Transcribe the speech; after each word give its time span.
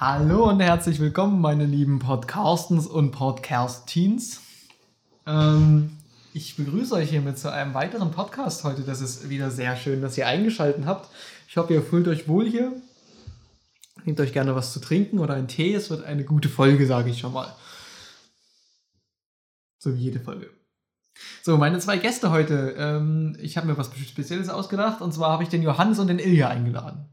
Hallo 0.00 0.48
und 0.48 0.60
herzlich 0.60 1.00
willkommen, 1.00 1.40
meine 1.40 1.66
lieben 1.66 1.98
Podcastens 1.98 2.86
und 2.86 3.10
Podcastteens. 3.10 4.40
Ähm, 5.26 5.90
ich 6.32 6.54
begrüße 6.54 6.94
euch 6.94 7.10
hiermit 7.10 7.36
zu 7.36 7.50
einem 7.50 7.74
weiteren 7.74 8.12
Podcast 8.12 8.62
heute. 8.62 8.82
Das 8.82 9.00
ist 9.00 9.28
wieder 9.28 9.50
sehr 9.50 9.74
schön, 9.74 10.00
dass 10.00 10.16
ihr 10.16 10.28
eingeschaltet 10.28 10.86
habt. 10.86 11.10
Ich 11.48 11.56
hoffe, 11.56 11.74
ihr 11.74 11.82
fühlt 11.82 12.06
euch 12.06 12.28
wohl 12.28 12.48
hier. 12.48 12.70
Nehmt 14.04 14.20
euch 14.20 14.32
gerne 14.32 14.54
was 14.54 14.72
zu 14.72 14.78
trinken 14.78 15.18
oder 15.18 15.34
einen 15.34 15.48
Tee. 15.48 15.74
Es 15.74 15.90
wird 15.90 16.04
eine 16.04 16.22
gute 16.22 16.48
Folge, 16.48 16.86
sage 16.86 17.10
ich 17.10 17.18
schon 17.18 17.32
mal. 17.32 17.52
So 19.80 19.96
wie 19.96 20.00
jede 20.00 20.20
Folge. 20.20 20.48
So, 21.42 21.56
meine 21.56 21.80
zwei 21.80 21.96
Gäste 21.96 22.30
heute. 22.30 22.76
Ähm, 22.78 23.36
ich 23.40 23.56
habe 23.56 23.66
mir 23.66 23.76
was 23.76 23.90
Spezielles 23.96 24.48
ausgedacht. 24.48 25.00
Und 25.00 25.12
zwar 25.12 25.32
habe 25.32 25.42
ich 25.42 25.48
den 25.48 25.64
Johannes 25.64 25.98
und 25.98 26.06
den 26.06 26.20
Ilja 26.20 26.46
eingeladen. 26.46 27.08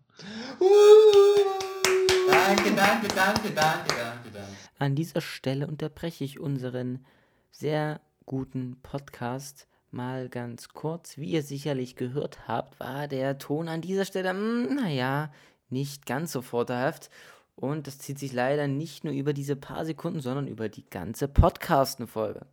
Danke, 2.46 2.76
danke, 2.76 3.08
danke, 3.08 3.50
danke, 3.50 3.96
danke, 3.96 4.30
danke. 4.32 4.52
An 4.78 4.94
dieser 4.94 5.20
Stelle 5.20 5.66
unterbreche 5.66 6.24
ich 6.24 6.40
unseren 6.40 7.04
sehr 7.50 8.00
guten 8.28 8.80
Podcast 8.84 9.68
mal 9.90 10.30
ganz 10.30 10.70
kurz. 10.70 11.18
Wie 11.18 11.32
ihr 11.32 11.42
sicherlich 11.42 11.96
gehört 11.96 12.48
habt, 12.48 12.80
war 12.80 13.08
der 13.08 13.40
Ton 13.40 13.68
an 13.68 13.82
dieser 13.82 14.06
Stelle, 14.06 14.32
mm, 14.36 14.76
naja, 14.76 15.32
nicht 15.70 16.06
ganz 16.06 16.34
so 16.34 16.44
vorteilhaft. 16.44 17.10
Und 17.56 17.88
das 17.88 17.98
zieht 17.98 18.20
sich 18.20 18.32
leider 18.32 18.68
nicht 18.68 19.06
nur 19.06 19.14
über 19.14 19.34
diese 19.34 19.56
paar 19.56 19.84
Sekunden, 19.84 20.20
sondern 20.20 20.48
über 20.48 20.70
die 20.70 20.88
ganze 20.88 21.28
Podcasten-Folge. 21.28 22.46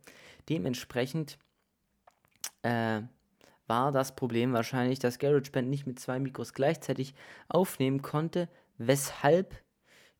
Dementsprechend 0.49 1.37
äh, 2.63 3.01
war 3.67 3.91
das 3.91 4.15
Problem 4.15 4.53
wahrscheinlich, 4.53 4.97
dass 4.97 5.19
GarageBand 5.19 5.69
nicht 5.69 5.85
mit 5.85 5.99
zwei 5.99 6.17
Mikros 6.17 6.55
gleichzeitig 6.55 7.13
aufnehmen 7.47 8.01
konnte, 8.01 8.49
weshalb 8.79 9.62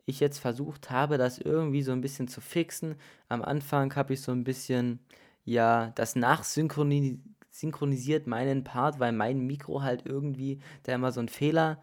ich 0.06 0.20
jetzt 0.20 0.40
versucht 0.40 0.92
habe, 0.92 1.18
das 1.18 1.38
irgendwie 1.38 1.82
so 1.82 1.92
ein 1.92 2.02
bisschen 2.02 2.28
zu 2.28 2.42
fixen. 2.42 2.96
Am 3.30 3.42
Anfang 3.42 3.96
habe 3.96 4.14
ich 4.14 4.22
so 4.22 4.32
ein 4.32 4.44
bisschen, 4.44 5.00
ja, 5.46 5.92
das 5.96 6.16
nachsynchronisiert 6.16 8.28
meinen 8.28 8.64
Part, 8.64 9.00
weil 9.00 9.14
mein 9.14 9.46
Mikro 9.46 9.82
halt 9.82 10.06
irgendwie 10.06 10.60
da 10.84 10.94
immer 10.94 11.12
so 11.12 11.22
einen 11.22 11.30
Fehler 11.30 11.82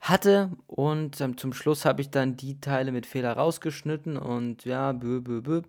hatte 0.00 0.50
und 0.66 1.20
ähm, 1.20 1.38
zum 1.38 1.54
Schluss 1.54 1.86
habe 1.86 2.02
ich 2.02 2.10
dann 2.10 2.36
die 2.36 2.60
Teile 2.60 2.92
mit 2.92 3.06
Fehler 3.06 3.32
rausgeschnitten 3.32 4.18
und 4.18 4.64
ja, 4.64 4.92
bö, 4.92 5.20
bö, 5.20 5.40
bö. 5.40 5.62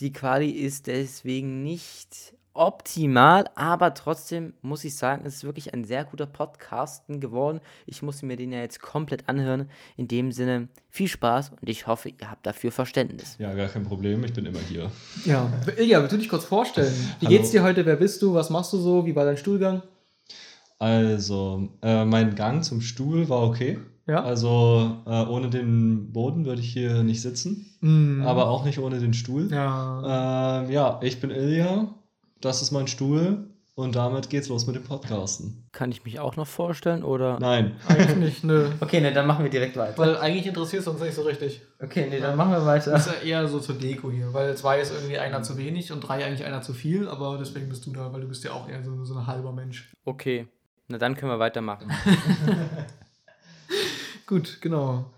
Die 0.00 0.12
Quali 0.12 0.50
ist 0.50 0.86
deswegen 0.86 1.62
nicht 1.62 2.34
optimal, 2.58 3.44
aber 3.54 3.94
trotzdem 3.94 4.52
muss 4.62 4.84
ich 4.84 4.96
sagen, 4.96 5.22
es 5.24 5.36
ist 5.36 5.44
wirklich 5.44 5.72
ein 5.72 5.84
sehr 5.84 6.04
guter 6.04 6.26
Podcasten 6.26 7.20
geworden. 7.20 7.60
Ich 7.86 8.02
muss 8.02 8.22
mir 8.22 8.36
den 8.36 8.52
ja 8.52 8.58
jetzt 8.60 8.82
komplett 8.82 9.28
anhören. 9.28 9.70
In 9.96 10.08
dem 10.08 10.32
Sinne, 10.32 10.68
viel 10.90 11.08
Spaß 11.08 11.52
und 11.60 11.68
ich 11.68 11.86
hoffe, 11.86 12.08
ihr 12.10 12.30
habt 12.30 12.44
dafür 12.46 12.72
Verständnis. 12.72 13.36
Ja, 13.38 13.54
gar 13.54 13.68
kein 13.68 13.84
Problem, 13.84 14.24
ich 14.24 14.32
bin 14.32 14.44
immer 14.46 14.58
hier. 14.68 14.90
Ja, 15.24 15.50
Ilja, 15.76 16.00
willst 16.00 16.12
du 16.12 16.18
dich 16.18 16.28
kurz 16.28 16.44
vorstellen? 16.44 16.92
Wie 17.20 17.26
Hallo. 17.26 17.36
geht's 17.38 17.50
dir 17.52 17.62
heute? 17.62 17.86
Wer 17.86 17.96
bist 17.96 18.20
du? 18.22 18.34
Was 18.34 18.50
machst 18.50 18.72
du 18.72 18.78
so? 18.78 19.06
Wie 19.06 19.14
war 19.16 19.24
dein 19.24 19.36
Stuhlgang? 19.36 19.82
Also, 20.78 21.68
äh, 21.82 22.04
mein 22.04 22.34
Gang 22.34 22.62
zum 22.64 22.80
Stuhl 22.80 23.28
war 23.28 23.42
okay. 23.42 23.78
Ja. 24.06 24.22
Also, 24.22 24.96
äh, 25.06 25.24
ohne 25.26 25.50
den 25.50 26.12
Boden 26.12 26.46
würde 26.46 26.62
ich 26.62 26.72
hier 26.72 27.02
nicht 27.02 27.20
sitzen, 27.20 27.66
Mhm. 27.80 28.22
aber 28.26 28.48
auch 28.48 28.64
nicht 28.64 28.78
ohne 28.78 28.98
den 29.00 29.12
Stuhl. 29.12 29.50
Ja. 29.52 30.62
Ähm, 30.64 30.70
ja, 30.70 30.98
ich 31.02 31.20
bin 31.20 31.30
Ilja, 31.30 31.88
das 32.40 32.62
ist 32.62 32.70
mein 32.70 32.86
Stuhl 32.86 33.50
und 33.74 33.94
damit 33.94 34.28
geht's 34.28 34.48
los 34.48 34.66
mit 34.66 34.74
dem 34.74 34.82
Podcasten. 34.82 35.68
Kann 35.72 35.92
ich 35.92 36.04
mich 36.04 36.18
auch 36.18 36.36
noch 36.36 36.46
vorstellen 36.46 37.04
oder? 37.04 37.38
Nein, 37.38 37.76
Eigentlich 37.86 38.16
nicht, 38.16 38.44
nö. 38.44 38.70
Okay, 38.80 39.00
ne, 39.00 39.12
dann 39.12 39.26
machen 39.26 39.44
wir 39.44 39.50
direkt 39.50 39.76
weiter. 39.76 39.96
Weil 39.98 40.16
eigentlich 40.16 40.46
interessiert 40.46 40.82
es 40.82 40.88
uns 40.88 41.00
nicht 41.00 41.14
so 41.14 41.22
richtig. 41.22 41.62
Okay, 41.80 42.10
ne, 42.10 42.20
dann 42.20 42.36
machen 42.36 42.50
wir 42.50 42.66
weiter. 42.66 42.90
Das 42.90 43.06
ist 43.06 43.22
ja 43.22 43.28
eher 43.28 43.48
so 43.48 43.60
zur 43.60 43.76
Deko 43.76 44.10
hier, 44.10 44.32
weil 44.32 44.56
zwei 44.56 44.80
ist 44.80 44.92
irgendwie 44.92 45.18
einer 45.18 45.42
zu 45.42 45.56
wenig 45.56 45.92
und 45.92 46.00
drei 46.00 46.24
eigentlich 46.24 46.44
einer 46.44 46.60
zu 46.60 46.74
viel, 46.74 47.08
aber 47.08 47.38
deswegen 47.38 47.68
bist 47.68 47.86
du 47.86 47.92
da, 47.92 48.12
weil 48.12 48.20
du 48.20 48.28
bist 48.28 48.42
ja 48.42 48.52
auch 48.52 48.68
eher 48.68 48.82
so, 48.82 49.04
so 49.04 49.16
ein 49.16 49.26
halber 49.26 49.52
Mensch. 49.52 49.92
Okay, 50.04 50.48
na 50.88 50.98
dann 50.98 51.16
können 51.16 51.30
wir 51.30 51.38
weitermachen. 51.38 51.88
Gut, 54.26 54.58
genau. 54.60 55.12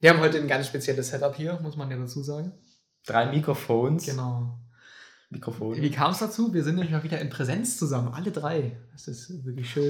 Wir 0.00 0.10
haben 0.10 0.20
heute 0.20 0.38
ein 0.38 0.48
ganz 0.48 0.66
spezielles 0.66 1.10
Setup 1.10 1.36
hier, 1.36 1.58
muss 1.62 1.76
man 1.76 1.90
ja 1.90 1.98
dazu 1.98 2.22
sagen. 2.22 2.52
Drei 3.06 3.26
Mikrofons. 3.26 4.06
Genau. 4.06 4.58
Mikrofon. 5.30 5.76
Wie 5.76 5.90
kam 5.90 6.10
es 6.10 6.18
dazu? 6.18 6.52
Wir 6.52 6.64
sind 6.64 6.74
nämlich 6.74 6.90
mal 6.90 7.04
wieder 7.04 7.20
in 7.20 7.30
Präsenz 7.30 7.78
zusammen, 7.78 8.12
alle 8.12 8.32
drei. 8.32 8.76
Das 8.92 9.06
ist 9.06 9.44
wirklich 9.44 9.70
schön. 9.70 9.88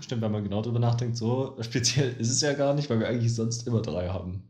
stimmt, 0.00 0.22
wenn 0.22 0.32
man 0.32 0.42
genau 0.42 0.62
drüber 0.62 0.78
nachdenkt, 0.78 1.18
so 1.18 1.56
speziell 1.60 2.16
ist 2.18 2.30
es 2.30 2.40
ja 2.40 2.54
gar 2.54 2.72
nicht, 2.72 2.88
weil 2.88 3.00
wir 3.00 3.08
eigentlich 3.08 3.34
sonst 3.34 3.66
immer 3.66 3.82
drei 3.82 4.08
haben. 4.08 4.44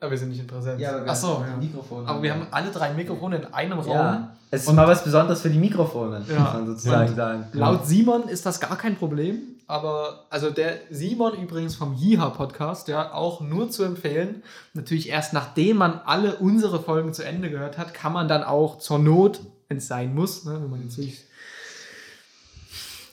Aber 0.00 0.10
wir 0.12 0.18
sind 0.18 0.28
nicht 0.28 0.38
in 0.40 0.46
Präsenz. 0.46 0.80
Ja, 0.80 0.90
aber 0.94 1.04
wir 1.06 1.10
Ach 1.12 1.16
so, 1.16 1.38
haben 1.40 1.46
ja. 1.50 1.56
Mikrofone. 1.56 2.06
Aber 2.08 2.22
wir 2.22 2.32
haben 2.32 2.46
alle 2.52 2.70
drei 2.70 2.92
Mikrofone 2.92 3.36
in 3.38 3.52
einem 3.52 3.80
Raum. 3.80 3.90
Ja, 3.96 4.36
es 4.50 4.62
ist 4.62 4.68
Und- 4.68 4.76
mal 4.76 4.86
was 4.86 5.02
Besonderes 5.02 5.40
für 5.42 5.50
die 5.50 5.58
Mikrofone, 5.58 6.24
Ja. 6.28 6.38
muss 6.40 6.52
man 6.52 6.66
sozusagen 6.66 7.10
Und 7.10 7.16
sagen. 7.16 7.44
Laut 7.52 7.86
Simon 7.86 8.28
ist 8.28 8.46
das 8.46 8.60
gar 8.60 8.76
kein 8.78 8.94
Problem, 8.96 9.40
aber 9.66 10.26
also 10.30 10.50
der 10.50 10.74
Simon 10.90 11.34
übrigens 11.42 11.74
vom 11.74 11.94
Jiha 11.96 12.30
Podcast, 12.30 12.86
ja, 12.86 13.12
auch 13.12 13.40
nur 13.40 13.70
zu 13.70 13.82
empfehlen. 13.82 14.44
Natürlich 14.72 15.08
erst 15.08 15.32
nachdem 15.32 15.78
man 15.78 16.00
alle 16.06 16.36
unsere 16.36 16.80
Folgen 16.80 17.12
zu 17.12 17.24
Ende 17.24 17.50
gehört 17.50 17.76
hat, 17.76 17.92
kann 17.92 18.12
man 18.12 18.28
dann 18.28 18.44
auch 18.44 18.78
zur 18.78 19.00
Not, 19.00 19.40
wenn 19.66 19.78
es 19.78 19.88
sein 19.88 20.14
muss, 20.14 20.44
ne, 20.44 20.54
wenn 20.62 20.70
man 20.70 20.82
jetzt 20.84 20.96
wirklich 20.96 21.24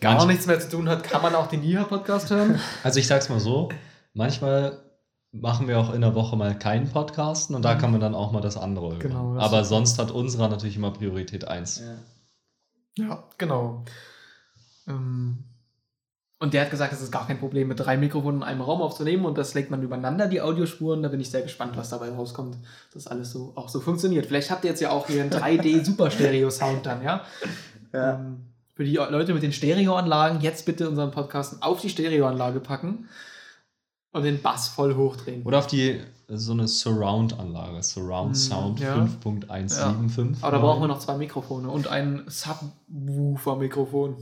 gar 0.02 0.16
Manch- 0.18 0.28
nichts 0.28 0.46
mehr 0.46 0.60
zu 0.60 0.70
tun 0.70 0.88
hat, 0.88 1.04
kann 1.04 1.24
man 1.24 1.34
auch 1.34 1.48
den 1.48 1.64
Jiha 1.64 1.84
Podcast 1.86 2.30
hören. 2.30 2.60
Also 2.84 3.00
ich 3.00 3.08
sag's 3.08 3.28
mal 3.30 3.40
so, 3.40 3.70
manchmal 4.14 4.78
machen 5.42 5.68
wir 5.68 5.80
auch 5.80 5.94
in 5.94 6.02
der 6.02 6.16
Woche 6.16 6.36
mal 6.36 6.58
keinen 6.58 6.90
Podcasten 6.90 7.56
und 7.56 7.64
da 7.64 7.76
kann 7.76 7.92
man 7.92 8.00
dann 8.00 8.16
auch 8.16 8.32
mal 8.32 8.42
das 8.42 8.58
andere 8.58 8.90
hören. 8.90 9.00
Genau, 9.00 9.36
das 9.36 9.44
Aber 9.44 9.64
sonst 9.64 10.00
hat 10.00 10.12
unserer 10.12 10.50
natürlich 10.50 10.78
immer 10.78 10.92
Priorität 10.92 11.48
1. 11.48 11.80
Ja. 11.80 11.96
Ja, 12.98 13.24
genau. 13.38 13.84
Ähm, 14.88 15.44
und 16.40 16.54
der 16.54 16.62
hat 16.62 16.72
gesagt, 16.72 16.94
es 16.94 17.02
ist 17.02 17.12
gar 17.12 17.28
kein 17.28 17.40
Problem, 17.40 17.68
mit 17.68 17.80
drei 17.80 17.98
Mikrofonen 17.98 18.42
in 18.42 18.48
einem 18.48 18.62
Raum 18.62 18.82
aufzunehmen 18.82 19.26
und 19.26 19.38
das 19.38 19.54
legt 19.54 19.72
man 19.72 19.82
übereinander, 19.82 20.28
die 20.28 20.42
Audiospuren. 20.42 21.02
Da 21.02 21.10
bin 21.10 21.20
ich 21.20 21.30
sehr 21.30 21.42
gespannt, 21.42 21.76
was 21.76 21.90
dabei 21.90 22.10
rauskommt, 22.10 22.58
dass 22.94 23.08
alles 23.08 23.32
so 23.32 23.54
auch 23.56 23.70
so 23.70 23.80
funktioniert. 23.80 24.26
Vielleicht 24.26 24.52
habt 24.52 24.64
ihr 24.64 24.70
jetzt 24.70 24.82
ja 24.82 24.92
auch 24.92 25.08
hier 25.08 25.22
einen 25.24 25.32
3D-Super-Stereo-Sound 25.32 26.86
dann, 26.86 27.04
ja? 27.04 27.22
Ja. 27.94 28.16
Ähm, 28.16 28.46
für 28.76 28.84
die 28.84 28.96
Leute 28.96 29.34
mit 29.34 29.44
den 29.44 29.54
Stereoanlagen, 29.54 30.42
jetzt 30.42 30.66
bitte 30.66 30.90
unseren 30.90 31.12
Podcast 31.12 31.64
auf 31.64 31.80
die 31.80 31.90
Stereoanlage 31.90 32.60
packen 32.60 33.08
und 34.16 34.24
den 34.24 34.42
Bass 34.42 34.70
voll 34.70 34.96
hochdrehen. 34.96 35.44
Oder 35.44 35.60
auf 35.60 35.68
die 35.68 36.00
so 36.30 36.54
eine 36.54 36.68
Surround-Anlage, 36.68 37.84
Surround 37.84 38.32
Mm, 38.32 38.36
Sound 38.36 38.80
ja. 38.80 38.96
5.175. 38.96 40.38
Aber 40.42 40.52
da 40.52 40.60
brauchen 40.60 40.82
wir 40.82 40.88
noch 40.88 41.00
zwei 41.00 41.18
Mikrofone 41.18 41.70
und 41.70 41.88
ein 41.88 42.24
Subwoofer-Mikrofon. 42.28 44.16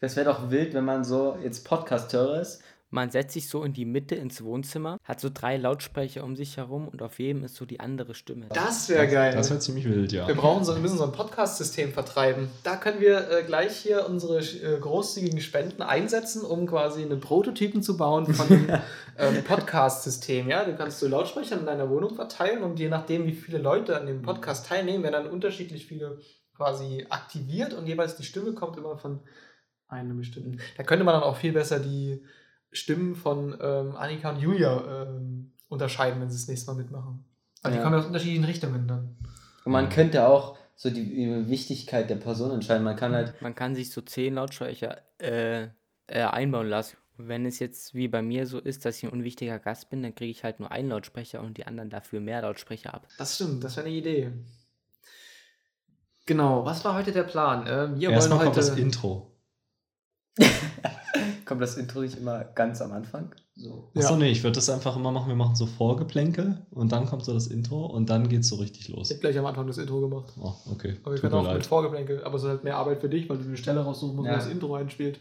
Das 0.00 0.16
wäre 0.16 0.26
doch 0.26 0.50
wild, 0.50 0.74
wenn 0.74 0.84
man 0.84 1.02
so 1.02 1.36
jetzt 1.42 1.64
Podcast-Hörer 1.64 2.42
ist. 2.42 2.60
Man 2.90 3.10
setzt 3.10 3.34
sich 3.34 3.48
so 3.48 3.64
in 3.64 3.74
die 3.74 3.84
Mitte 3.84 4.14
ins 4.14 4.42
Wohnzimmer, 4.42 4.98
hat 5.04 5.20
so 5.20 5.28
drei 5.32 5.58
Lautsprecher 5.58 6.24
um 6.24 6.36
sich 6.36 6.56
herum 6.56 6.88
und 6.88 7.02
auf 7.02 7.18
jedem 7.18 7.44
ist 7.44 7.54
so 7.56 7.66
die 7.66 7.80
andere 7.80 8.14
Stimme. 8.14 8.46
Das 8.48 8.88
wäre 8.88 9.06
geil. 9.06 9.34
Das 9.34 9.50
wäre 9.50 9.60
ziemlich 9.60 9.84
wild, 9.84 10.10
ja. 10.10 10.26
Wir 10.26 10.34
brauchen 10.34 10.64
so, 10.64 10.74
wir 10.74 10.80
müssen 10.80 10.96
so 10.96 11.04
ein 11.04 11.12
Podcast-System 11.12 11.92
vertreiben. 11.92 12.48
Da 12.62 12.76
können 12.76 13.00
wir 13.00 13.30
äh, 13.30 13.42
gleich 13.42 13.76
hier 13.76 14.08
unsere 14.08 14.38
äh, 14.38 14.78
großzügigen 14.80 15.40
Spenden 15.42 15.82
einsetzen, 15.82 16.42
um 16.42 16.66
quasi 16.66 17.02
einen 17.02 17.20
Prototypen 17.20 17.82
zu 17.82 17.98
bauen 17.98 18.32
von 18.32 18.46
einem 18.46 18.68
ähm, 19.18 19.44
Podcast-System. 19.44 20.48
Ja, 20.48 20.64
du 20.64 20.74
kannst 20.74 21.00
so 21.00 21.08
Lautsprecher 21.08 21.58
in 21.60 21.66
deiner 21.66 21.90
Wohnung 21.90 22.14
verteilen 22.14 22.62
und 22.62 22.78
je 22.78 22.88
nachdem, 22.88 23.26
wie 23.26 23.34
viele 23.34 23.58
Leute 23.58 24.00
an 24.00 24.06
dem 24.06 24.22
Podcast 24.22 24.66
teilnehmen, 24.66 25.04
werden 25.04 25.24
dann 25.24 25.30
unterschiedlich 25.30 25.86
viele 25.86 26.20
quasi 26.56 27.06
aktiviert 27.10 27.74
und 27.74 27.86
jeweils 27.86 28.16
die 28.16 28.24
Stimme 28.24 28.54
kommt 28.54 28.78
immer 28.78 28.96
von 28.96 29.20
einem 29.88 30.16
bestimmten. 30.16 30.58
Da 30.78 30.84
könnte 30.84 31.04
man 31.04 31.14
dann 31.14 31.22
auch 31.22 31.36
viel 31.36 31.52
besser 31.52 31.80
die 31.80 32.22
Stimmen 32.72 33.14
von 33.16 33.56
ähm, 33.60 33.96
Annika 33.96 34.30
und 34.30 34.40
Julia 34.40 35.02
ähm, 35.08 35.52
unterscheiden, 35.68 36.20
wenn 36.20 36.30
sie 36.30 36.36
das 36.36 36.48
nächste 36.48 36.70
Mal 36.70 36.76
mitmachen. 36.76 37.24
Also 37.62 37.72
die 37.74 37.78
Ja. 37.78 37.82
kommen 37.82 37.94
ja 37.94 38.00
aus 38.00 38.06
unterschiedlichen 38.06 38.44
Richtungen 38.44 38.86
dann. 38.88 39.16
Und 39.64 39.72
man 39.72 39.88
könnte 39.88 40.26
auch 40.26 40.56
so 40.76 40.90
die 40.90 41.46
Wichtigkeit 41.48 42.08
der 42.08 42.16
Person 42.16 42.52
entscheiden. 42.52 42.84
Man 42.84 42.96
kann 42.96 43.12
halt, 43.14 43.40
Man 43.42 43.54
kann 43.54 43.74
sich 43.74 43.90
so 43.90 44.00
zehn 44.00 44.34
Lautsprecher 44.34 44.98
äh, 45.18 45.64
äh, 46.06 46.22
einbauen 46.22 46.68
lassen. 46.68 46.96
Und 47.16 47.26
wenn 47.26 47.44
es 47.46 47.58
jetzt 47.58 47.94
wie 47.94 48.06
bei 48.06 48.22
mir 48.22 48.46
so 48.46 48.60
ist, 48.60 48.84
dass 48.84 48.98
ich 48.98 49.04
ein 49.04 49.10
unwichtiger 49.10 49.58
Gast 49.58 49.90
bin, 49.90 50.02
dann 50.04 50.14
kriege 50.14 50.30
ich 50.30 50.44
halt 50.44 50.60
nur 50.60 50.70
einen 50.70 50.88
Lautsprecher 50.90 51.40
und 51.40 51.58
die 51.58 51.66
anderen 51.66 51.90
dafür 51.90 52.20
mehr 52.20 52.42
Lautsprecher 52.42 52.94
ab. 52.94 53.08
Das 53.18 53.34
stimmt, 53.34 53.64
das 53.64 53.76
wäre 53.76 53.86
eine 53.88 53.96
Idee. 53.96 54.30
Genau, 56.26 56.64
was 56.64 56.84
war 56.84 56.94
heute 56.94 57.10
der 57.10 57.22
Plan? 57.24 57.64
Ähm, 57.66 57.98
wir 57.98 58.10
Erstmal 58.10 58.38
wollen 58.38 58.46
kommt 58.46 58.56
das 58.58 58.70
heute. 58.70 58.80
Intro. 58.80 59.32
kommt 61.44 61.62
das 61.62 61.76
Intro 61.76 62.00
nicht 62.00 62.16
immer 62.18 62.44
ganz 62.44 62.80
am 62.82 62.92
Anfang? 62.92 63.34
So. 63.56 63.90
Achso, 63.96 64.14
Ja. 64.14 64.16
nee, 64.18 64.30
ich 64.30 64.42
würde 64.42 64.54
das 64.54 64.70
einfach 64.70 64.96
immer 64.96 65.10
machen. 65.10 65.28
Wir 65.28 65.34
machen 65.36 65.56
so 65.56 65.66
Vorgeplänkel 65.66 66.64
und 66.70 66.92
dann 66.92 67.06
kommt 67.06 67.24
so 67.24 67.32
das 67.34 67.46
Intro 67.48 67.86
und 67.86 68.08
dann 68.10 68.28
geht's 68.28 68.48
so 68.48 68.56
richtig 68.56 68.88
los. 68.88 69.10
Ich 69.10 69.16
habe 69.16 69.20
gleich 69.20 69.38
am 69.38 69.46
Anfang 69.46 69.66
das 69.66 69.78
Intro 69.78 70.00
gemacht. 70.00 70.32
Oh, 70.40 70.52
okay. 70.70 70.96
Aber 71.02 71.12
wir 71.14 71.20
Tut 71.20 71.30
können 71.30 71.34
auch 71.34 71.42
mit 71.44 71.52
leid. 71.52 71.66
Vorgeplänkel, 71.66 72.22
aber 72.24 72.36
es 72.36 72.42
ist 72.42 72.48
halt 72.48 72.64
mehr 72.64 72.76
Arbeit 72.76 73.00
für 73.00 73.08
dich, 73.08 73.28
weil 73.28 73.38
du 73.38 73.44
eine 73.44 73.56
Stelle 73.56 73.80
raussuchen 73.80 74.14
musst, 74.16 74.28
wo 74.28 74.32
Ja. 74.32 74.36
das 74.38 74.46
Intro 74.48 74.74
einspielt. 74.74 75.20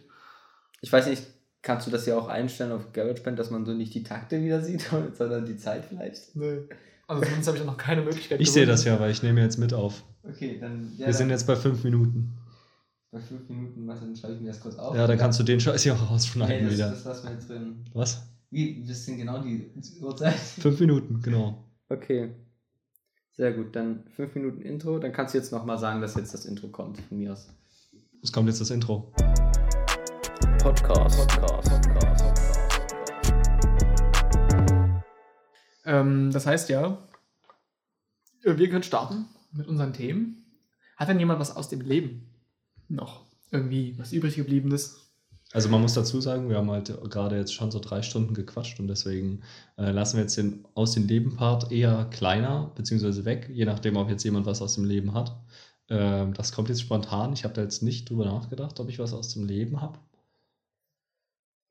Ich 0.82 0.92
weiß 0.92 1.08
nicht, 1.08 1.24
Kannst 1.64 1.86
du 1.88 1.92
das 1.92 2.06
ja 2.06 2.18
auch 2.18 2.28
einstellen 2.30 2.72
auf 2.72 2.94
GarageBand, 2.94 3.38
dass 3.38 3.50
man 3.50 3.66
so 3.66 3.74
nicht 3.74 3.94
die 3.94 4.04
Takte 4.04 4.42
wieder 4.42 4.62
sieht, 4.62 4.88
sondern 5.18 5.46
die 5.46 5.58
Zeit 5.58 5.84
vielleicht? 5.86 6.34
Nee. 6.36 6.60
Also 7.08 7.24
zumindest 7.24 7.48
habe 7.48 7.58
ich 7.58 7.66
noch 7.66 7.78
keine 7.78 8.04
Möglichkeit. 8.04 8.40
Ich 8.40 8.52
sehe 8.52 8.66
das 8.66 8.86
ja, 8.86 8.98
weil 9.00 9.12
ich 9.12 9.22
nehme 9.24 9.42
jetzt 9.42 9.58
mit 9.58 9.74
auf. 9.74 10.04
Okay, 10.24 10.60
dann. 10.62 10.94
Ja, 10.98 11.08
Wir 11.08 11.14
sind 11.14 11.28
dann 11.28 11.32
jetzt 11.32 11.46
bei 11.48 11.56
fünf 11.58 11.84
Minuten. 11.84 12.38
Bei 13.12 13.22
fünf 13.22 13.48
Minuten, 13.50 13.88
was, 13.88 14.00
dann 14.02 14.16
schreibe 14.16 14.36
ich 14.36 14.42
mir 14.42 14.48
das 14.48 14.60
kurz 14.60 14.76
auf. 14.76 14.96
Ja, 14.96 15.08
dann 15.08 15.18
kannst 15.18 15.40
du 15.40 15.44
den 15.44 15.60
Scheiß 15.60 15.84
hier 15.84 15.94
auch 15.94 16.02
nee, 16.02 16.08
rausschneiden 16.08 16.66
das, 16.66 16.74
wieder. 16.74 16.90
das 16.90 17.06
lassen 17.06 17.28
wir 17.28 17.34
jetzt 17.34 17.50
drin. 17.50 17.86
Was? 17.94 18.28
Wie, 18.50 18.84
das 18.86 19.06
sind 19.06 19.18
genau 19.18 19.42
die 19.42 19.72
Uhrzeit. 20.02 20.34
Fünf 20.60 20.80
Minuten, 20.80 21.22
genau. 21.22 21.66
Okay. 21.90 22.36
Sehr 23.32 23.54
gut, 23.54 23.76
dann 23.76 24.04
fünf 24.16 24.34
Minuten 24.34 24.62
Intro. 24.62 24.98
Dann 24.98 25.12
kannst 25.12 25.36
du 25.36 25.38
jetzt 25.38 25.52
nochmal 25.52 25.78
sagen, 25.78 26.02
dass 26.02 26.16
jetzt 26.16 26.34
das 26.34 26.46
Intro 26.46 26.70
kommt 26.70 27.00
von 27.02 27.20
mir 27.20 27.34
aus. 27.34 27.48
Es 28.24 28.32
kommt 28.32 28.48
jetzt 28.48 28.60
das 28.60 28.72
Intro. 28.72 29.14
Podcast. 30.58 31.20
Podcast. 31.20 31.70
Podcast. 31.70 32.60
Ähm, 35.86 36.32
das 36.32 36.48
heißt 36.48 36.70
ja, 36.70 36.98
wir 38.42 38.70
können 38.70 38.82
starten 38.82 39.28
mit 39.52 39.68
unseren 39.68 39.94
Themen. 39.94 40.44
Hat 40.96 41.10
denn 41.10 41.20
jemand 41.20 41.40
was 41.40 41.56
aus 41.56 41.70
dem 41.70 41.82
Leben 41.82 42.37
noch? 42.90 43.26
Irgendwie 43.52 43.98
was 43.98 44.12
übrig 44.14 44.36
gebliebenes? 44.36 44.98
Also 45.54 45.70
man 45.70 45.82
muss 45.82 45.94
dazu 45.94 46.20
sagen, 46.20 46.50
wir 46.50 46.58
haben 46.58 46.70
halt 46.70 46.94
gerade 47.10 47.38
jetzt 47.38 47.54
schon 47.54 47.72
so 47.72 47.80
drei 47.80 48.02
Stunden 48.02 48.34
gequatscht 48.34 48.80
und 48.82 48.88
deswegen 48.88 49.44
äh, 49.78 49.92
lassen 49.92 50.18
wir 50.18 50.24
jetzt 50.24 50.36
den 50.38 50.66
aus 50.74 50.92
dem 50.92 51.08
Leben-Part 51.08 51.72
eher 51.72 52.06
kleiner, 52.12 52.72
beziehungsweise 52.76 53.24
weg, 53.24 53.50
je 53.54 53.64
nachdem, 53.66 53.96
ob 53.96 54.10
jetzt 54.10 54.24
jemand 54.24 54.46
was 54.46 54.62
aus 54.62 54.76
dem 54.76 54.84
Leben 54.84 55.14
hat. 55.14 55.38
Ähm, 55.90 56.34
das 56.34 56.52
kommt 56.52 56.68
jetzt 56.68 56.82
spontan. 56.82 57.32
Ich 57.32 57.46
habe 57.46 57.54
da 57.54 57.62
jetzt 57.62 57.82
nicht 57.82 58.10
drüber 58.10 58.26
nachgedacht, 58.26 58.80
ob 58.82 58.90
ich 58.90 59.00
was 59.00 59.14
aus 59.14 59.34
dem 59.34 59.46
Leben 59.48 59.82
habe. 59.82 59.98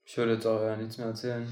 Ich 0.05 0.17
würde 0.17 0.35
jetzt 0.35 0.47
auch 0.47 0.63
ja 0.63 0.77
nichts 0.77 0.97
mehr 0.97 1.09
erzählen. 1.09 1.47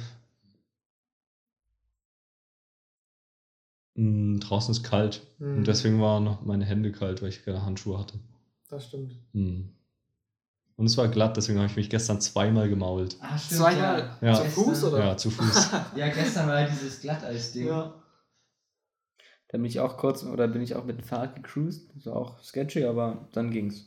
Mm, 3.96 4.38
draußen 4.40 4.72
ist 4.72 4.82
kalt 4.82 5.22
Hm. 5.38 5.58
und 5.58 5.66
deswegen 5.66 6.00
waren 6.00 6.24
noch 6.24 6.42
meine 6.44 6.64
Hände 6.64 6.90
kalt, 6.92 7.22
weil 7.22 7.28
ich 7.28 7.44
keine 7.44 7.64
Handschuhe 7.64 7.98
hatte. 7.98 8.18
Das 8.74 8.86
stimmt. 8.88 9.12
Mm. 9.32 9.68
Und 10.76 10.86
es 10.86 10.96
war 10.96 11.06
glatt, 11.06 11.36
deswegen 11.36 11.58
habe 11.60 11.68
ich 11.68 11.76
mich 11.76 11.88
gestern 11.88 12.20
zweimal 12.20 12.68
gemault. 12.68 13.16
Ah, 13.20 13.36
Zweimal 13.36 14.16
Ja. 14.20 14.34
zu 14.34 14.44
Fuß 14.46 14.82
oder? 14.84 14.98
Ja, 14.98 15.16
zu 15.16 15.30
Fuß. 15.30 15.70
Ja, 15.96 16.08
gestern 16.08 16.48
war 16.48 16.66
dieses 16.66 17.00
Glatteis-Ding. 17.00 17.68
Ja. 17.68 17.94
Da 19.46 19.58
bin 19.58 19.66
ich 19.66 19.78
auch 19.78 19.96
kurz, 19.96 20.24
oder 20.24 20.48
bin 20.48 20.62
ich 20.62 20.74
auch 20.74 20.82
mit 20.84 20.98
dem 20.98 21.04
Fahrrad 21.04 21.36
gecruised. 21.36 21.88
Das 21.94 22.06
war 22.06 22.16
auch 22.16 22.42
sketchy, 22.42 22.84
aber 22.84 23.28
dann 23.30 23.52
ging's. 23.52 23.86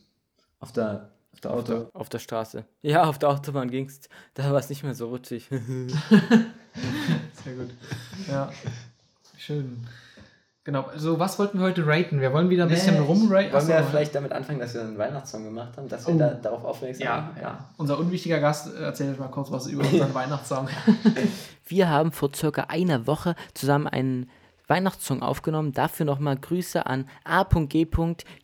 Auf 0.60 0.72
der, 0.72 1.12
auf 1.34 1.42
der 1.42 1.52
Auf 1.52 1.58
Auto. 1.60 1.74
der, 1.74 1.90
auf 1.94 2.08
der 2.08 2.20
Straße. 2.20 2.64
Ja, 2.82 3.04
auf 3.04 3.20
der 3.20 3.30
Autobahn 3.32 3.70
ging's. 3.70 4.08
Da 4.36 4.50
war 4.52 4.60
es 4.60 4.70
nicht 4.70 4.84
mehr 4.84 4.96
so 4.96 5.10
rutschig. 5.10 5.48
Sehr 5.50 7.54
gut. 7.54 7.72
Ja. 8.30 8.50
Schön. 9.38 9.86
Genau. 10.68 10.82
Also, 10.92 11.18
was 11.18 11.40
wollten 11.40 11.60
wir 11.60 11.66
heute 11.66 11.88
raten? 11.88 12.20
Wir 12.20 12.34
wollen 12.34 12.50
wieder 12.50 12.64
ein 12.64 12.70
bisschen 12.70 12.96
Nee, 12.96 13.00
rumraten. 13.00 13.54
Wollen 13.54 13.68
wir 13.70 13.84
vielleicht 13.86 14.14
damit 14.14 14.34
anfangen, 14.34 14.60
dass 14.60 14.74
wir 14.74 14.82
einen 14.82 14.98
Weihnachtssong 14.98 15.46
gemacht 15.46 15.70
haben, 15.78 15.88
dass 15.88 16.06
wir 16.06 16.14
Oh. 16.14 16.18
da, 16.18 16.28
darauf 16.32 16.66
aufmerksam 16.66 17.06
Ja, 17.06 17.16
machen? 17.22 17.38
ja. 17.42 17.70
Unser 17.78 17.98
unwichtiger 17.98 18.42
Gast 18.42 18.76
äh, 18.76 18.84
erzählt 18.84 19.14
euch 19.14 19.18
mal 19.18 19.30
kurz 19.30 19.50
was 19.50 19.68
über 19.68 19.86
unseren 19.86 20.14
Weihnachtssong. 20.14 20.68
Wir 21.66 21.90
haben 21.90 22.12
vor 22.12 22.32
circa 22.36 22.64
einer 22.64 23.08
Woche 23.08 23.36
zusammen 23.54 23.88
einen 23.88 24.30
Weihnachtssong 24.68 25.22
aufgenommen. 25.22 25.72
Dafür 25.72 26.06
nochmal 26.06 26.38
Grüße 26.38 26.86
an 26.86 27.10
A.G. 27.24 27.88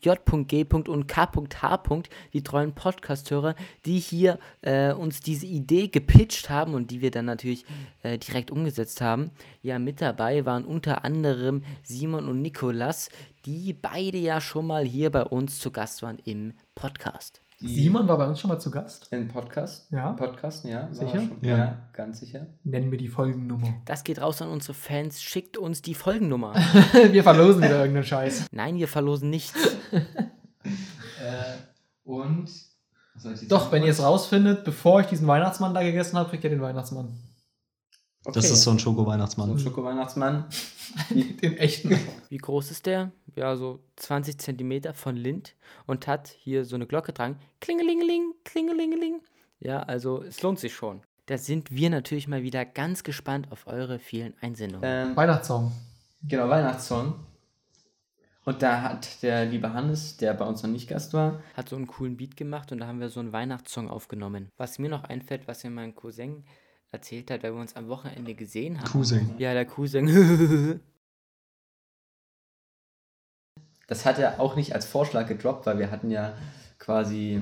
J.G. 0.02 0.66
und 0.88 1.08
K.H. 1.08 2.04
die 2.34 2.44
treuen 2.44 2.74
Podcast-Hörer, 2.74 3.56
die 3.86 4.00
hier 4.00 4.40
äh, 4.62 4.94
uns 4.94 5.20
diese 5.20 5.46
Idee 5.46 5.88
gepitcht 5.88 6.50
haben 6.50 6.74
und 6.74 6.92
die 6.92 7.02
wir 7.02 7.12
dann 7.12 7.26
natürlich 7.26 7.66
äh, 8.02 8.18
direkt 8.18 8.52
umgesetzt 8.52 9.02
haben. 9.02 9.32
Ja, 9.62 9.80
mit 9.80 10.02
dabei 10.02 10.46
waren 10.46 10.66
unter 10.66 11.06
anderem 11.06 11.64
Simon 11.84 12.28
und 12.28 12.42
Nikolas, 12.42 13.10
die 13.46 13.74
beide 13.74 14.18
ja 14.18 14.42
schon 14.42 14.68
mal 14.68 14.86
hier 14.86 15.12
bei 15.12 15.24
uns 15.24 15.60
zu 15.60 15.72
Gast 15.72 16.02
waren 16.02 16.20
im 16.20 16.54
Podcast. 16.76 17.43
Simon 17.66 18.08
war 18.08 18.18
bei 18.18 18.28
uns 18.28 18.40
schon 18.40 18.50
mal 18.50 18.60
zu 18.60 18.70
Gast. 18.72 19.08
Im 19.12 19.28
Podcast? 19.30 19.88
Ja. 19.92 20.12
Podcast, 20.14 20.66
ja. 20.66 20.90
Sicher? 20.92 21.12
Schon, 21.22 21.38
Ja. 21.42 21.58
ja. 21.58 21.78
ganz 21.94 22.20
sicher. 22.20 22.48
Nennen 22.64 22.92
wir 22.92 22.98
die 22.98 23.08
Folgennummer. 23.08 23.68
Das 23.86 24.04
geht 24.04 24.20
raus 24.22 24.42
an 24.42 24.50
unsere 24.50 24.74
Fans. 24.74 25.22
Schickt 25.22 25.58
uns 25.58 25.82
die 25.82 25.94
Folgennummer. 25.94 26.54
wir 27.12 27.24
verlosen 27.24 27.62
wieder 27.64 27.80
irgendeinen 27.80 28.04
Scheiß. 28.06 28.48
Nein, 28.52 28.76
wir 28.78 28.88
verlosen 28.88 29.30
nichts. 29.30 29.54
Äh, 30.66 31.54
und. 32.04 32.50
Doch, 33.48 33.72
wenn 33.72 33.84
ihr 33.84 33.92
es 33.92 34.02
rausfindet, 34.02 34.66
bevor 34.66 35.00
ich 35.02 35.08
diesen 35.08 35.28
Weihnachtsmann 35.28 35.74
da 35.74 35.82
gegessen 35.84 36.18
habe, 36.18 36.30
kriegt 36.30 36.44
ihr 36.44 36.50
den 36.50 36.62
Weihnachtsmann. 36.62 37.14
Okay. 38.26 38.36
Das 38.36 38.50
ist 38.50 38.64
so 38.64 38.72
ein 38.72 38.78
so 38.78 38.84
Schoko-Weihnachtsmann. 38.86 39.52
ein 39.52 39.60
Schoko-Weihnachtsmann. 39.60 40.46
Den 41.10 41.58
echten. 41.58 42.00
Wie 42.30 42.38
groß 42.38 42.72
ist 42.72 42.86
der? 42.86 43.12
Ja, 43.36 43.56
so 43.58 43.80
20 43.98 44.38
Zentimeter 44.38 44.94
von 44.94 45.18
Lind 45.18 45.56
und 45.88 46.08
hat 46.08 46.30
hier 46.30 46.64
so 46.64 46.76
eine 46.76 46.88
Glocke 46.88 47.12
dran. 47.12 47.38
Klingelingeling, 47.60 48.34
klingelingeling. 48.46 49.22
Ja, 49.60 49.82
also 49.84 50.24
es 50.24 50.42
lohnt 50.42 50.60
sich 50.60 50.74
schon. 50.74 51.02
Da 51.26 51.38
sind 51.38 51.72
wir 51.72 51.90
natürlich 51.90 52.28
mal 52.28 52.44
wieder 52.44 52.64
ganz 52.66 53.04
gespannt 53.04 53.52
auf 53.52 53.68
eure 53.68 54.00
vielen 54.00 54.34
Einsendungen. 54.42 54.88
Ähm, 54.90 55.16
Weihnachtssong. 55.16 55.72
genau, 56.28 56.48
Weihnachtssong. 56.50 57.16
Und 58.46 58.62
da 58.62 58.82
hat 58.82 59.24
der 59.24 59.46
liebe 59.46 59.74
Hannes, 59.74 60.18
der 60.18 60.34
bei 60.34 60.46
uns 60.46 60.64
noch 60.64 60.70
nicht 60.70 60.90
Gast 60.90 61.14
war, 61.14 61.42
Hat 61.56 61.70
so 61.70 61.78
einen 61.78 61.88
coolen 61.88 62.18
Beat 62.18 62.36
gemacht 62.36 62.72
und 62.74 62.80
da 62.80 62.88
haben 62.88 63.00
wir 63.00 63.10
so 63.10 63.22
einen 63.22 63.32
Weihnachtssong 63.32 63.90
aufgenommen. 63.90 64.50
Was 64.58 64.80
mir 64.80 64.90
noch 64.90 65.06
einfällt, 65.06 65.48
was 65.48 65.64
mir 65.64 65.70
mein 65.70 65.96
Cousin 65.96 66.44
erzählt 66.94 67.32
hat, 67.32 67.44
weil 67.44 67.54
wir 67.54 67.60
uns 67.60 67.76
am 67.76 67.90
Wochenende 67.90 68.36
gesehen 68.36 68.80
haben. 68.80 68.90
Cousin. 68.90 69.36
Ja, 69.38 69.54
der 69.54 69.66
Cousin. 69.66 70.80
das 73.88 74.06
hat 74.06 74.20
er 74.20 74.40
auch 74.40 74.56
nicht 74.56 74.74
als 74.74 74.86
Vorschlag 74.86 75.28
gedroppt, 75.28 75.66
weil 75.66 75.80
wir 75.80 75.92
hatten 75.92 76.12
ja 76.12 76.38
quasi, 76.80 77.42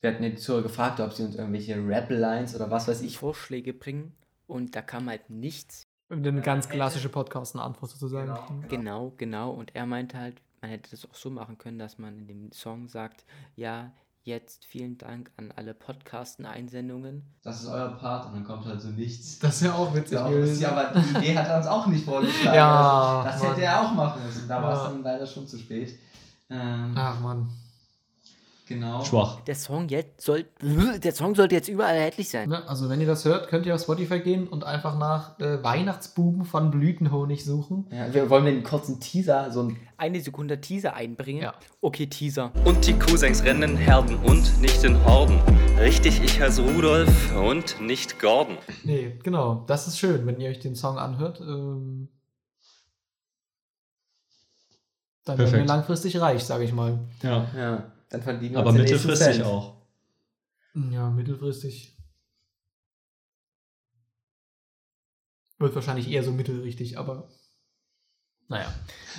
wir 0.00 0.10
hatten 0.10 0.22
ja 0.22 0.28
die 0.30 0.36
Zuhörer 0.36 0.62
gefragt, 0.62 1.00
ob 1.00 1.12
sie 1.12 1.24
uns 1.24 1.34
irgendwelche 1.36 1.76
Rap-Lines 1.76 2.54
oder 2.54 2.70
was 2.70 2.86
weiß 2.86 3.02
ich. 3.02 3.18
Vorschläge 3.18 3.72
bringen 3.72 4.14
und 4.46 4.76
da 4.76 4.82
kam 4.82 5.08
halt 5.08 5.30
nichts. 5.30 5.82
Eine 6.08 6.40
ganz 6.40 6.68
klassische 6.68 7.08
Podcast-Antwort 7.08 7.90
sozusagen. 7.90 8.68
Genau, 8.68 9.12
genau. 9.16 9.50
Und 9.50 9.74
er 9.74 9.86
meinte 9.86 10.18
halt, 10.18 10.40
man 10.60 10.70
hätte 10.70 10.90
das 10.90 11.04
auch 11.04 11.14
so 11.14 11.30
machen 11.30 11.58
können, 11.58 11.80
dass 11.80 11.98
man 11.98 12.16
in 12.18 12.26
dem 12.28 12.52
Song 12.52 12.86
sagt, 12.86 13.24
ja, 13.56 13.92
jetzt 14.26 14.64
vielen 14.66 14.98
Dank 14.98 15.30
an 15.36 15.52
alle 15.54 15.72
Podcasten-Einsendungen. 15.72 17.22
Das 17.42 17.62
ist 17.62 17.68
euer 17.68 17.88
Part 17.96 18.26
und 18.26 18.34
dann 18.34 18.44
kommt 18.44 18.66
halt 18.66 18.80
so 18.80 18.88
nichts. 18.88 19.38
Das 19.38 19.56
ist 19.56 19.62
ja 19.62 19.74
auch 19.74 19.94
witzig. 19.94 20.12
Ja, 20.18 20.28
gewesen. 20.28 20.60
ja, 20.62 20.70
aber 20.72 21.00
die 21.00 21.18
Idee 21.18 21.38
hat 21.38 21.46
er 21.48 21.56
uns 21.58 21.66
auch 21.66 21.86
nicht 21.86 22.04
vorgeschlagen. 22.04 22.56
Ja, 22.56 23.20
Also, 23.22 23.28
das 23.30 23.42
Mann. 23.42 23.50
hätte 23.52 23.62
er 23.62 23.80
auch 23.82 23.92
machen 23.94 24.26
müssen. 24.26 24.48
Da 24.48 24.62
war 24.62 24.72
es 24.72 24.78
Ja. 24.80 24.88
dann 24.90 25.02
leider 25.02 25.26
schon 25.26 25.46
zu 25.46 25.58
spät. 25.58 25.98
Ähm, 26.50 26.92
Ach 26.96 27.20
man. 27.20 27.48
Genau. 28.68 29.04
Schwach. 29.04 29.40
Der 29.42 29.54
Song 29.54 29.88
jetzt 29.88 30.20
soll, 30.22 30.44
der 31.02 31.12
Song 31.14 31.36
sollte 31.36 31.54
jetzt 31.54 31.68
überall 31.68 31.94
erhältlich 31.94 32.28
sein. 32.28 32.48
Ne, 32.48 32.68
also 32.68 32.88
wenn 32.88 33.00
ihr 33.00 33.06
das 33.06 33.24
hört, 33.24 33.46
könnt 33.48 33.64
ihr 33.64 33.74
auf 33.76 33.80
Spotify 33.80 34.18
gehen 34.18 34.48
und 34.48 34.64
einfach 34.64 34.98
nach 34.98 35.38
äh, 35.38 35.62
Weihnachtsbuben 35.62 36.44
von 36.44 36.72
Blütenhonig 36.72 37.44
suchen. 37.44 37.86
Ja, 37.92 38.12
wir 38.12 38.28
wollen 38.28 38.46
einen 38.46 38.64
kurzen 38.64 38.98
Teaser, 38.98 39.52
so 39.52 39.62
ein 39.62 39.76
Eine 39.96 40.20
Sekunde 40.20 40.60
Teaser 40.60 40.94
einbringen. 40.94 41.42
Ja. 41.42 41.54
Okay, 41.80 42.08
Teaser. 42.08 42.50
Und 42.64 42.84
die 42.86 42.94
Cousins 42.98 43.44
rennen 43.44 43.76
Herden 43.76 44.16
und 44.16 44.60
nicht 44.60 44.82
in 44.82 45.02
Horden. 45.04 45.38
Richtig, 45.78 46.20
ich 46.24 46.40
heiße 46.40 46.62
Rudolf 46.62 47.36
und 47.36 47.80
nicht 47.80 48.18
Gordon. 48.18 48.58
Nee, 48.82 49.16
genau. 49.22 49.64
Das 49.68 49.86
ist 49.86 49.98
schön, 49.98 50.26
wenn 50.26 50.40
ihr 50.40 50.50
euch 50.50 50.58
den 50.58 50.74
Song 50.74 50.98
anhört. 50.98 51.40
Ähm, 51.40 52.08
dann 55.24 55.38
werden 55.38 55.46
wir 55.46 55.50
Perfekt. 55.52 55.68
langfristig 55.68 56.20
reich, 56.20 56.44
sage 56.44 56.64
ich 56.64 56.72
mal. 56.72 56.98
Ja. 57.22 57.46
Ja, 57.56 57.92
dann 58.10 58.22
verdienen 58.22 58.54
wir 58.54 58.60
Aber 58.60 58.70
uns 58.70 58.78
mittelfristig 58.78 59.34
Cent. 59.36 59.44
auch. 59.44 59.76
Ja, 60.74 61.10
mittelfristig. 61.10 61.96
Wird 65.58 65.74
wahrscheinlich 65.74 66.10
eher 66.10 66.22
so 66.22 66.32
mittelrichtig, 66.32 66.98
aber 66.98 67.28
naja. 68.48 68.66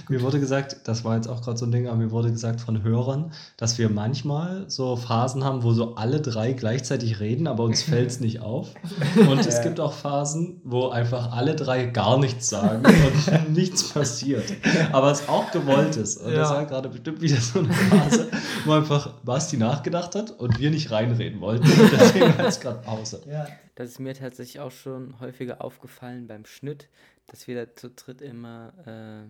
Mir 0.10 0.22
wurde 0.22 0.40
gesagt, 0.40 0.78
das 0.88 1.04
war 1.04 1.16
jetzt 1.16 1.28
auch 1.28 1.42
gerade 1.42 1.58
so 1.58 1.66
ein 1.66 1.72
Ding, 1.72 1.88
aber 1.88 1.98
mir 1.98 2.12
wurde 2.12 2.32
gesagt 2.32 2.62
von 2.62 2.84
Hörern, 2.84 3.34
dass 3.58 3.78
wir 3.78 3.90
manchmal 3.90 4.70
so 4.70 4.96
Phasen 4.96 5.44
haben, 5.44 5.64
wo 5.64 5.74
so 5.74 5.96
alle 5.96 6.22
drei 6.22 6.54
gleichzeitig 6.54 7.20
reden, 7.20 7.48
aber 7.48 7.64
uns 7.64 7.82
fällt 7.92 8.12
es 8.12 8.20
nicht 8.20 8.40
auf. 8.42 8.70
Und 9.30 9.40
es 9.46 9.62
gibt 9.64 9.80
auch 9.80 9.92
Phasen, 9.94 10.62
wo 10.64 10.90
einfach 10.90 11.32
alle 11.34 11.56
drei 11.56 11.86
gar 11.88 12.20
nichts 12.20 12.48
sagen 12.50 12.84
und 13.46 13.54
nichts 13.54 13.90
passiert. 13.90 14.46
Aber 14.92 15.12
es 15.12 15.28
auch 15.28 15.52
gewollt 15.52 15.98
ist. 15.98 16.18
Und 16.18 16.32
das 16.34 16.50
Ja. 16.50 16.56
war 16.56 16.66
gerade 16.66 16.90
bestimmt 16.90 17.20
wieder 17.22 17.42
so 17.42 17.60
eine 17.60 17.74
Phase, 17.74 18.28
wo 18.66 18.74
einfach 18.74 19.14
Basti 19.24 19.58
nachgedacht 19.58 20.16
hat 20.16 20.32
und 20.32 20.60
wir 20.60 20.70
nicht 20.70 20.92
reinreden 20.92 21.42
wollten. 21.42 21.66
Und 21.66 21.92
deswegen 21.92 22.38
war 22.38 22.46
jetzt 22.46 22.62
gerade 22.62 22.80
Pause. 22.80 23.22
Ja. 23.30 23.48
Das 23.76 23.90
ist 23.90 24.00
mir 24.00 24.14
tatsächlich 24.16 24.60
auch 24.60 24.72
schon 24.72 25.16
häufiger 25.20 25.62
aufgefallen 25.64 26.28
beim 26.28 26.46
Schnitt, 26.46 26.88
dass 27.28 27.48
wir 27.48 27.66
da 27.66 27.76
zu 27.76 27.92
dritt 27.92 28.22
immer 28.22 28.74
äh, 28.86 29.28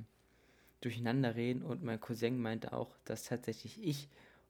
durcheinander 0.81 1.35
reden 1.35 1.63
und 1.63 1.83
mein 1.83 1.99
Cousin 1.99 2.39
meinte 2.39 2.73
auch, 2.73 2.95
dass 3.05 3.23
tatsächlich 3.23 3.83
ich 3.83 4.07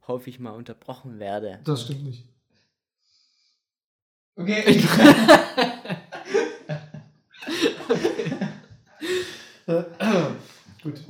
häufig 0.08 0.40
mal 0.40 0.52
unterbrochen 0.52 1.20
werde. 1.20 1.60
Das 1.64 1.84
stimmt 1.84 2.04
nicht. 2.04 2.26
Okay. 4.36 4.82
Gut. 10.84 11.02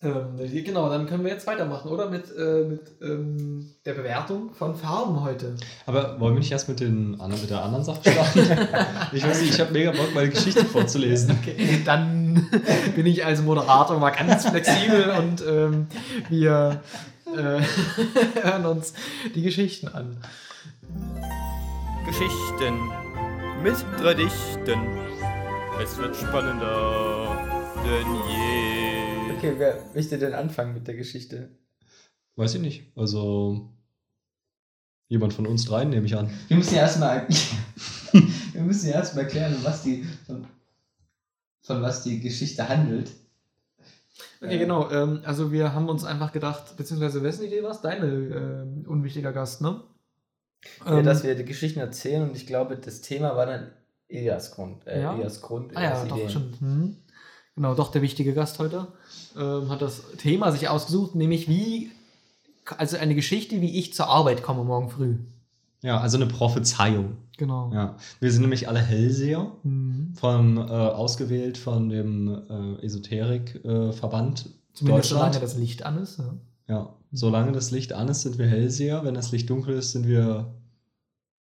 Ähm, 0.00 0.36
genau, 0.64 0.88
dann 0.88 1.06
können 1.06 1.24
wir 1.24 1.32
jetzt 1.32 1.48
weitermachen, 1.48 1.90
oder? 1.90 2.08
Mit, 2.08 2.26
äh, 2.36 2.62
mit 2.64 2.82
ähm, 3.02 3.68
der 3.84 3.94
Bewertung 3.94 4.54
von 4.54 4.76
Farben 4.76 5.24
heute. 5.24 5.56
Aber 5.86 6.20
wollen 6.20 6.34
wir 6.34 6.38
nicht 6.38 6.52
erst 6.52 6.68
mit, 6.68 6.78
den, 6.78 7.20
anderen- 7.20 7.40
mit 7.40 7.50
der 7.50 7.64
anderen 7.64 7.84
Sache 7.84 8.00
starten? 8.12 8.38
ich 9.12 9.26
weiß 9.26 9.40
nicht, 9.40 9.54
ich 9.54 9.60
habe 9.60 9.72
mega 9.72 9.90
Bock, 9.90 10.14
meine 10.14 10.28
Geschichte 10.28 10.64
vorzulesen. 10.64 11.36
Okay, 11.40 11.82
dann 11.84 12.48
bin 12.94 13.06
ich 13.06 13.24
als 13.24 13.42
Moderator 13.42 13.98
mal 13.98 14.10
ganz 14.10 14.46
flexibel 14.48 15.10
und 15.18 15.42
ähm, 15.44 15.88
wir 16.28 16.80
äh, 17.36 17.60
hören 18.42 18.66
uns 18.66 18.92
die 19.34 19.42
Geschichten 19.42 19.88
an. 19.88 20.16
Geschichten 22.06 22.78
mit 23.64 23.74
drei 24.00 24.14
Dichten. 24.14 24.78
Es 25.82 25.98
wird 25.98 26.14
spannender 26.14 27.36
denn 27.84 28.14
je. 28.28 28.67
Okay, 29.38 29.54
wer 29.58 29.78
möchte 29.94 30.18
denn 30.18 30.34
anfangen 30.34 30.74
mit 30.74 30.86
der 30.86 30.94
Geschichte? 30.96 31.50
Weiß 32.36 32.54
ich 32.54 32.60
nicht. 32.60 32.92
Also, 32.96 33.68
jemand 35.08 35.32
von 35.34 35.46
uns 35.46 35.64
dreien 35.64 35.90
nehme 35.90 36.06
ich 36.06 36.16
an. 36.16 36.30
Wir 36.48 36.56
müssen 36.56 36.74
ja 36.74 36.82
erstmal 36.82 37.26
wir 38.52 38.62
müssen 38.62 38.88
ja 38.88 38.94
erstmal 38.96 39.24
erklären, 39.24 39.54
um 39.56 39.64
was 39.64 39.82
die, 39.82 40.04
von, 40.26 40.46
von 41.62 41.82
was 41.82 42.02
die 42.04 42.20
Geschichte 42.20 42.68
handelt. 42.68 43.10
Okay, 44.40 44.54
Äh. 44.54 44.58
genau. 44.58 44.90
Ähm, 44.90 45.20
also 45.24 45.50
wir 45.52 45.74
haben 45.74 45.88
uns 45.88 46.04
einfach 46.04 46.32
gedacht, 46.32 46.76
beziehungsweise 46.76 47.22
wessen 47.22 47.44
Idee 47.44 47.62
war 47.62 47.72
es? 47.72 47.80
Deine 47.80 48.06
ähm, 48.06 48.84
unwichtiger 48.86 49.32
Gast, 49.32 49.60
ne? 49.60 49.82
ja, 50.84 50.98
Ähm, 50.98 51.04
dass 51.04 51.22
wir 51.24 51.34
die 51.34 51.44
Geschichten 51.44 51.80
erzählen 51.80 52.22
und 52.22 52.36
ich 52.36 52.46
glaube, 52.46 52.76
das 52.76 53.00
Thema 53.00 53.36
war 53.36 53.46
dann 53.46 53.70
Elias 54.08 54.52
Grund. 54.52 54.86
Äh, 54.86 55.02
Ja? 55.02 55.14
Elias 55.14 55.40
Grund. 55.42 55.76
Ah 55.76 55.82
ja, 55.82 55.90
Elias 55.90 56.08
doch, 56.08 56.16
Ideen. 56.16 56.30
stimmt. 56.30 56.60
Hm. 56.60 56.96
Genau, 57.58 57.74
doch 57.74 57.90
der 57.90 58.02
wichtige 58.02 58.34
Gast 58.34 58.60
heute 58.60 58.86
ähm, 59.36 59.68
hat 59.68 59.82
das 59.82 60.02
Thema 60.18 60.52
sich 60.52 60.68
ausgesucht, 60.68 61.16
nämlich 61.16 61.48
wie, 61.48 61.90
also 62.76 62.96
eine 62.96 63.16
Geschichte, 63.16 63.60
wie 63.60 63.76
ich 63.80 63.92
zur 63.94 64.06
Arbeit 64.06 64.44
komme 64.44 64.62
morgen 64.62 64.90
früh. 64.90 65.16
Ja, 65.82 65.98
also 66.00 66.18
eine 66.18 66.26
Prophezeiung. 66.26 67.16
Genau. 67.36 67.72
Ja. 67.74 67.96
Wir 68.20 68.30
sind 68.30 68.42
nämlich 68.42 68.68
alle 68.68 68.78
Hellseher, 68.80 69.50
Mhm. 69.64 70.14
von, 70.14 70.56
äh, 70.56 70.60
ausgewählt 70.60 71.58
von 71.58 71.88
dem 71.88 72.28
äh, 72.48 72.84
Esoterik-Verband 72.84 74.50
Zumindest 74.72 75.08
solange 75.10 75.32
Deutschland. 75.32 75.42
das 75.42 75.56
Licht 75.56 75.82
an 75.84 75.98
ist. 75.98 76.18
Ja. 76.18 76.34
Ja, 76.68 76.94
solange 77.10 77.50
das 77.52 77.70
Licht 77.72 77.92
an 77.92 78.06
ist, 78.08 78.22
sind 78.22 78.38
wir 78.38 78.46
Hellseher. 78.46 79.02
Wenn 79.04 79.14
das 79.14 79.32
Licht 79.32 79.50
dunkel 79.50 79.74
ist, 79.78 79.92
sind 79.92 80.06
wir 80.06 80.52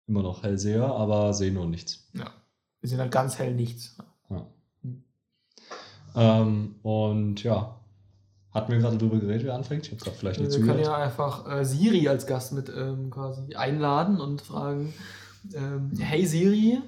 immer 0.06 0.22
noch 0.22 0.42
Hellseher, 0.42 0.84
aber 0.86 1.32
sehen 1.32 1.54
nur 1.54 1.66
nichts. 1.66 2.08
ja. 2.12 2.30
Wir 2.80 2.90
sind 2.90 2.98
halt 3.00 3.12
ganz 3.12 3.38
hell 3.38 3.54
nichts. 3.54 3.96
Ja. 6.14 6.40
Ähm, 6.42 6.74
und 6.82 7.42
ja, 7.42 7.74
hatten 8.52 8.70
wir 8.72 8.78
gerade 8.78 8.96
drüber 8.98 9.18
geredet, 9.18 9.44
wer 9.46 9.54
anfängt? 9.54 9.86
Ich 9.86 9.92
habe 9.92 10.02
gerade 10.02 10.16
vielleicht 10.16 10.40
nicht 10.40 10.50
Wir 10.52 10.58
können 10.58 10.78
zugehört. 10.78 10.86
ja 10.86 11.04
einfach 11.04 11.50
äh, 11.50 11.64
Siri 11.64 12.08
als 12.08 12.26
Gast 12.26 12.52
mit 12.52 12.68
ähm, 12.68 13.10
quasi 13.10 13.54
einladen 13.54 14.20
und 14.20 14.42
fragen, 14.42 14.94
ähm, 15.54 15.90
hey 15.98 16.24
Siri, 16.24 16.78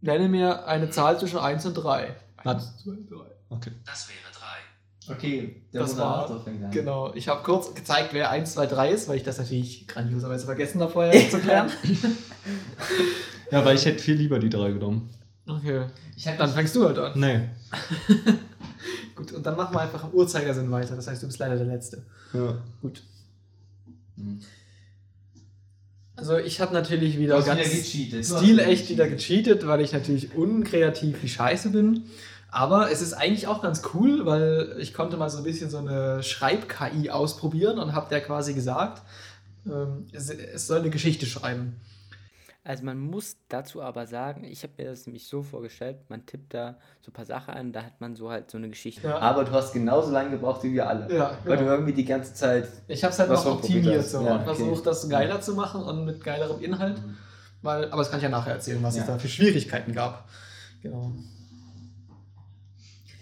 nenne 0.00 0.28
mir 0.28 0.66
eine 0.66 0.90
Zahl 0.90 1.18
zwischen 1.18 1.38
1 1.38 1.64
und 1.66 1.74
3. 1.74 2.14
Hat- 2.38 2.56
1, 2.56 2.78
2, 2.82 2.90
3. 3.08 3.16
Okay. 3.50 3.70
Das 3.86 4.08
wäre 4.08 4.18
drei. 4.34 5.14
Okay, 5.14 5.62
der 5.72 5.82
Das 5.82 5.96
war- 5.96 6.40
fängt 6.42 6.64
an. 6.64 6.70
Genau, 6.72 7.12
ich 7.14 7.28
habe 7.28 7.42
kurz 7.44 7.72
gezeigt, 7.74 8.08
wer 8.12 8.30
1, 8.30 8.54
2, 8.54 8.66
3 8.66 8.90
ist, 8.90 9.08
weil 9.08 9.16
ich 9.18 9.22
das 9.22 9.38
natürlich 9.38 9.86
grandioserweise 9.86 10.44
vergessen 10.46 10.80
habe 10.80 10.90
vorher 10.92 11.12
zu 11.30 11.38
klären. 11.38 11.70
Ja, 13.50 13.64
weil 13.64 13.76
ich 13.76 13.84
hätte 13.84 13.98
viel 14.02 14.14
lieber 14.16 14.38
die 14.38 14.48
drei 14.48 14.72
genommen. 14.72 15.10
Okay, 15.46 15.86
dann 16.38 16.50
fängst 16.50 16.74
du 16.76 16.84
halt 16.86 16.98
an. 16.98 17.12
Nee. 17.18 17.48
Gut, 19.14 19.32
und 19.32 19.44
dann 19.44 19.56
machen 19.56 19.74
wir 19.74 19.80
einfach 19.80 20.04
im 20.04 20.10
Uhrzeigersinn 20.10 20.70
weiter. 20.70 20.96
Das 20.96 21.06
heißt, 21.06 21.22
du 21.22 21.26
bist 21.26 21.38
leider 21.38 21.56
der 21.56 21.66
Letzte. 21.66 22.02
Ja. 22.32 22.58
Gut. 22.80 23.02
Hm. 24.16 24.40
Also 26.16 26.36
ich 26.36 26.60
habe 26.60 26.72
natürlich 26.74 27.18
wieder 27.18 27.40
ganz 27.42 27.60
wieder 27.60 27.68
gecheatet. 27.68 28.26
Stilecht 28.26 28.90
wieder 28.90 29.06
wieder 29.06 29.16
gecheatet, 29.16 29.66
weil 29.66 29.80
ich 29.80 29.92
natürlich 29.92 30.34
unkreativ 30.34 31.22
wie 31.22 31.28
scheiße 31.28 31.70
bin. 31.70 32.04
Aber 32.50 32.90
es 32.90 33.00
ist 33.00 33.14
eigentlich 33.14 33.46
auch 33.46 33.62
ganz 33.62 33.82
cool, 33.94 34.26
weil 34.26 34.76
ich 34.78 34.92
konnte 34.92 35.16
mal 35.16 35.30
so 35.30 35.38
ein 35.38 35.44
bisschen 35.44 35.70
so 35.70 35.78
eine 35.78 36.22
Schreib-KI 36.22 37.08
ausprobieren 37.08 37.78
und 37.78 37.94
habe 37.94 38.10
der 38.10 38.20
quasi 38.20 38.52
gesagt, 38.52 39.02
ähm, 39.66 40.06
es, 40.12 40.28
es 40.28 40.66
soll 40.66 40.80
eine 40.80 40.90
Geschichte 40.90 41.24
schreiben. 41.24 41.80
Also 42.64 42.84
man 42.84 42.98
muss 43.00 43.36
dazu 43.48 43.82
aber 43.82 44.06
sagen, 44.06 44.44
ich 44.44 44.62
habe 44.62 44.74
mir 44.78 44.90
das 44.90 45.06
nämlich 45.06 45.26
so 45.26 45.42
vorgestellt, 45.42 45.98
man 46.08 46.24
tippt 46.26 46.54
da 46.54 46.76
so 47.00 47.10
ein 47.10 47.12
paar 47.12 47.24
Sachen 47.24 47.54
an, 47.54 47.72
da 47.72 47.82
hat 47.82 48.00
man 48.00 48.14
so 48.14 48.30
halt 48.30 48.52
so 48.52 48.58
eine 48.58 48.68
Geschichte. 48.68 49.08
Ja. 49.08 49.18
Aber 49.18 49.42
du 49.44 49.50
hast 49.50 49.72
genauso 49.72 50.12
lange 50.12 50.30
gebraucht 50.30 50.62
wie 50.62 50.72
wir 50.72 50.88
alle. 50.88 51.12
Ja, 51.12 51.36
Weil 51.44 51.56
du 51.56 51.64
genau. 51.64 51.74
irgendwie 51.74 51.92
die 51.92 52.04
ganze 52.04 52.34
Zeit. 52.34 52.68
Ich 52.86 53.02
habe 53.02 53.12
es 53.12 53.18
halt 53.18 53.30
Was 53.30 53.44
noch 53.44 53.54
optimiert 53.56 54.04
so 54.04 54.24
Ja, 54.24 54.36
und 54.36 54.42
okay. 54.42 54.54
versucht, 54.54 54.86
das 54.86 55.08
geiler 55.08 55.40
zu 55.40 55.54
machen 55.54 55.82
und 55.82 56.04
mit 56.04 56.22
geilerem 56.22 56.62
Inhalt. 56.62 57.02
Weil, 57.62 57.86
aber 57.86 57.98
das 57.98 58.10
kann 58.10 58.18
ich 58.20 58.24
ja 58.24 58.28
nachher 58.28 58.52
erzählen, 58.52 58.80
was 58.82 58.94
es 58.94 59.00
Ja. 59.00 59.06
da 59.08 59.18
für 59.18 59.28
Schwierigkeiten 59.28 59.92
gab. 59.92 60.28
Genau. 60.82 61.12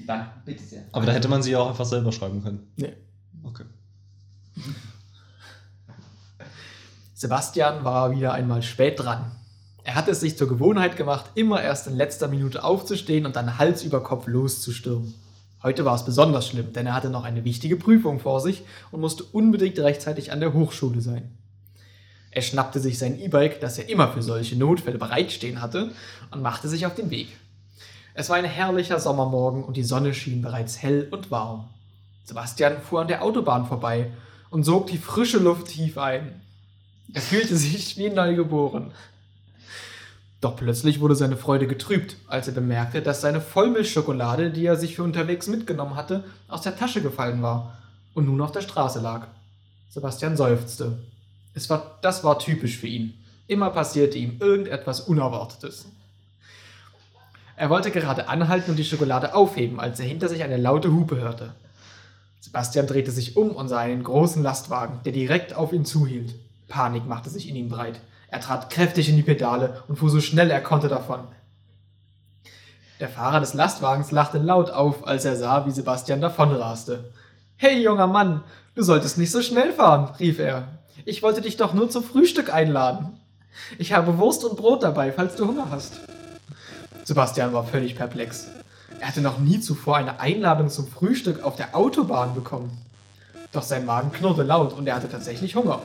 Dann, 0.06 0.30
bitte 0.44 0.62
sehr. 0.64 0.82
Aber 0.92 1.06
da 1.06 1.12
hätte 1.12 1.28
man 1.28 1.42
sie 1.42 1.56
auch 1.56 1.68
einfach 1.70 1.86
selber 1.86 2.12
schreiben 2.12 2.42
können. 2.42 2.72
Nee. 2.76 2.92
Okay. 3.42 3.64
Sebastian 7.20 7.84
war 7.84 8.12
wieder 8.12 8.32
einmal 8.32 8.62
spät 8.62 8.98
dran. 8.98 9.30
Er 9.84 9.94
hatte 9.94 10.12
es 10.12 10.20
sich 10.20 10.38
zur 10.38 10.48
Gewohnheit 10.48 10.96
gemacht, 10.96 11.26
immer 11.34 11.62
erst 11.62 11.86
in 11.86 11.94
letzter 11.94 12.28
Minute 12.28 12.64
aufzustehen 12.64 13.26
und 13.26 13.36
dann 13.36 13.58
Hals 13.58 13.82
über 13.82 14.02
Kopf 14.02 14.26
loszustürmen. 14.26 15.12
Heute 15.62 15.84
war 15.84 15.94
es 15.94 16.06
besonders 16.06 16.48
schlimm, 16.48 16.72
denn 16.72 16.86
er 16.86 16.94
hatte 16.94 17.10
noch 17.10 17.24
eine 17.24 17.44
wichtige 17.44 17.76
Prüfung 17.76 18.20
vor 18.20 18.40
sich 18.40 18.62
und 18.90 19.02
musste 19.02 19.22
unbedingt 19.22 19.78
rechtzeitig 19.78 20.32
an 20.32 20.40
der 20.40 20.54
Hochschule 20.54 21.02
sein. 21.02 21.36
Er 22.30 22.40
schnappte 22.40 22.80
sich 22.80 22.98
sein 22.98 23.20
E-Bike, 23.20 23.60
das 23.60 23.76
er 23.76 23.90
immer 23.90 24.08
für 24.08 24.22
solche 24.22 24.56
Notfälle 24.56 24.96
bereitstehen 24.96 25.60
hatte, 25.60 25.90
und 26.30 26.40
machte 26.40 26.70
sich 26.70 26.86
auf 26.86 26.94
den 26.94 27.10
Weg. 27.10 27.28
Es 28.14 28.30
war 28.30 28.36
ein 28.36 28.46
herrlicher 28.46 28.98
Sommermorgen 28.98 29.62
und 29.62 29.76
die 29.76 29.84
Sonne 29.84 30.14
schien 30.14 30.40
bereits 30.40 30.82
hell 30.82 31.06
und 31.10 31.30
warm. 31.30 31.68
Sebastian 32.24 32.80
fuhr 32.80 33.02
an 33.02 33.08
der 33.08 33.22
Autobahn 33.22 33.66
vorbei 33.66 34.10
und 34.48 34.64
sog 34.64 34.86
die 34.86 34.96
frische 34.96 35.38
Luft 35.38 35.66
tief 35.66 35.98
ein. 35.98 36.40
Er 37.12 37.22
fühlte 37.22 37.56
sich 37.56 37.96
wie 37.96 38.10
neugeboren. 38.10 38.92
Doch 40.40 40.56
plötzlich 40.56 41.00
wurde 41.00 41.16
seine 41.16 41.36
Freude 41.36 41.66
getrübt, 41.66 42.16
als 42.26 42.48
er 42.48 42.54
bemerkte, 42.54 43.02
dass 43.02 43.20
seine 43.20 43.40
Vollmilchschokolade, 43.40 44.50
die 44.50 44.64
er 44.64 44.76
sich 44.76 44.96
für 44.96 45.02
unterwegs 45.02 45.48
mitgenommen 45.48 45.96
hatte, 45.96 46.24
aus 46.48 46.62
der 46.62 46.76
Tasche 46.76 47.02
gefallen 47.02 47.42
war 47.42 47.78
und 48.14 48.26
nun 48.26 48.40
auf 48.40 48.52
der 48.52 48.62
Straße 48.62 49.00
lag. 49.00 49.26
Sebastian 49.90 50.36
seufzte. 50.36 50.98
Es 51.52 51.68
war, 51.68 51.98
das 52.00 52.22
war 52.22 52.38
typisch 52.38 52.78
für 52.78 52.86
ihn. 52.86 53.14
Immer 53.48 53.70
passierte 53.70 54.16
ihm 54.16 54.36
irgendetwas 54.38 55.00
Unerwartetes. 55.00 55.86
Er 57.56 57.68
wollte 57.68 57.90
gerade 57.90 58.28
anhalten 58.28 58.70
und 58.70 58.76
die 58.78 58.84
Schokolade 58.84 59.34
aufheben, 59.34 59.80
als 59.80 60.00
er 60.00 60.06
hinter 60.06 60.28
sich 60.28 60.42
eine 60.42 60.56
laute 60.56 60.92
Hupe 60.92 61.16
hörte. 61.16 61.54
Sebastian 62.40 62.86
drehte 62.86 63.10
sich 63.10 63.36
um 63.36 63.50
und 63.50 63.68
sah 63.68 63.80
einen 63.80 64.04
großen 64.04 64.42
Lastwagen, 64.42 65.00
der 65.04 65.12
direkt 65.12 65.54
auf 65.54 65.72
ihn 65.72 65.84
zuhielt. 65.84 66.34
Panik 66.70 67.06
machte 67.06 67.28
sich 67.28 67.46
in 67.46 67.56
ihm 67.56 67.68
breit. 67.68 68.00
Er 68.28 68.40
trat 68.40 68.70
kräftig 68.70 69.10
in 69.10 69.16
die 69.16 69.22
Pedale 69.22 69.82
und 69.88 69.96
fuhr 69.96 70.08
so 70.08 70.22
schnell 70.22 70.50
er 70.50 70.62
konnte 70.62 70.88
davon. 70.88 71.20
Der 73.00 73.08
Fahrer 73.08 73.40
des 73.40 73.54
Lastwagens 73.54 74.10
lachte 74.12 74.38
laut 74.38 74.70
auf, 74.70 75.06
als 75.06 75.24
er 75.26 75.36
sah, 75.36 75.66
wie 75.66 75.70
Sebastian 75.70 76.20
davonraste. 76.20 77.12
Hey, 77.56 77.82
junger 77.82 78.06
Mann, 78.06 78.42
du 78.74 78.82
solltest 78.82 79.18
nicht 79.18 79.30
so 79.30 79.42
schnell 79.42 79.72
fahren, 79.72 80.14
rief 80.18 80.38
er. 80.38 80.68
Ich 81.04 81.22
wollte 81.22 81.40
dich 81.40 81.56
doch 81.56 81.74
nur 81.74 81.90
zum 81.90 82.04
Frühstück 82.04 82.52
einladen. 82.52 83.18
Ich 83.78 83.92
habe 83.92 84.18
Wurst 84.18 84.44
und 84.44 84.56
Brot 84.56 84.82
dabei, 84.82 85.12
falls 85.12 85.34
du 85.34 85.46
Hunger 85.46 85.70
hast. 85.70 86.00
Sebastian 87.04 87.52
war 87.52 87.64
völlig 87.64 87.96
perplex. 87.96 88.48
Er 89.00 89.08
hatte 89.08 89.22
noch 89.22 89.38
nie 89.38 89.60
zuvor 89.60 89.96
eine 89.96 90.20
Einladung 90.20 90.68
zum 90.68 90.86
Frühstück 90.86 91.42
auf 91.42 91.56
der 91.56 91.74
Autobahn 91.74 92.34
bekommen. 92.34 92.78
Doch 93.52 93.62
sein 93.62 93.86
Magen 93.86 94.12
knurrte 94.12 94.42
laut 94.42 94.72
und 94.74 94.86
er 94.86 94.94
hatte 94.94 95.08
tatsächlich 95.08 95.56
Hunger. 95.56 95.80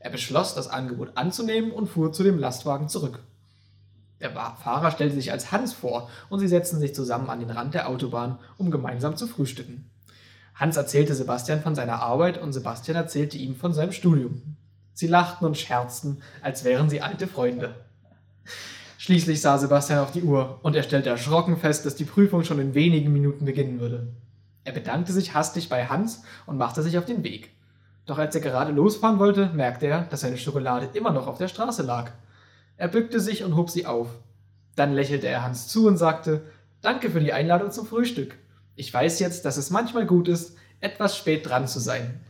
Er 0.00 0.10
beschloss, 0.10 0.54
das 0.54 0.68
Angebot 0.68 1.16
anzunehmen 1.16 1.70
und 1.70 1.88
fuhr 1.88 2.12
zu 2.12 2.22
dem 2.22 2.38
Lastwagen 2.38 2.88
zurück. 2.88 3.20
Der 4.20 4.30
Fahrer 4.30 4.90
stellte 4.90 5.14
sich 5.14 5.30
als 5.30 5.52
Hans 5.52 5.72
vor 5.72 6.10
und 6.28 6.40
sie 6.40 6.48
setzten 6.48 6.78
sich 6.78 6.94
zusammen 6.94 7.30
an 7.30 7.40
den 7.40 7.50
Rand 7.50 7.74
der 7.74 7.88
Autobahn, 7.88 8.38
um 8.56 8.70
gemeinsam 8.70 9.16
zu 9.16 9.26
frühstücken. 9.26 9.90
Hans 10.54 10.76
erzählte 10.76 11.14
Sebastian 11.14 11.62
von 11.62 11.76
seiner 11.76 12.00
Arbeit 12.02 12.38
und 12.38 12.52
Sebastian 12.52 12.96
erzählte 12.96 13.38
ihm 13.38 13.54
von 13.54 13.72
seinem 13.72 13.92
Studium. 13.92 14.56
Sie 14.92 15.06
lachten 15.06 15.46
und 15.46 15.56
scherzten, 15.56 16.20
als 16.42 16.64
wären 16.64 16.90
sie 16.90 17.00
alte 17.00 17.28
Freunde. 17.28 17.76
Schließlich 18.98 19.40
sah 19.40 19.56
Sebastian 19.58 20.00
auf 20.00 20.10
die 20.10 20.24
Uhr 20.24 20.58
und 20.62 20.74
er 20.74 20.82
stellte 20.82 21.10
erschrocken 21.10 21.56
fest, 21.56 21.86
dass 21.86 21.94
die 21.94 22.04
Prüfung 22.04 22.42
schon 22.42 22.58
in 22.58 22.74
wenigen 22.74 23.12
Minuten 23.12 23.44
beginnen 23.44 23.78
würde. 23.78 24.08
Er 24.64 24.72
bedankte 24.72 25.12
sich 25.12 25.34
hastig 25.34 25.68
bei 25.68 25.86
Hans 25.86 26.24
und 26.46 26.58
machte 26.58 26.82
sich 26.82 26.98
auf 26.98 27.04
den 27.04 27.22
Weg. 27.22 27.50
Doch 28.08 28.16
als 28.16 28.34
er 28.34 28.40
gerade 28.40 28.72
losfahren 28.72 29.18
wollte, 29.18 29.50
merkte 29.50 29.86
er, 29.86 30.04
dass 30.04 30.22
seine 30.22 30.38
Schokolade 30.38 30.88
immer 30.94 31.10
noch 31.12 31.26
auf 31.26 31.36
der 31.36 31.46
Straße 31.46 31.82
lag. 31.82 32.10
Er 32.78 32.88
bückte 32.88 33.20
sich 33.20 33.44
und 33.44 33.54
hob 33.54 33.68
sie 33.68 33.84
auf. 33.84 34.08
Dann 34.76 34.94
lächelte 34.94 35.28
er 35.28 35.44
Hans 35.44 35.68
zu 35.68 35.86
und 35.86 35.98
sagte, 35.98 36.40
Danke 36.80 37.10
für 37.10 37.20
die 37.20 37.34
Einladung 37.34 37.70
zum 37.70 37.86
Frühstück. 37.86 38.38
Ich 38.76 38.94
weiß 38.94 39.18
jetzt, 39.18 39.44
dass 39.44 39.58
es 39.58 39.68
manchmal 39.68 40.06
gut 40.06 40.26
ist, 40.26 40.56
etwas 40.80 41.18
spät 41.18 41.46
dran 41.46 41.68
zu 41.68 41.80
sein. 41.80 42.20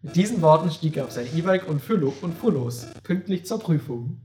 Mit 0.00 0.16
diesen 0.16 0.40
Worten 0.40 0.70
stieg 0.70 0.96
er 0.96 1.04
auf 1.04 1.12
sein 1.12 1.26
E-Bike 1.36 1.68
und 1.68 1.82
fuhr 1.82 1.98
lo- 1.98 2.14
und 2.22 2.32
fuhr 2.32 2.52
los, 2.52 2.86
pünktlich 3.02 3.44
zur 3.44 3.58
Prüfung. 3.58 4.22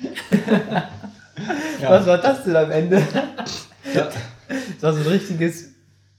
Was 1.80 2.06
war 2.06 2.18
das 2.18 2.44
denn 2.44 2.54
am 2.54 2.70
Ende? 2.70 3.02
Das 3.92 4.14
war 4.80 4.92
so 4.92 5.00
ein 5.00 5.06
richtiges 5.06 5.73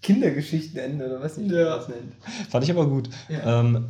Kindergeschichtenende 0.06 1.06
oder 1.08 1.22
was 1.22 1.38
ich 1.38 1.52
Ja. 1.52 1.78
das 1.78 1.88
nennt. 1.90 2.14
Fand 2.50 2.64
ich 2.64 2.72
aber 2.72 2.88
gut. 2.88 3.10
Ja. 3.30 3.62
Ähm, 3.62 3.86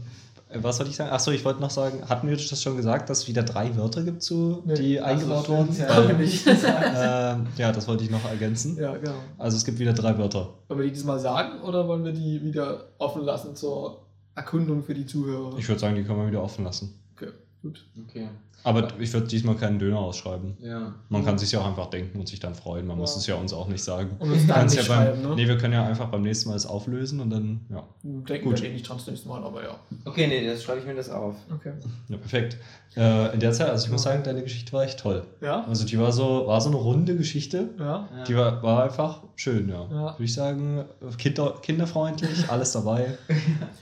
was 0.62 0.80
wollte 0.80 0.90
ich 0.92 0.96
sagen? 0.96 1.12
Achso, 1.12 1.32
ich 1.32 1.44
wollte 1.44 1.60
noch 1.60 1.70
sagen, 1.72 2.08
hatten 2.08 2.30
wir 2.30 2.38
das 2.38 2.62
schon 2.62 2.78
gesagt, 2.78 3.10
dass 3.10 3.20
es 3.24 3.28
wieder 3.28 3.44
drei 3.44 3.76
Wörter 3.76 4.04
gibt, 4.04 4.24
zu, 4.24 4.62
Nee. 4.66 4.76
die 4.76 5.02
eingebaut 5.02 5.46
stimmt, 5.46 5.58
wurden? 5.58 5.78
ja. 5.78 5.88
Danke 5.88 6.14
nicht. 6.14 6.48
Ähm, 6.48 7.48
ja, 7.58 7.72
das 7.74 7.88
wollte 7.88 8.04
ich 8.06 8.10
noch 8.10 8.24
ergänzen. 8.30 8.78
Ja, 8.80 8.96
genau. 8.96 9.16
Also 9.38 9.58
es 9.58 9.66
gibt 9.66 9.80
wieder 9.80 9.92
drei 9.94 10.18
Wörter. 10.18 10.54
Wollen 10.68 10.80
wir 10.80 10.86
die 10.88 10.94
diesmal 10.94 11.20
sagen 11.20 11.62
oder 11.62 11.88
wollen 11.88 12.06
wir 12.06 12.14
die 12.14 12.42
wieder 12.44 12.86
offen 13.00 13.24
lassen 13.24 13.56
zur 13.56 14.06
Erkundung 14.36 14.84
für 14.84 14.94
die 14.94 15.06
Zuhörer? 15.06 15.58
Ich 15.58 15.68
würde 15.68 15.80
sagen, 15.80 15.96
die 15.96 16.04
können 16.04 16.20
wir 16.20 16.28
wieder 16.28 16.44
offen 16.44 16.64
lassen. 16.64 16.94
Okay, 17.18 17.32
gut. 17.66 17.86
Okay. 18.08 18.28
Aber 18.64 18.88
ich 19.00 19.14
würde 19.14 19.28
diesmal 19.28 19.56
keinen 19.56 19.78
Döner 19.78 20.00
ausschreiben. 20.00 20.58
Ja. 20.60 20.96
Man 21.10 21.24
kann 21.24 21.38
sich 21.38 21.52
ja 21.52 21.60
auch 21.60 21.68
einfach 21.68 21.88
denken 21.92 22.20
und 22.20 22.28
sich 22.28 22.40
dann 22.40 22.56
freuen. 22.56 22.88
Man 22.88 22.98
muss 22.98 23.14
Ja. 23.14 23.20
es 23.20 23.28
ja 23.28 23.36
uns 23.36 23.54
auch 23.54 23.68
nicht 23.68 23.84
sagen. 23.84 24.16
Und 24.18 24.32
uns 24.32 24.48
dann 24.48 24.66
nicht 24.66 24.76
ja 24.76 24.82
beim, 24.88 25.06
schreiben, 25.08 25.22
ne? 25.22 25.36
Nee, 25.36 25.48
wir 25.48 25.58
können 25.60 25.74
ja 25.74 25.86
einfach 25.86 26.08
beim 26.08 26.24
nächsten 26.24 26.50
Mal 26.50 26.56
es 26.56 26.66
auflösen 26.66 27.20
und 27.20 27.30
dann, 27.30 27.60
ja. 27.70 27.84
Denken 28.04 28.50
Gut. 28.50 28.62
wir 28.64 28.70
eh 28.70 28.74
nicht 28.74 28.90
dran 28.90 28.98
das 28.98 29.06
nächste 29.06 29.28
Mal, 29.30 29.44
aber 29.44 29.62
ja. 29.64 29.76
Okay, 30.06 30.26
nee, 30.28 30.48
das 30.48 30.64
schreibe 30.64 30.80
ich 30.80 30.86
mir 30.88 30.96
das 30.96 31.12
auf. 31.12 31.36
Okay. 31.54 31.74
Ja, 32.10 32.18
perfekt. 32.18 32.58
Äh, 32.98 33.34
in 33.34 33.40
der 33.42 33.52
Zeit, 33.52 33.70
also 33.70 33.86
ich 33.86 33.92
muss 33.92 34.04
sagen, 34.04 34.24
deine 34.24 34.42
Geschichte 34.42 34.72
war 34.74 34.84
echt 34.84 35.00
toll. 35.00 35.24
Ja? 35.42 35.64
Also 35.68 35.86
die 35.86 36.00
war 36.00 36.12
so, 36.12 36.48
war 36.48 36.60
so 36.62 36.70
eine 36.70 36.78
runde 36.78 37.16
Geschichte. 37.18 37.70
Ja. 37.78 38.08
Die 38.28 38.36
war, 38.36 38.64
war 38.64 38.84
einfach 38.86 39.22
schön, 39.36 39.70
ja. 39.70 39.82
Ja. 39.92 40.14
Würde 40.14 40.24
ich 40.24 40.34
sagen, 40.34 40.86
Kinder, 41.20 41.54
kinderfreundlich, 41.62 42.50
alles 42.50 42.72
dabei. 42.72 43.16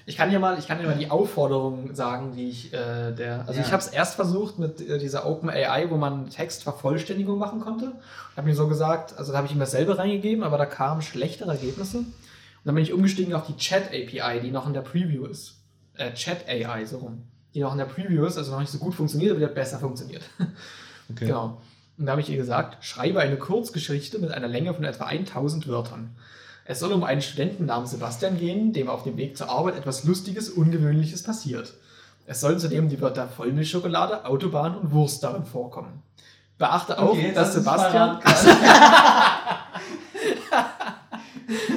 Ich 0.06 0.18
kann 0.18 0.30
ja 0.32 0.40
mal, 0.40 0.60
ich 0.60 0.68
kann 0.68 0.82
ja 0.82 0.88
mal 0.88 0.98
die 0.98 1.10
Aufforderung 1.10 1.96
sagen, 1.96 2.34
die 2.36 2.50
ich 2.50 2.74
äh, 2.74 3.14
der. 3.14 3.48
Also 3.48 3.54
Ja. 3.54 3.66
ich 3.66 3.72
habe 3.74 3.84
es 3.84 3.90
erst 3.90 4.16
versucht 4.16 4.60
mit 4.60 4.82
äh, 4.82 4.98
dieser 4.98 5.26
Open 5.26 5.50
AI, 5.50 5.90
wo 5.90 5.98
man 5.98 6.30
Textvervollständigung 6.30 7.38
machen 7.38 7.60
konnte. 7.60 7.94
Ich 8.32 8.38
habe 8.38 8.48
mir 8.48 8.56
so 8.56 8.68
gesagt, 8.68 9.18
also 9.18 9.32
da 9.32 9.40
habe 9.40 9.48
ich 9.48 9.54
ihm 9.54 9.60
dasselbe 9.60 9.98
reingegeben, 9.98 10.44
aber 10.44 10.58
da 10.58 10.66
kamen 10.66 11.02
schlechtere 11.02 11.52
Ergebnisse. 11.52 11.98
Und 11.98 12.16
dann 12.64 12.76
bin 12.76 12.84
ich 12.84 12.94
umgestiegen 12.94 13.34
auf 13.34 13.46
die 13.46 13.58
Chat 13.58 13.88
API, 13.88 14.40
die 14.42 14.52
noch 14.52 14.68
in 14.68 14.74
der 14.74 14.82
Preview 14.82 15.26
ist. 15.26 15.56
Äh, 15.96 16.14
Chat 16.14 16.48
AI, 16.48 16.86
so 16.86 17.00
rum. 17.00 17.24
Die 17.54 17.60
noch 17.60 17.74
in 17.74 17.78
der 17.78 17.86
Preview 17.86 18.26
ist, 18.26 18.38
also 18.38 18.52
noch 18.52 18.60
nicht 18.60 18.72
so 18.72 18.80
gut 18.80 18.96
funktioniert, 18.96 19.32
aber 19.32 19.40
die 19.40 19.46
hat 19.46 19.56
besser 19.56 19.80
funktioniert. 19.80 20.24
Okay. 21.12 21.26
Genau. 21.26 21.62
Und 21.98 22.06
da 22.06 22.14
habe 22.14 22.22
ich 22.22 22.30
ihr 22.30 22.38
gesagt, 22.38 22.84
schreibe 22.84 23.20
eine 23.20 23.36
Kurzgeschichte 23.36 24.20
mit 24.20 24.32
einer 24.32 24.48
Länge 24.48 24.74
von 24.74 24.86
etwa 24.86 25.04
1000 25.04 25.68
Wörtern. 25.68 26.16
Es 26.66 26.80
soll 26.80 26.94
um 26.94 27.04
einen 27.04 27.22
Studenten 27.22 27.66
namens 27.66 27.92
Sebastian 27.92 28.38
gehen, 28.38 28.72
dem 28.72 28.88
auf 28.88 29.04
dem 29.04 29.18
Weg 29.18 29.38
zur 29.38 29.50
Arbeit 29.50 29.76
etwas 29.76 30.06
Lustiges, 30.06 30.50
Ungewöhnliches 30.50 31.24
passiert. 31.24 31.74
Es 32.26 32.40
sollen 32.40 32.58
zudem 32.58 32.88
die 32.88 33.02
Wörter 33.02 33.28
Vollmilchschokolade, 33.28 34.26
Autobahn 34.26 34.76
und 34.78 34.92
Wurst 34.92 35.24
darin 35.24 35.44
vorkommen. 35.46 36.02
Beachte 36.58 36.98
auch, 36.98 37.10
Okay, 37.12 37.34
dass 37.34 37.54
Sebastian. 37.54 38.20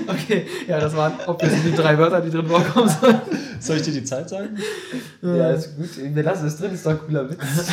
okay, 0.07 0.47
ja, 0.69 0.79
das 0.79 0.95
waren 0.95 1.15
obviously 1.27 1.71
die 1.71 1.77
drei 1.77 1.99
Wörter, 1.99 2.21
die 2.21 2.31
drin 2.31 2.47
vorkommen 2.47 2.89
sollen. 2.89 3.21
Soll 3.59 3.79
ich 3.79 3.83
dir 3.83 3.95
die 3.95 4.05
Zeit 4.05 4.29
sagen? 4.29 4.57
Ja, 5.23 5.51
ist 5.51 5.77
gut. 5.77 5.89
Wir 5.97 6.23
lassen 6.23 6.47
es 6.47 6.57
drin, 6.57 6.73
ist 6.73 6.87
doch 6.87 6.93
ein 6.93 7.01
cooler 7.01 7.29
Witz. 7.29 7.41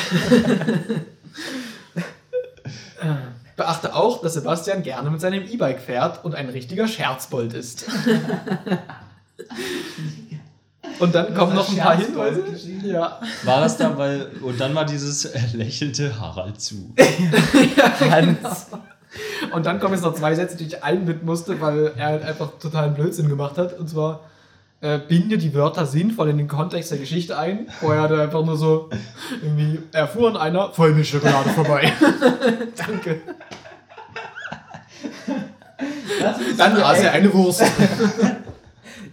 Beachte 3.56 3.94
auch, 3.94 4.22
dass 4.22 4.34
Sebastian 4.34 4.82
gerne 4.82 5.12
mit 5.12 5.22
seinem 5.22 5.44
E-Bike 5.44 5.80
fährt 5.80 6.26
und 6.26 6.34
ein 6.34 6.50
richtiger 6.50 6.88
Scherzbold 6.88 7.54
ist. 7.54 7.86
und 11.00 11.16
dann 11.16 11.34
kommen 11.34 11.56
noch 11.56 11.70
ein 11.70 11.78
paar 11.78 11.98
Hinweise. 11.98 12.42
geschrieben? 12.44 12.86
Ja. 12.86 13.20
War 13.44 13.62
das 13.62 13.78
dann, 13.78 13.98
weil. 13.98 14.28
Und 14.42 14.60
dann 14.60 14.76
war 14.76 14.86
dieses 14.86 15.26
äh, 15.26 15.40
lächelte 15.54 16.20
Harald 16.20 16.62
zu. 16.62 16.94
Hans. 18.10 18.68
Und 19.54 19.66
dann 19.66 19.80
kommen 19.80 19.94
jetzt 19.94 20.04
noch 20.04 20.16
zwei 20.16 20.34
Sätze, 20.34 20.58
die 20.58 20.66
ich 20.66 20.84
einbinden 20.84 21.26
musste, 21.26 21.60
weil 21.62 21.92
er 21.96 22.06
halt 22.06 22.24
einfach 22.24 22.52
totalen 22.60 22.94
Blödsinn 22.94 23.30
gemacht 23.30 23.58
hat. 23.58 23.78
Und 23.78 23.90
zwar 23.90 24.22
äh, 24.82 25.00
binde 25.00 25.38
die 25.38 25.54
Wörter 25.54 25.86
sinnvoll 25.86 26.30
in 26.30 26.38
den 26.38 26.48
Kontext 26.48 26.92
der 26.92 26.98
Geschichte 26.98 27.38
ein. 27.38 27.68
Vorher 27.80 28.02
hat 28.02 28.12
er 28.12 28.22
einfach 28.22 28.44
nur 28.44 28.58
so 28.58 28.90
irgendwie, 29.42 29.80
er 29.92 30.08
fuhr 30.08 30.30
an 30.30 30.38
einer 30.38 30.72
Vollmilchschokolade 30.74 31.50
vorbei. 31.50 31.92
Danke. 32.76 33.22
Dann 36.58 36.82
aß 36.82 37.00
er 37.02 37.12
eine 37.12 37.34
Wurst. 37.34 37.64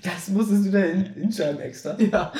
Das 0.02 0.28
musstest 0.28 0.66
du 0.66 0.70
da 0.70 0.78
hin- 0.78 1.10
hinschreiben 1.14 1.60
extra. 1.60 1.96
ja. 2.00 2.32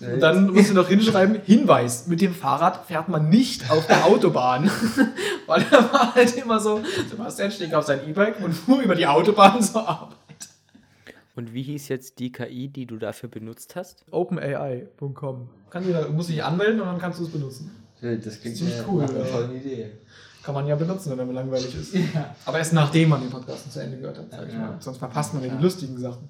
Und 0.00 0.20
dann 0.20 0.50
musst 0.52 0.70
du 0.70 0.74
noch 0.74 0.88
hinschreiben, 0.88 1.40
Hinweis, 1.44 2.06
mit 2.06 2.20
dem 2.20 2.34
Fahrrad 2.34 2.84
fährt 2.86 3.08
man 3.08 3.28
nicht 3.28 3.70
auf 3.70 3.86
der 3.86 4.04
Autobahn. 4.06 4.70
Weil 5.46 5.64
er 5.70 5.92
war 5.92 6.14
halt 6.14 6.36
immer 6.36 6.58
so, 6.58 6.80
Sebastian 7.08 7.50
stieg 7.50 7.72
auf 7.74 7.84
sein 7.86 8.00
E-Bike 8.08 8.40
und 8.42 8.52
fuhr 8.52 8.80
über 8.82 8.94
die 8.94 9.06
Autobahn 9.06 9.62
zur 9.62 9.88
Arbeit. 9.88 10.16
Und 11.36 11.52
wie 11.52 11.62
hieß 11.62 11.88
jetzt 11.88 12.18
die 12.18 12.32
KI, 12.32 12.68
die 12.68 12.86
du 12.86 12.96
dafür 12.96 13.28
benutzt 13.28 13.76
hast? 13.76 14.04
OpenAI.com. 14.10 15.48
Kann 15.70 15.84
jeder, 15.86 16.08
muss 16.08 16.28
sich 16.28 16.42
anmelden 16.42 16.80
und 16.80 16.86
dann 16.86 16.98
kannst 16.98 17.20
du 17.20 17.24
es 17.24 17.30
benutzen. 17.30 17.70
Das 18.00 18.40
klingt 18.40 18.56
Ziemlich 18.56 18.76
ja 18.78 18.84
cool, 18.88 19.02
ja. 19.02 19.24
tollen 19.24 19.54
Idee. 19.56 19.90
Kann 20.42 20.54
man 20.54 20.66
ja 20.66 20.76
benutzen, 20.76 21.10
wenn 21.10 21.18
er 21.18 21.24
mir 21.26 21.32
langweilig 21.32 21.74
ist. 21.74 21.94
Aber 22.44 22.58
erst 22.58 22.72
nachdem 22.72 23.08
man 23.08 23.20
den 23.20 23.30
Podcast 23.30 23.70
zu 23.72 23.80
Ende 23.80 23.98
gehört 23.98 24.18
hat, 24.18 24.30
sag 24.30 24.46
ich 24.46 24.54
Ja. 24.54 24.60
mal. 24.60 24.76
Sonst 24.80 24.98
verpasst 24.98 25.34
man 25.34 25.42
ja 25.42 25.48
die 25.54 25.62
lustigen 25.62 25.98
Sachen. 25.98 26.28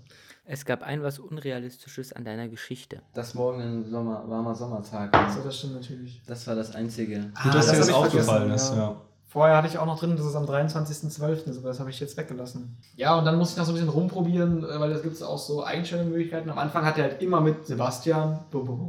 Es 0.48 0.64
gab 0.64 0.82
ein 0.82 1.02
was 1.02 1.18
Unrealistisches 1.18 2.12
an 2.12 2.24
deiner 2.24 2.48
Geschichte. 2.48 3.02
Das 3.14 3.34
morgen 3.34 3.60
ein 3.60 3.90
Sommer, 3.90 4.22
warmer 4.28 4.54
Sommertag. 4.54 5.12
So, 5.34 5.42
das 5.42 5.58
stimmt 5.58 5.74
natürlich. 5.74 6.22
Das 6.24 6.46
war 6.46 6.54
das 6.54 6.72
Einzige. 6.72 7.32
Ah, 7.34 7.50
dass 7.50 7.66
das 7.66 7.72
dir 7.72 7.78
das 7.78 7.88
ich 7.88 7.94
aufgefallen 7.94 8.50
ist, 8.52 8.70
ja. 8.70 8.76
ja. 8.76 8.96
Vorher 9.26 9.56
hatte 9.56 9.66
ich 9.66 9.76
auch 9.76 9.86
noch 9.86 9.98
drin, 9.98 10.16
dass 10.16 10.24
es 10.24 10.36
am 10.36 10.44
23.12. 10.44 11.50
ist, 11.50 11.58
aber 11.58 11.68
das 11.68 11.80
habe 11.80 11.90
ich 11.90 11.98
jetzt 11.98 12.16
weggelassen. 12.16 12.76
Ja, 12.94 13.18
und 13.18 13.24
dann 13.24 13.36
musste 13.36 13.54
ich 13.54 13.58
noch 13.58 13.64
so 13.66 13.72
ein 13.72 13.74
bisschen 13.74 13.88
rumprobieren, 13.90 14.62
äh, 14.64 14.78
weil 14.80 14.92
es 14.92 15.02
gibt 15.02 15.20
auch 15.20 15.36
so 15.36 15.64
Einstellungsmöglichkeiten. 15.64 16.48
Am 16.48 16.58
Anfang 16.58 16.84
hat 16.84 16.96
er 16.96 17.04
halt 17.10 17.20
immer 17.22 17.40
mit 17.40 17.66
Sebastian, 17.66 18.38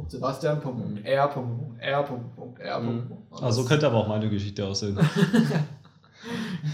Sebastian, 0.06 0.60
Punkt, 0.60 0.80
Punkt, 0.80 1.04
R, 1.04 1.26
Punkt, 1.26 1.58
Punkt, 1.58 1.80
R, 1.82 2.02
Punkt, 2.04 2.36
Punkt, 2.36 2.60
R, 2.60 2.80
Punkt, 2.80 3.08
Punkt. 3.08 3.32
Und 3.32 3.42
Also 3.42 3.62
das- 3.62 3.68
könnte 3.68 3.86
aber 3.88 3.96
auch 3.96 4.08
meine 4.08 4.30
Geschichte 4.30 4.64
aussehen. 4.64 4.96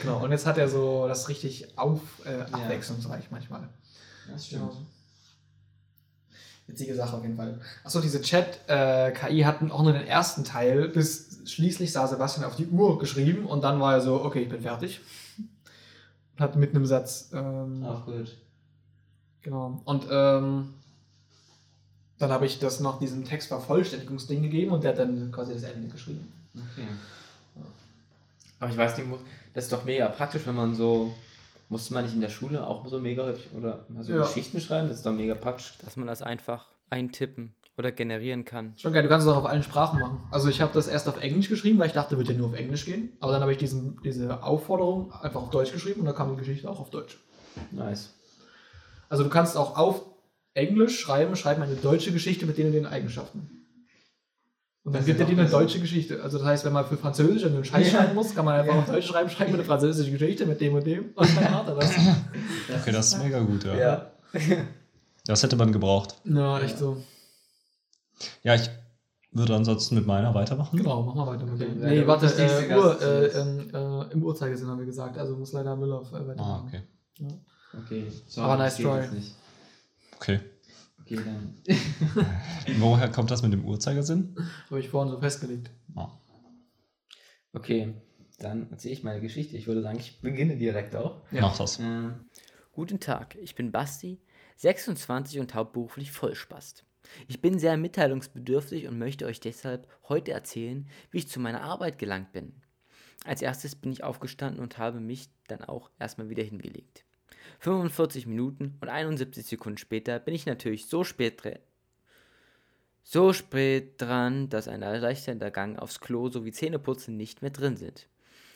Genau, 0.00 0.24
und 0.24 0.30
jetzt 0.32 0.46
hat 0.46 0.56
er 0.58 0.68
so 0.68 1.06
das 1.06 1.28
richtig 1.28 1.78
auf, 1.78 2.00
äh, 2.24 2.50
abwechslungsreich 2.50 3.30
manchmal. 3.30 3.68
Das 4.30 4.50
Ja. 4.50 4.70
Witzige 6.66 6.94
Sache 6.94 7.16
auf 7.16 7.22
jeden 7.22 7.36
Fall. 7.36 7.60
Achso, 7.84 8.00
diese 8.00 8.22
Chat-KI 8.22 9.42
hatten 9.42 9.70
auch 9.70 9.82
nur 9.82 9.92
den 9.92 10.06
ersten 10.06 10.44
Teil, 10.44 10.88
bis 10.88 11.40
schließlich 11.44 11.92
sah 11.92 12.06
Sebastian 12.06 12.46
auf 12.46 12.56
die 12.56 12.66
Uhr 12.66 12.98
geschrieben 12.98 13.44
und 13.44 13.62
dann 13.62 13.80
war 13.80 13.94
er 13.94 14.00
so, 14.00 14.24
okay, 14.24 14.42
ich 14.44 14.48
bin 14.48 14.62
fertig. 14.62 15.00
Und 15.36 16.40
hat 16.40 16.56
mit 16.56 16.70
einem 16.70 16.86
Satz. 16.86 17.30
Ähm, 17.34 17.84
Auch 17.84 18.06
gut. 18.06 18.34
Genau. 19.42 19.82
Und 19.84 20.06
ähm, 20.10 20.72
dann 22.18 22.30
habe 22.30 22.46
ich 22.46 22.58
das 22.58 22.80
noch 22.80 22.98
diesem 22.98 23.24
Textvervollständigungsding 23.24 24.42
gegeben 24.42 24.72
und 24.72 24.84
der 24.84 24.92
hat 24.92 24.98
dann 25.00 25.30
quasi 25.32 25.52
das 25.52 25.64
Ende 25.64 25.88
geschrieben. 25.88 26.32
Okay. 26.54 26.88
Aber 28.58 28.70
ich 28.70 28.76
weiß 28.76 28.96
nicht, 28.96 29.08
das 29.52 29.64
ist 29.64 29.72
doch 29.72 29.84
mega 29.84 30.08
praktisch, 30.08 30.46
wenn 30.46 30.54
man 30.54 30.74
so. 30.74 31.14
Musste 31.74 31.92
man 31.92 32.04
nicht 32.04 32.14
in 32.14 32.20
der 32.20 32.28
Schule 32.28 32.64
auch 32.64 32.86
so 32.86 33.00
mega 33.00 33.24
häufig 33.24 33.48
oder 33.52 33.84
so 34.00 34.12
Ja. 34.12 34.22
Geschichten 34.22 34.60
schreiben? 34.60 34.86
Das 34.86 34.98
ist 34.98 35.06
doch 35.06 35.12
mega 35.12 35.34
praktisch. 35.34 35.74
Dass 35.84 35.96
man 35.96 36.06
das 36.06 36.22
einfach 36.22 36.68
eintippen 36.88 37.52
oder 37.76 37.90
generieren 37.90 38.44
kann. 38.44 38.74
Schon 38.76 38.92
geil, 38.92 39.02
du 39.02 39.08
kannst 39.08 39.26
es 39.26 39.32
auch 39.32 39.38
auf 39.38 39.46
allen 39.46 39.64
Sprachen 39.64 39.98
machen. 39.98 40.20
Also 40.30 40.48
ich 40.48 40.60
habe 40.60 40.72
das 40.72 40.86
erst 40.86 41.08
auf 41.08 41.20
Englisch 41.20 41.48
geschrieben, 41.48 41.80
weil 41.80 41.88
ich 41.88 41.92
dachte, 41.92 42.16
wird 42.16 42.28
ja 42.28 42.34
nur 42.36 42.46
auf 42.50 42.54
Englisch 42.54 42.84
gehen. 42.84 43.16
Aber 43.18 43.32
dann 43.32 43.40
habe 43.40 43.50
ich 43.50 43.58
diesen, 43.58 44.00
diese 44.04 44.40
Aufforderung 44.44 45.10
einfach 45.14 45.42
auf 45.42 45.50
Deutsch 45.50 45.72
geschrieben 45.72 45.98
und 45.98 46.06
dann 46.06 46.14
kam 46.14 46.30
die 46.30 46.36
Geschichte 46.36 46.70
auch 46.70 46.78
auf 46.78 46.90
Deutsch. 46.90 47.18
Nice. 47.72 48.14
Also 49.08 49.24
du 49.24 49.28
kannst 49.30 49.56
auch 49.56 49.76
auf 49.76 50.02
Englisch 50.52 51.00
schreiben, 51.00 51.34
schreiben 51.34 51.60
eine 51.60 51.74
deutsche 51.74 52.12
Geschichte 52.12 52.46
mit 52.46 52.56
den 52.56 52.66
und 52.68 52.72
den 52.74 52.86
Eigenschaften. 52.86 53.63
Und 54.84 54.94
dann 54.94 55.04
gibt 55.04 55.18
er 55.18 55.24
dir 55.26 55.38
eine 55.38 55.48
deutsche 55.48 55.80
Geschichte. 55.80 56.22
Also 56.22 56.36
das 56.38 56.46
heißt, 56.46 56.64
wenn 56.66 56.74
man 56.74 56.84
für 56.84 56.98
Französisch 56.98 57.44
einen 57.46 57.64
Scheiß 57.64 57.90
Ja. 57.90 57.98
schreiben 58.00 58.14
muss, 58.14 58.34
kann 58.34 58.44
man 58.44 58.60
einfach 58.60 58.74
Ja. 58.74 58.80
auf 58.80 58.86
Deutsch 58.86 59.06
schreiben, 59.06 59.30
schreiben 59.30 59.52
wir 59.52 59.58
eine 59.60 59.64
französische 59.64 60.10
Geschichte 60.10 60.44
mit 60.44 60.60
dem 60.60 60.74
und 60.74 60.86
dem. 60.86 61.06
Und 61.14 61.36
dann 61.36 61.50
hat 61.54 61.68
er 61.68 61.74
das. 61.76 61.90
Okay, 62.80 62.92
das 62.92 63.06
ist 63.08 63.18
mega 63.22 63.40
gut, 63.40 63.64
ja. 63.64 63.76
Ja. 63.76 64.10
Das 65.26 65.42
hätte 65.42 65.56
man 65.56 65.72
gebraucht. 65.72 66.16
Ja, 66.24 66.60
echt 66.60 66.78
so. 66.78 67.02
Ja, 68.42 68.54
ich 68.54 68.68
würde 69.32 69.54
ansonsten 69.56 69.94
mit 69.94 70.06
meiner 70.06 70.34
weitermachen. 70.34 70.76
Genau, 70.76 71.02
mach 71.02 71.14
mal 71.14 71.26
weiter 71.28 71.44
mit 71.46 71.54
Okay, 71.54 71.64
dem. 71.72 71.80
ja, 71.82 71.88
Nee, 71.88 71.94
der 71.96 72.06
warte, 72.06 72.26
äh, 72.26 72.76
Uhr, 72.76 72.94
ist 73.00 73.02
äh, 73.36 73.40
ähm, 73.40 73.70
äh, 73.72 74.12
im 74.12 74.22
Uhrzeigersinn 74.22 74.68
haben 74.68 74.78
wir 74.78 74.86
gesagt, 74.86 75.16
also 75.18 75.34
muss 75.36 75.52
leider 75.52 75.74
Müller 75.76 76.02
äh, 76.02 76.12
weitermachen. 76.28 76.38
Ah, 76.40 76.64
okay. 76.66 76.82
Okay. 77.86 78.12
So, 78.26 78.42
Aber 78.42 78.56
nice 78.58 78.76
try. 78.76 79.00
Okay. 80.16 80.40
Okay, 81.04 81.20
dann. 81.22 81.54
Woher 82.78 83.10
kommt 83.10 83.30
das 83.30 83.42
mit 83.42 83.52
dem 83.52 83.64
Uhrzeigersinn? 83.66 84.34
Habe 84.70 84.80
ich 84.80 84.88
vorhin 84.88 85.12
so 85.12 85.20
festgelegt. 85.20 85.70
Ah. 85.94 86.10
Okay, 87.52 87.92
dann 88.38 88.70
erzähle 88.70 88.94
ich 88.94 89.04
meine 89.04 89.20
Geschichte. 89.20 89.56
Ich 89.56 89.66
würde 89.66 89.82
sagen, 89.82 89.98
ich 89.98 90.20
beginne 90.22 90.56
direkt 90.56 90.96
auch. 90.96 91.20
Ja. 91.30 91.42
Mach 91.42 91.56
das. 91.58 91.78
Ähm, 91.78 92.24
Guten 92.72 93.00
Tag, 93.00 93.36
ich 93.36 93.54
bin 93.54 93.70
Basti, 93.70 94.18
26 94.56 95.40
und 95.40 95.54
hauptberuflich 95.54 96.10
Vollspast. 96.10 96.84
Ich 97.28 97.40
bin 97.42 97.58
sehr 97.58 97.76
mitteilungsbedürftig 97.76 98.88
und 98.88 98.98
möchte 98.98 99.26
euch 99.26 99.40
deshalb 99.40 99.86
heute 100.08 100.32
erzählen, 100.32 100.88
wie 101.10 101.18
ich 101.18 101.28
zu 101.28 101.38
meiner 101.38 101.62
Arbeit 101.62 101.98
gelangt 101.98 102.32
bin. 102.32 102.54
Als 103.24 103.42
erstes 103.42 103.76
bin 103.76 103.92
ich 103.92 104.02
aufgestanden 104.02 104.62
und 104.62 104.78
habe 104.78 105.00
mich 105.00 105.28
dann 105.48 105.62
auch 105.62 105.90
erstmal 105.98 106.30
wieder 106.30 106.42
hingelegt. 106.42 107.03
45 107.64 108.26
Minuten 108.26 108.76
und 108.82 108.90
71 108.90 109.46
Sekunden 109.46 109.78
später 109.78 110.18
bin 110.18 110.34
ich 110.34 110.44
natürlich 110.44 110.84
so 110.84 111.02
spät 111.02 111.42
so 113.02 113.32
spät 113.32 114.00
dran, 114.02 114.50
dass 114.50 114.68
ein 114.68 114.82
erleichternder 114.82 115.50
Gang 115.50 115.78
aufs 115.78 115.98
Klo 116.00 116.28
sowie 116.28 116.52
Zähneputzen 116.52 117.16
nicht 117.16 117.40
mehr 117.40 117.50
drin 117.50 117.78
sind. 117.78 118.06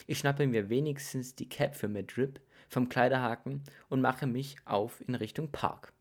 Ich 0.05 0.19
schnappe 0.19 0.45
mir 0.45 0.69
wenigstens 0.69 1.33
die 1.33 1.49
Cap 1.49 1.75
für 1.75 1.87
Madrip 1.87 2.39
vom 2.67 2.87
Kleiderhaken 2.87 3.63
und 3.89 4.01
mache 4.01 4.27
mich 4.27 4.57
auf 4.65 5.01
in 5.07 5.15
Richtung 5.15 5.51
Park. 5.51 5.91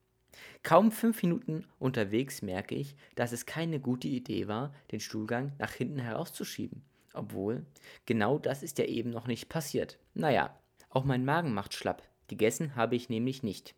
Kaum 0.63 0.93
fünf 0.93 1.23
Minuten 1.23 1.65
unterwegs 1.79 2.43
merke 2.43 2.75
ich, 2.75 2.95
dass 3.15 3.33
es 3.33 3.47
keine 3.47 3.81
gute 3.81 4.09
Idee 4.09 4.49
war, 4.49 4.75
den 4.93 5.01
Stuhlgang 5.01 5.53
nach 5.59 5.73
hinten 5.73 5.99
herauszuschieben. 5.99 6.83
Obwohl, 7.15 7.65
genau 8.05 8.39
das 8.39 8.63
ist 8.63 8.77
ja 8.77 8.85
eben 8.85 9.09
noch 9.09 9.27
nicht 9.27 9.49
passiert. 9.49 9.99
Naja, 10.13 10.55
auch 10.91 11.05
mein 11.05 11.25
Magen 11.25 11.55
macht 11.55 11.73
schlapp. 11.73 12.08
Gegessen 12.29 12.77
habe 12.77 12.97
ich 12.97 13.09
nämlich 13.09 13.43
nicht. 13.43 13.75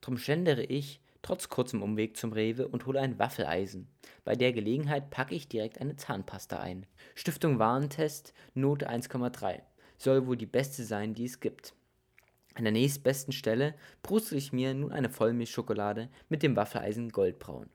Drum 0.00 0.16
schlendere 0.16 0.64
ich 0.64 1.00
trotz 1.22 1.48
kurzem 1.48 1.82
Umweg 1.82 2.16
zum 2.16 2.32
Rewe 2.32 2.66
und 2.68 2.86
hole 2.86 3.00
ein 3.00 3.18
Waffeleisen. 3.18 3.88
Bei 4.24 4.36
der 4.36 4.52
Gelegenheit 4.52 5.10
packe 5.10 5.34
ich 5.34 5.48
direkt 5.48 5.80
eine 5.80 5.96
Zahnpasta 5.96 6.58
ein. 6.58 6.86
Stiftung 7.14 7.58
Warentest, 7.58 8.32
Note 8.54 8.88
1,3. 8.88 9.60
Soll 9.98 10.26
wohl 10.26 10.36
die 10.36 10.46
beste 10.46 10.84
sein, 10.84 11.14
die 11.14 11.26
es 11.26 11.40
gibt. 11.40 11.74
An 12.54 12.64
der 12.64 12.72
nächstbesten 12.72 13.32
Stelle 13.32 13.74
brustel 14.02 14.38
ich 14.38 14.52
mir 14.52 14.74
nun 14.74 14.92
eine 14.92 15.10
Vollmilchschokolade 15.10 16.08
mit 16.28 16.42
dem 16.42 16.56
Waffeleisen 16.56 17.10
goldbraun. 17.10 17.68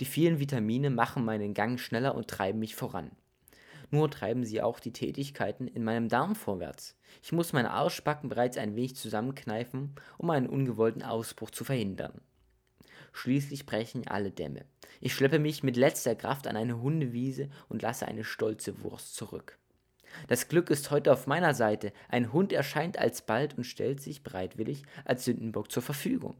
Die 0.00 0.04
vielen 0.04 0.38
Vitamine 0.38 0.90
machen 0.90 1.24
meinen 1.24 1.54
Gang 1.54 1.80
schneller 1.80 2.14
und 2.14 2.28
treiben 2.28 2.60
mich 2.60 2.76
voran. 2.76 3.10
Nur 3.92 4.10
treiben 4.10 4.42
sie 4.46 4.62
auch 4.62 4.80
die 4.80 4.94
Tätigkeiten 4.94 5.68
in 5.68 5.84
meinem 5.84 6.08
Darm 6.08 6.34
vorwärts. 6.34 6.96
Ich 7.22 7.30
muss 7.30 7.52
meine 7.52 7.72
Arschbacken 7.72 8.30
bereits 8.30 8.56
ein 8.56 8.74
wenig 8.74 8.96
zusammenkneifen, 8.96 9.94
um 10.16 10.30
einen 10.30 10.46
ungewollten 10.46 11.02
Ausbruch 11.02 11.50
zu 11.50 11.62
verhindern. 11.62 12.22
Schließlich 13.12 13.66
brechen 13.66 14.08
alle 14.08 14.30
Dämme. 14.30 14.64
Ich 15.02 15.12
schleppe 15.12 15.38
mich 15.38 15.62
mit 15.62 15.76
letzter 15.76 16.14
Kraft 16.14 16.46
an 16.46 16.56
eine 16.56 16.80
Hundewiese 16.80 17.50
und 17.68 17.82
lasse 17.82 18.08
eine 18.08 18.24
stolze 18.24 18.82
Wurst 18.82 19.14
zurück. 19.14 19.58
Das 20.26 20.48
Glück 20.48 20.70
ist 20.70 20.90
heute 20.90 21.12
auf 21.12 21.26
meiner 21.26 21.52
Seite. 21.52 21.92
Ein 22.08 22.32
Hund 22.32 22.54
erscheint 22.54 22.98
alsbald 22.98 23.58
und 23.58 23.64
stellt 23.64 24.00
sich 24.00 24.22
bereitwillig 24.22 24.84
als 25.04 25.26
Sündenbock 25.26 25.70
zur 25.70 25.82
Verfügung. 25.82 26.36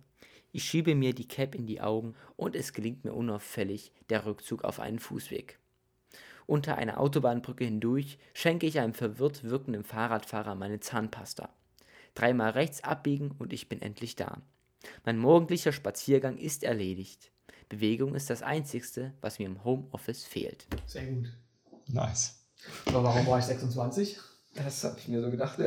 Ich 0.52 0.64
schiebe 0.64 0.94
mir 0.94 1.14
die 1.14 1.28
Cap 1.28 1.54
in 1.54 1.66
die 1.66 1.82
Augen 1.82 2.14
und 2.36 2.56
es 2.56 2.72
gelingt 2.72 3.04
mir 3.04 3.12
unauffällig 3.12 3.92
der 4.08 4.24
Rückzug 4.24 4.64
auf 4.64 4.80
einen 4.80 4.98
Fußweg. 4.98 5.58
Unter 6.52 6.76
einer 6.76 7.00
Autobahnbrücke 7.00 7.64
hindurch 7.64 8.18
schenke 8.34 8.66
ich 8.66 8.78
einem 8.78 8.92
verwirrt 8.92 9.42
wirkenden 9.42 9.84
Fahrradfahrer 9.84 10.54
meine 10.54 10.80
Zahnpasta. 10.80 11.48
Dreimal 12.14 12.50
rechts 12.50 12.84
abbiegen 12.84 13.30
und 13.38 13.54
ich 13.54 13.70
bin 13.70 13.80
endlich 13.80 14.16
da. 14.16 14.36
Mein 15.06 15.16
morgendlicher 15.16 15.72
Spaziergang 15.72 16.36
ist 16.36 16.62
erledigt. 16.62 17.30
Bewegung 17.70 18.14
ist 18.14 18.28
das 18.28 18.42
Einzigste, 18.42 19.14
was 19.22 19.38
mir 19.38 19.46
im 19.46 19.64
Homeoffice 19.64 20.24
fehlt. 20.26 20.66
Sehr 20.84 21.06
gut. 21.06 21.32
Nice. 21.88 22.34
Aber 22.84 23.02
warum 23.02 23.26
war 23.28 23.38
ich 23.38 23.46
26? 23.46 24.18
das 24.54 24.84
habe 24.84 24.98
ich 24.98 25.08
mir 25.08 25.22
so 25.22 25.30
gedacht. 25.30 25.58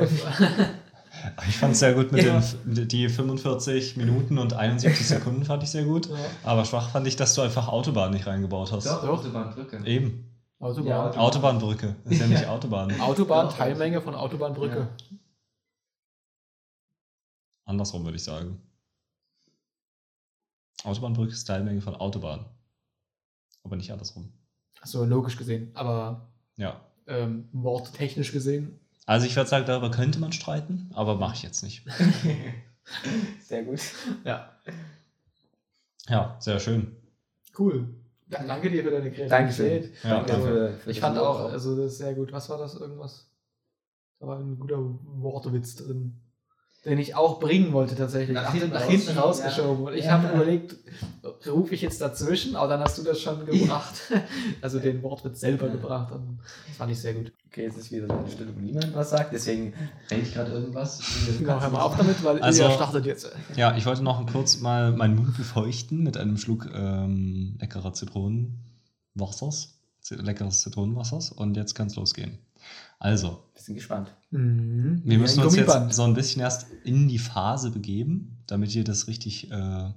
Ich 1.48 1.58
fand 1.58 1.74
es 1.74 1.80
sehr 1.80 1.94
gut 1.94 2.12
mit 2.12 2.26
Ja. 2.26 2.44
den 2.66 2.88
die 2.90 3.08
45 3.08 3.96
Minuten 3.96 4.38
und 4.38 4.54
71 4.54 5.08
Sekunden 5.08 5.46
fand 5.46 5.64
ich 5.64 5.70
sehr 5.70 5.86
gut. 5.86 6.08
Ja. 6.10 6.16
Aber 6.44 6.66
schwach 6.66 6.92
fand 6.92 7.08
ich, 7.08 7.16
dass 7.16 7.34
du 7.34 7.42
einfach 7.42 7.70
Autobahn 7.70 8.12
nicht 8.12 8.28
reingebaut 8.28 8.74
hast. 8.74 8.86
Doch, 8.86 9.02
Autobahnbrücke. 9.08 9.82
Eben. 9.86 10.35
Autobahn. 10.60 10.88
Ja, 10.88 11.12
Autobahnbrücke. 11.12 11.96
Ist 12.06 12.22
ja 12.22 12.28
nicht 12.28 12.46
Autobahn. 12.48 13.00
Autobahn. 13.00 13.50
Teilmenge 13.50 14.02
von 14.02 14.16
Autobahnbrücke. 14.16 14.88
Andersrum 17.66 18.04
würde 18.06 18.18
ich 18.18 18.24
sagen. 18.24 18.62
Autobahnbrücke 20.84 21.34
ist 21.34 21.46
Teilmenge 21.46 21.82
von 21.82 21.96
Autobahn. 21.96 22.46
Aber 23.64 23.76
nicht 23.76 23.92
andersrum. 23.92 24.32
So 24.84 25.04
logisch 25.04 25.36
gesehen. 25.38 25.72
Aber 25.76 26.30
Ja. 26.58 26.80
ähm, 27.08 27.50
worttechnisch 27.52 28.32
gesehen. 28.32 28.80
Also 29.08 29.26
ich 29.28 29.36
würde 29.36 29.50
sagen, 29.50 29.66
darüber 29.66 29.92
könnte 29.92 30.20
man 30.20 30.32
streiten, 30.32 30.90
aber 30.94 31.16
mache 31.16 31.36
ich 31.36 31.44
jetzt 31.44 31.64
nicht. 31.64 31.84
Sehr 33.42 33.64
gut. 33.64 33.80
Ja. 34.24 34.52
Ja, 36.08 36.36
sehr 36.40 36.60
schön. 36.60 36.96
Cool. 37.58 37.96
Da- 38.28 38.44
Danke 38.44 38.70
dir 38.72 38.84
für 38.84 38.92
deine 38.92 39.12
Kreativität. 39.12 39.32
Dankeschön. 39.32 39.84
Ja, 40.04 40.10
Danke 40.10 40.32
danke. 40.32 40.48
für, 40.48 40.74
für 40.80 40.92
Ich 40.92 41.00
fand 41.00 41.18
auch, 41.18 41.52
also 41.52 41.76
das 41.76 41.94
ist 41.94 41.98
sehr 42.00 42.14
gut. 42.16 42.32
Was 42.32 42.50
war 42.50 42.58
das? 42.58 42.76
Irgendwas? 42.76 43.30
Da 44.20 44.28
war 44.28 44.40
ein 44.40 44.58
guter 44.58 44.78
Wortwitz 44.80 45.76
drin. 45.76 46.20
Den 46.86 47.00
ich 47.00 47.16
auch 47.16 47.40
bringen 47.40 47.74
wollte 47.74 47.96
tatsächlich. 47.96 48.36
Nach 48.36 48.54
hinten 48.54 48.70
nach 48.70 48.84
hinten 48.84 49.18
rausgeschoben. 49.18 49.86
Und 49.86 49.94
ich 49.96 50.06
ja. 50.06 50.12
habe 50.12 50.36
überlegt, 50.36 50.76
rufe 51.48 51.74
ich 51.74 51.82
jetzt 51.82 52.00
dazwischen, 52.00 52.56
aber 52.56 52.68
dann 52.68 52.82
hast 52.82 53.00
du 53.00 53.04
das 53.04 53.20
schon 53.20 53.44
gebracht. 53.44 53.96
also 54.62 54.80
den 54.80 55.02
Wortwitz 55.02 55.40
selber 55.40 55.68
gebracht. 55.68 56.12
Und 56.12 56.40
das 56.68 56.78
fand 56.78 56.92
ich 56.92 57.00
sehr 57.00 57.16
gut. 57.16 57.32
Okay, 57.48 57.64
jetzt 57.64 57.78
ist 57.78 57.92
wieder 57.92 58.06
so 58.08 58.14
eine 58.14 58.30
Stille, 58.30 58.56
wo 58.56 58.60
niemand 58.60 58.94
was 58.94 59.10
sagt, 59.10 59.34
deswegen 59.34 59.74
rede 60.12 60.22
ich 60.22 60.34
gerade 60.34 60.52
irgendwas. 60.52 61.02
Genau, 61.40 61.60
hör 61.60 61.70
mal 61.70 61.82
auf 61.82 61.98
damit, 61.98 62.24
weil 62.24 62.40
Also- 62.42 62.64
ihr 62.64 62.72
startet 62.72 63.06
jetzt. 63.06 63.32
Ja, 63.56 63.76
ich 63.76 63.86
wollte 63.86 64.04
noch 64.04 64.26
kurz 64.32 64.60
mal 64.60 64.92
meinen 64.92 65.16
Mund 65.16 65.36
befeuchten 65.36 66.04
mit 66.04 66.18
einem 66.18 66.38
Schluck 66.38 66.70
ähm, 66.74 67.58
leckerer 67.60 67.94
Zitronenwassers. 67.94 69.80
Leckeres 70.12 70.62
Zitronenwassers. 70.62 71.32
Und 71.32 71.58
jetzt 71.58 71.74
kann 71.74 71.88
es 71.88 71.96
losgehen. 71.96 72.38
Also, 73.00 73.44
Bisschen 73.54 73.76
gespannt. 73.76 74.14
Mhm. 74.32 75.02
wir 75.06 75.18
müssen 75.20 75.44
uns 75.44 75.56
jetzt 75.56 75.94
so 75.96 76.04
ein 76.04 76.14
bisschen 76.14 76.42
erst 76.42 76.68
in 76.84 77.08
die 77.08 77.20
Phase 77.20 77.72
begeben, 77.72 78.38
damit 78.48 78.74
ihr 78.76 78.84
das 78.84 79.08
richtig 79.08 79.52
äh, 79.52 79.92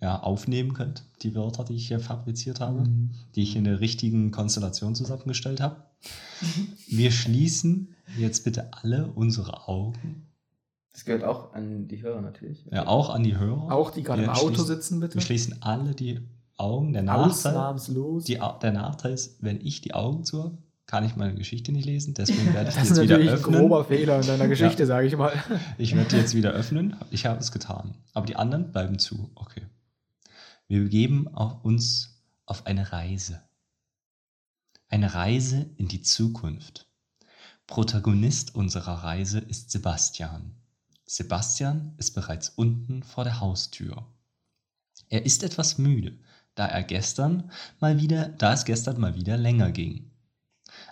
ja, 0.00 0.20
aufnehmen 0.22 0.74
könnt, 0.74 1.04
die 1.22 1.34
Wörter, 1.34 1.64
die 1.64 1.74
ich 1.74 1.88
hier 1.88 2.00
fabriziert 2.00 2.60
habe, 2.60 2.80
Mhm. 2.82 3.10
die 3.34 3.42
ich 3.42 3.56
in 3.56 3.64
der 3.64 3.80
richtigen 3.80 4.30
Konstellation 4.30 4.94
zusammengestellt 4.94 5.60
habe. 5.60 5.76
Wir 6.88 7.10
schließen 7.10 7.94
jetzt 8.16 8.44
bitte 8.44 8.72
alle 8.72 9.08
unsere 9.08 9.66
Augen, 9.68 10.28
Das 10.92 11.04
gehört 11.04 11.24
auch 11.24 11.52
an 11.52 11.88
die 11.88 12.00
Hörer 12.02 12.20
natürlich. 12.20 12.64
ja, 12.70 12.86
auch 12.86 13.10
an 13.10 13.24
die 13.24 13.36
Hörer. 13.36 13.72
Auch 13.72 13.90
die 13.90 14.02
gerade 14.04 14.22
im 14.22 14.28
Wir 14.28 14.36
Auto 14.36 14.62
sitzen, 14.62 15.00
bitte. 15.00 15.14
Wir 15.14 15.20
schließen 15.22 15.60
alle 15.62 15.94
die 15.94 16.20
Augen. 16.56 16.92
Der 16.92 17.02
Nachteil, 17.02 17.76
die, 18.26 18.38
der 18.62 18.72
Nachteil 18.72 19.12
ist, 19.12 19.42
wenn 19.42 19.60
ich 19.60 19.80
die 19.80 19.94
Augen 19.94 20.24
zu 20.24 20.42
habe, 20.44 20.58
kann 20.88 21.04
ich 21.04 21.16
meine 21.16 21.34
Geschichte 21.34 21.70
nicht 21.70 21.84
lesen. 21.84 22.14
Deswegen 22.14 22.46
werde 22.54 22.70
ich 22.70 22.74
das 22.74 22.84
ist 22.84 22.96
jetzt 22.96 23.02
wieder 23.02 23.18
natürlich 23.18 23.30
ein 23.30 23.38
öffnen. 23.38 23.60
grober 23.60 23.84
Fehler 23.84 24.20
in 24.20 24.26
deiner 24.26 24.48
Geschichte, 24.48 24.86
sage 24.86 25.06
ich 25.06 25.16
mal. 25.16 25.32
Ich 25.78 25.94
werde 25.94 26.16
jetzt 26.16 26.34
wieder 26.34 26.50
öffnen. 26.50 26.96
Ich 27.10 27.26
habe 27.26 27.38
es 27.38 27.52
getan. 27.52 27.94
Aber 28.14 28.26
die 28.26 28.36
anderen 28.36 28.72
bleiben 28.72 28.98
zu. 28.98 29.30
Okay. 29.36 29.66
Wir 30.66 30.82
begeben 30.82 31.28
uns 31.28 32.22
auf 32.46 32.66
eine 32.66 32.90
Reise. 32.90 33.42
Eine 34.88 35.14
Reise 35.14 35.70
in 35.76 35.88
die 35.88 36.00
Zukunft. 36.00 36.88
Protagonist 37.66 38.54
unserer 38.54 39.04
Reise 39.04 39.40
ist 39.40 39.70
Sebastian. 39.70 40.54
Sebastian 41.04 41.94
ist 41.98 42.12
bereits 42.12 42.48
unten 42.48 43.02
vor 43.02 43.24
der 43.24 43.40
Haustür. 43.40 44.06
Er 45.10 45.26
ist 45.26 45.42
etwas 45.42 45.76
müde, 45.76 46.18
da 46.54 46.66
er 46.66 46.82
gestern 46.82 47.50
mal 47.78 48.00
wieder, 48.00 48.30
da 48.30 48.54
es 48.54 48.64
gestern 48.64 48.98
mal 48.98 49.14
wieder 49.14 49.36
länger 49.36 49.70
ging. 49.70 50.10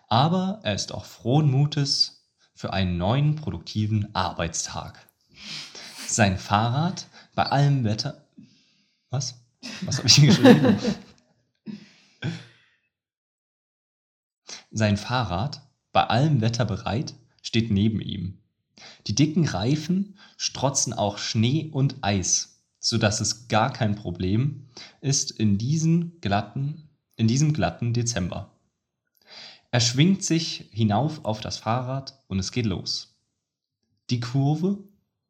Aber 0.07 0.61
er 0.63 0.75
ist 0.75 0.93
auch 0.93 1.05
frohen 1.05 1.51
Mutes 1.51 2.25
für 2.55 2.73
einen 2.73 2.97
neuen 2.97 3.37
produktiven 3.37 4.15
Arbeitstag. 4.15 5.07
Sein 6.07 6.39
Fahrrad 6.39 7.07
bei 7.35 7.45
allem 7.45 7.85
Wetter. 7.85 8.25
Was? 9.11 9.35
Was 9.83 9.99
habe 9.99 10.09
ich 10.09 10.15
hier 10.15 10.29
geschrieben? 10.29 10.79
Sein 14.71 14.97
Fahrrad, 14.97 15.63
bei 15.93 16.05
allem 16.05 16.41
Wetter 16.41 16.65
bereit, 16.65 17.15
steht 17.43 17.71
neben 17.71 18.01
ihm. 18.01 18.39
Die 19.07 19.15
dicken 19.15 19.47
Reifen 19.47 20.19
strotzen 20.37 20.93
auch 20.93 21.19
Schnee 21.19 21.71
und 21.73 21.97
Eis, 22.03 22.63
sodass 22.79 23.21
es 23.21 23.49
gar 23.49 23.73
kein 23.73 23.97
Problem 23.97 24.69
ist 25.01 25.31
in, 25.31 25.57
diesen 25.59 26.21
glatten, 26.21 26.91
in 27.17 27.27
diesem 27.27 27.53
glatten 27.53 27.95
Dezember. 27.95 28.56
Er 29.71 29.81
schwingt 29.81 30.25
sich 30.25 30.69
hinauf 30.73 31.25
auf 31.25 31.41
das 31.41 31.59
Fahrrad 31.59 32.19
und 32.29 32.39
es 32.39 32.53
geht 32.53 32.67
los. 32.67 33.17
Die 34.11 34.21
Kurve, 34.21 34.79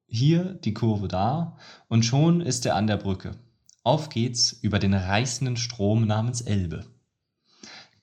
hier 0.07 0.55
die 0.55 0.75
Kurve 0.75 1.09
da 1.09 1.57
und 1.89 2.05
schon 2.05 2.41
ist 2.41 2.67
er 2.67 2.77
an 2.77 2.87
der 2.87 2.97
Brücke. 2.97 3.37
Auf 3.83 4.09
geht's 4.09 4.53
über 4.53 4.79
den 4.79 4.95
reißenden 4.95 5.57
Strom 5.57 6.07
namens 6.07 6.41
Elbe. 6.41 6.85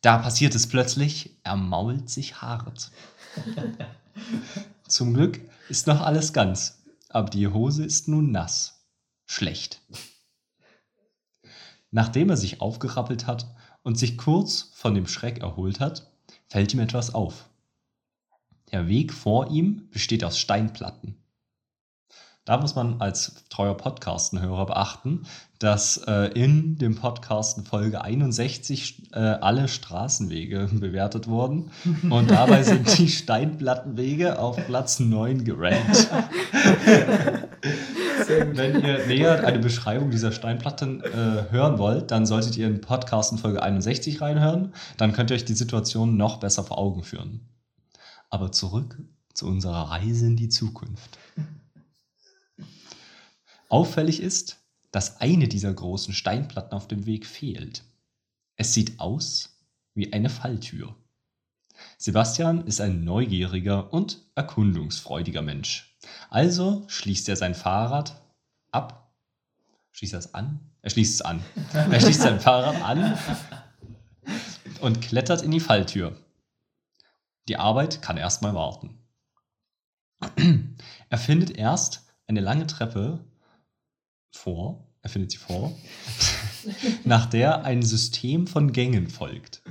Da 0.02 0.17
passiert 0.17 0.56
es 0.56 0.67
plötzlich, 0.67 1.38
er 1.43 1.56
mault 1.56 2.10
sich 2.10 2.41
hart. 2.41 2.91
Zum 4.88 5.13
Glück 5.13 5.39
ist 5.69 5.88
noch 5.88 6.02
alles 6.02 6.34
ganz, 6.34 6.84
aber 7.10 7.30
die 7.30 7.48
Hose 7.48 7.86
ist 7.86 8.08
nun 8.08 8.32
nass. 8.32 8.86
Schlecht. 9.26 9.82
Nachdem 11.91 12.30
er 12.30 12.38
sich 12.38 12.60
aufgerappelt 12.60 13.28
hat 13.28 13.54
und 13.84 13.98
sich 13.98 14.17
kurz 14.17 14.72
von 14.74 14.96
dem 14.96 15.08
Schreck 15.08 15.39
erholt 15.39 15.80
hat, 15.80 16.12
fällt 16.53 16.71
ihm 16.71 16.81
etwas 16.81 17.15
auf. 17.15 17.49
Der 18.71 18.87
Weg 18.87 19.11
vor 19.11 19.49
ihm 19.49 19.89
besteht 19.89 20.23
aus 20.23 20.37
Steinplatten. 20.37 21.15
Da 22.45 22.58
muss 22.58 22.75
man 22.75 22.99
als 22.99 23.45
treuer 23.49 23.77
Podcastenhörer 23.77 24.65
beachten, 24.65 25.25
dass 25.60 25.95
äh, 26.08 26.25
in 26.34 26.77
dem 26.77 26.95
Podcasten 26.95 27.63
Folge 27.63 28.01
61 28.01 29.13
äh, 29.13 29.19
alle 29.19 29.69
Straßenwege 29.69 30.69
bewertet 30.73 31.27
wurden 31.27 31.71
und 32.10 32.32
dabei 32.32 32.63
sind 32.63 32.97
die 32.97 33.08
Steinplattenwege 33.08 34.39
auf 34.39 34.58
Platz 34.67 34.99
9 34.99 35.45
gerankt. 35.45 36.10
Wenn 38.27 38.84
ihr 38.84 39.08
näher 39.08 39.45
eine 39.45 39.60
Beschreibung 39.60 40.12
dieser 40.12 40.34
Steinplatten 40.34 41.01
äh, 41.01 41.49
hören 41.49 41.77
wollt, 41.77 42.12
dann 42.12 42.25
solltet 42.25 42.58
ihr 42.58 42.67
in 42.67 42.82
Podcasten 42.82 43.38
Folge 43.38 43.63
61 43.63 44.19
reinhören. 44.19 44.73
Dann 44.97 45.13
könnt 45.13 45.32
ihr 45.32 45.36
euch 45.36 45.45
die 45.45 45.53
Situation 45.53 46.17
noch 46.17 46.41
besser 46.41 46.65
vor 46.65 46.77
Augen 46.77 47.03
führen. 47.03 47.47
Aber 48.29 48.51
zurück 48.51 48.97
zu 49.34 49.47
unserer 49.47 49.91
Reise 49.91 50.25
in 50.25 50.36
die 50.36 50.49
Zukunft. 50.49 51.17
Auffällig 53.73 54.19
ist, 54.19 54.63
dass 54.91 55.19
eine 55.19 55.47
dieser 55.47 55.73
großen 55.73 56.13
Steinplatten 56.13 56.73
auf 56.73 56.88
dem 56.88 57.07
Weg 57.07 57.25
fehlt. 57.25 57.83
Es 58.55 58.75
sieht 58.75 58.99
aus 58.99 59.57
wie 59.95 60.13
eine 60.13 60.29
Falltür. 60.29 60.95
Sebastian 61.97 62.67
ist 62.67 62.81
ein 62.81 63.03
neugieriger 63.03 63.91
und 63.91 64.21
erkundungsfreudiger 64.36 65.41
Mensch. 65.41 65.97
Also 66.29 66.83
schließt 66.88 67.27
er 67.29 67.36
sein 67.36 67.55
Fahrrad 67.55 68.21
ab. 68.69 69.12
Schließt 69.89 70.13
er 70.13 70.19
es 70.19 70.36
an? 70.36 70.59
Er 70.83 70.91
schließt 70.91 71.15
es 71.15 71.21
an. 71.23 71.43
Er 71.73 71.99
schließt 71.99 72.21
sein 72.21 72.39
Fahrrad 72.39 72.79
an 72.79 73.17
und 74.81 75.01
klettert 75.01 75.41
in 75.41 75.49
die 75.49 75.59
Falltür. 75.59 76.15
Die 77.47 77.57
Arbeit 77.57 78.03
kann 78.03 78.17
erstmal 78.17 78.53
warten. 78.53 78.99
Er 81.09 81.17
findet 81.17 81.57
erst 81.57 82.03
eine 82.27 82.39
lange 82.39 82.67
Treppe 82.67 83.25
vor, 84.36 84.88
er 85.02 85.10
findet 85.10 85.32
sie 85.32 85.38
vor, 85.38 85.78
nach 87.04 87.26
der 87.26 87.63
ein 87.65 87.82
System 87.84 88.48
von 88.48 88.72
Gängen 88.72 89.10
folgt. 89.10 89.62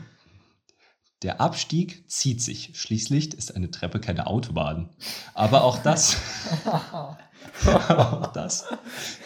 Der 1.22 1.40
Abstieg 1.40 2.11
zieht 2.11 2.42
sich. 2.42 2.72
Schließlich 2.75 3.35
ist 3.35 3.55
eine 3.55 3.70
Treppe 3.70 4.01
keine 4.01 4.27
Autobahn. 4.27 4.90
Aber 5.35 5.62
auch 5.62 5.79
das, 5.79 6.16
auch 7.55 8.27
das 8.33 8.66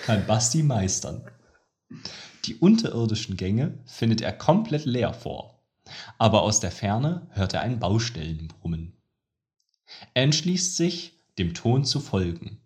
kann 0.05 0.27
Basti 0.27 0.63
meistern. 0.63 1.29
Die 2.45 2.57
unterirdischen 2.57 3.37
Gänge 3.37 3.79
findet 3.87 4.21
er 4.21 4.33
komplett 4.33 4.85
leer 4.85 5.15
vor. 5.15 5.63
Aber 6.19 6.43
aus 6.43 6.61
der 6.61 6.71
Ferne 6.71 7.29
hört 7.31 7.55
er 7.55 7.63
ein 7.63 7.79
Baustellenbrummen. 7.79 8.93
Er 10.13 10.25
entschließt 10.25 10.77
sich, 10.77 11.19
dem 11.39 11.55
Ton 11.55 11.85
zu 11.85 12.01
folgen 12.01 12.61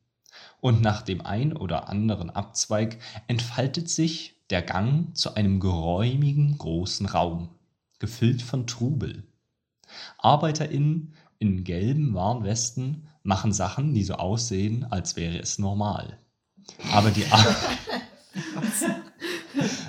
und 0.60 0.82
nach 0.82 1.02
dem 1.02 1.24
ein 1.24 1.56
oder 1.56 1.88
anderen 1.88 2.30
Abzweig 2.30 2.98
entfaltet 3.26 3.88
sich 3.88 4.36
der 4.50 4.62
Gang 4.62 5.16
zu 5.16 5.34
einem 5.34 5.60
geräumigen 5.60 6.58
großen 6.58 7.06
Raum, 7.06 7.48
gefüllt 7.98 8.42
von 8.42 8.66
Trubel. 8.66 9.24
ArbeiterInnen 10.18 11.14
in 11.38 11.64
gelben 11.64 12.14
Warnwesten 12.14 13.08
machen 13.22 13.52
Sachen, 13.52 13.94
die 13.94 14.04
so 14.04 14.14
aussehen, 14.14 14.84
als 14.84 15.16
wäre 15.16 15.38
es 15.38 15.58
normal. 15.58 16.18
Aber 16.92 17.10
die 17.10 17.26
Ar 17.26 17.44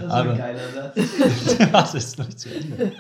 Aber, 0.10 0.36
das 1.72 1.94
ist 1.96 2.18
noch 2.18 2.26
nicht 2.26 2.40
zu 2.40 2.54
Ende. 2.54 2.94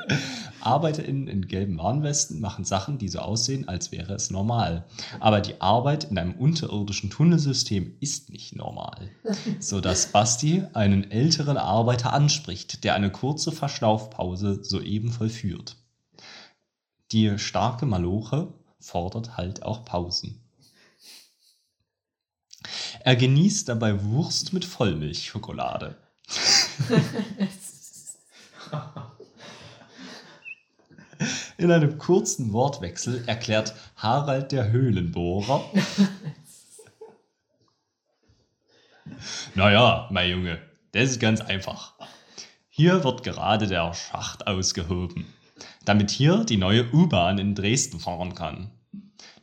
ArbeiterInnen 0.61 1.27
in 1.27 1.47
gelben 1.47 1.77
Warnwesten 1.77 2.39
machen 2.39 2.65
Sachen, 2.65 2.97
die 2.97 3.07
so 3.07 3.19
aussehen, 3.19 3.67
als 3.67 3.91
wäre 3.91 4.13
es 4.13 4.29
normal. 4.29 4.85
Aber 5.19 5.41
die 5.41 5.59
Arbeit 5.59 6.05
in 6.05 6.17
einem 6.17 6.33
unterirdischen 6.33 7.09
Tunnelsystem 7.09 7.95
ist 7.99 8.29
nicht 8.29 8.55
normal. 8.55 9.09
Sodass 9.59 10.07
Basti 10.07 10.63
einen 10.73 11.09
älteren 11.09 11.57
Arbeiter 11.57 12.13
anspricht, 12.13 12.83
der 12.83 12.95
eine 12.95 13.11
kurze 13.11 13.51
Verschnaufpause 13.51 14.63
soeben 14.63 15.11
vollführt. 15.11 15.77
Die 17.11 17.37
starke 17.37 17.85
Maloche 17.85 18.53
fordert 18.79 19.37
halt 19.37 19.63
auch 19.63 19.83
Pausen. 19.85 20.41
Er 23.03 23.15
genießt 23.15 23.67
dabei 23.67 24.03
Wurst 24.03 24.53
mit 24.53 24.63
Vollmilchschokolade. 24.63 25.97
In 31.57 31.71
einem 31.71 31.97
kurzen 31.99 32.53
Wortwechsel 32.53 33.23
erklärt 33.27 33.75
Harald 33.95 34.51
der 34.51 34.71
Höhlenbohrer. 34.71 35.63
naja, 39.53 40.07
mein 40.11 40.29
Junge, 40.31 40.59
das 40.91 41.11
ist 41.11 41.19
ganz 41.19 41.39
einfach. 41.41 41.93
Hier 42.69 43.03
wird 43.03 43.23
gerade 43.23 43.67
der 43.67 43.93
Schacht 43.93 44.47
ausgehoben, 44.47 45.25
damit 45.85 46.09
hier 46.09 46.45
die 46.45 46.57
neue 46.57 46.91
U-Bahn 46.91 47.37
in 47.37 47.53
Dresden 47.53 47.99
fahren 47.99 48.33
kann. 48.33 48.71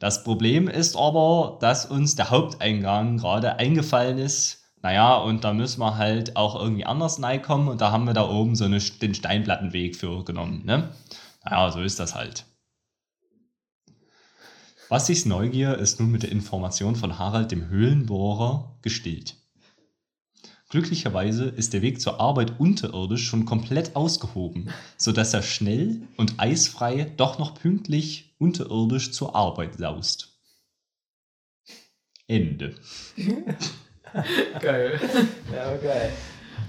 Das 0.00 0.24
Problem 0.24 0.66
ist 0.66 0.96
aber, 0.96 1.58
dass 1.60 1.86
uns 1.86 2.16
der 2.16 2.30
Haupteingang 2.30 3.18
gerade 3.18 3.56
eingefallen 3.56 4.18
ist. 4.18 4.57
Naja, 4.82 5.16
und 5.16 5.42
da 5.44 5.52
müssen 5.52 5.80
wir 5.80 5.96
halt 5.96 6.36
auch 6.36 6.54
irgendwie 6.54 6.84
anders 6.84 7.22
reinkommen 7.22 7.68
und 7.68 7.80
da 7.80 7.90
haben 7.90 8.04
wir 8.04 8.14
da 8.14 8.28
oben 8.28 8.54
so 8.54 8.64
eine, 8.64 8.78
den 8.78 9.14
Steinplattenweg 9.14 9.96
für 9.96 10.24
genommen. 10.24 10.64
Ne? 10.64 10.92
Naja, 11.44 11.70
so 11.72 11.80
ist 11.80 11.98
das 11.98 12.14
halt. 12.14 12.44
Bastis 14.88 15.26
Neugier 15.26 15.76
ist 15.76 16.00
nun 16.00 16.10
mit 16.10 16.22
der 16.22 16.32
Information 16.32 16.96
von 16.96 17.18
Harald 17.18 17.50
dem 17.50 17.68
Höhlenbohrer 17.68 18.78
gestillt. 18.80 19.36
Glücklicherweise 20.70 21.44
ist 21.44 21.72
der 21.72 21.82
Weg 21.82 22.00
zur 22.00 22.20
Arbeit 22.20 22.60
unterirdisch 22.60 23.26
schon 23.26 23.46
komplett 23.46 23.96
ausgehoben, 23.96 24.70
sodass 24.96 25.34
er 25.34 25.42
schnell 25.42 26.02
und 26.16 26.38
eisfrei 26.38 27.04
doch 27.16 27.38
noch 27.38 27.54
pünktlich 27.54 28.34
unterirdisch 28.38 29.12
zur 29.12 29.34
Arbeit 29.34 29.76
saust. 29.76 30.38
Ende. 32.26 32.74
Geil. 34.60 35.00
Ja, 35.52 35.76
geil. 35.76 36.12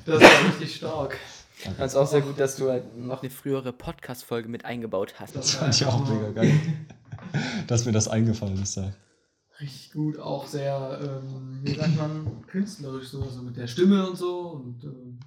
Das 0.06 0.22
war 0.22 0.46
richtig 0.48 0.76
stark. 0.76 1.18
Ich 1.58 1.66
fand 1.66 1.80
es 1.80 1.96
auch 1.96 2.08
sehr 2.08 2.22
gut, 2.22 2.40
dass 2.40 2.56
du 2.56 2.70
halt 2.70 2.98
noch 2.98 3.22
eine 3.22 3.30
frühere 3.30 3.74
Podcast-Folge 3.74 4.48
mit 4.48 4.66
eingebaut 4.66 5.16
hast. 5.20 5.36
Das 5.36 5.56
Fand 5.56 5.76
ich 5.76 5.86
auch 5.86 6.08
mega 6.08 6.32
geil. 6.32 6.54
Dass 7.68 7.86
mir 7.86 7.92
das 7.92 8.08
eingefallen 8.08 8.62
ist. 8.62 8.78
Ja. 8.78 8.94
Richtig 9.60 9.92
gut, 9.92 10.18
auch 10.20 10.48
sehr, 10.48 11.00
ähm, 11.04 11.60
wie 11.64 11.76
sagt 11.76 11.98
man, 11.98 12.46
künstlerisch 12.48 13.10
so, 13.10 13.30
so 13.30 13.42
mit 13.42 13.58
der 13.58 13.68
Stimme 13.68 14.10
und 14.10 14.18
so 14.18 14.52
und 14.52 14.84
ähm, 14.86 15.20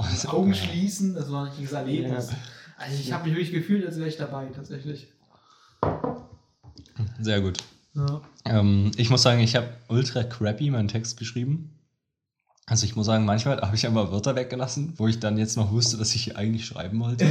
die 0.00 0.28
Augen 0.28 0.54
schließen, 0.54 1.14
das 1.14 1.30
war 1.30 1.42
ein 1.42 1.48
richtiges 1.50 1.72
Erlebnis. 1.72 2.32
Also 2.76 2.96
ich 2.98 3.12
habe 3.12 3.28
mich 3.28 3.34
wirklich 3.34 3.52
gefühlt, 3.52 3.86
als 3.86 3.96
wäre 3.96 4.08
ich 4.08 4.16
dabei, 4.16 4.46
tatsächlich. 4.46 5.12
Sehr 7.20 7.40
gut. 7.40 7.58
Ja. 7.94 8.20
Ähm, 8.44 8.90
ich 8.96 9.10
muss 9.10 9.22
sagen, 9.22 9.40
ich 9.40 9.54
habe 9.56 9.68
ultra 9.88 10.24
crappy 10.24 10.70
meinen 10.70 10.88
Text 10.88 11.16
geschrieben. 11.18 11.70
Also 12.66 12.86
ich 12.86 12.96
muss 12.96 13.04
sagen, 13.04 13.26
manchmal 13.26 13.60
habe 13.60 13.76
ich 13.76 13.86
einmal 13.86 14.10
Wörter 14.10 14.36
weggelassen, 14.36 14.94
wo 14.96 15.06
ich 15.06 15.20
dann 15.20 15.36
jetzt 15.36 15.56
noch 15.58 15.70
wusste, 15.70 15.98
dass 15.98 16.14
ich 16.14 16.36
eigentlich 16.38 16.64
schreiben 16.64 16.98
wollte. 16.98 17.26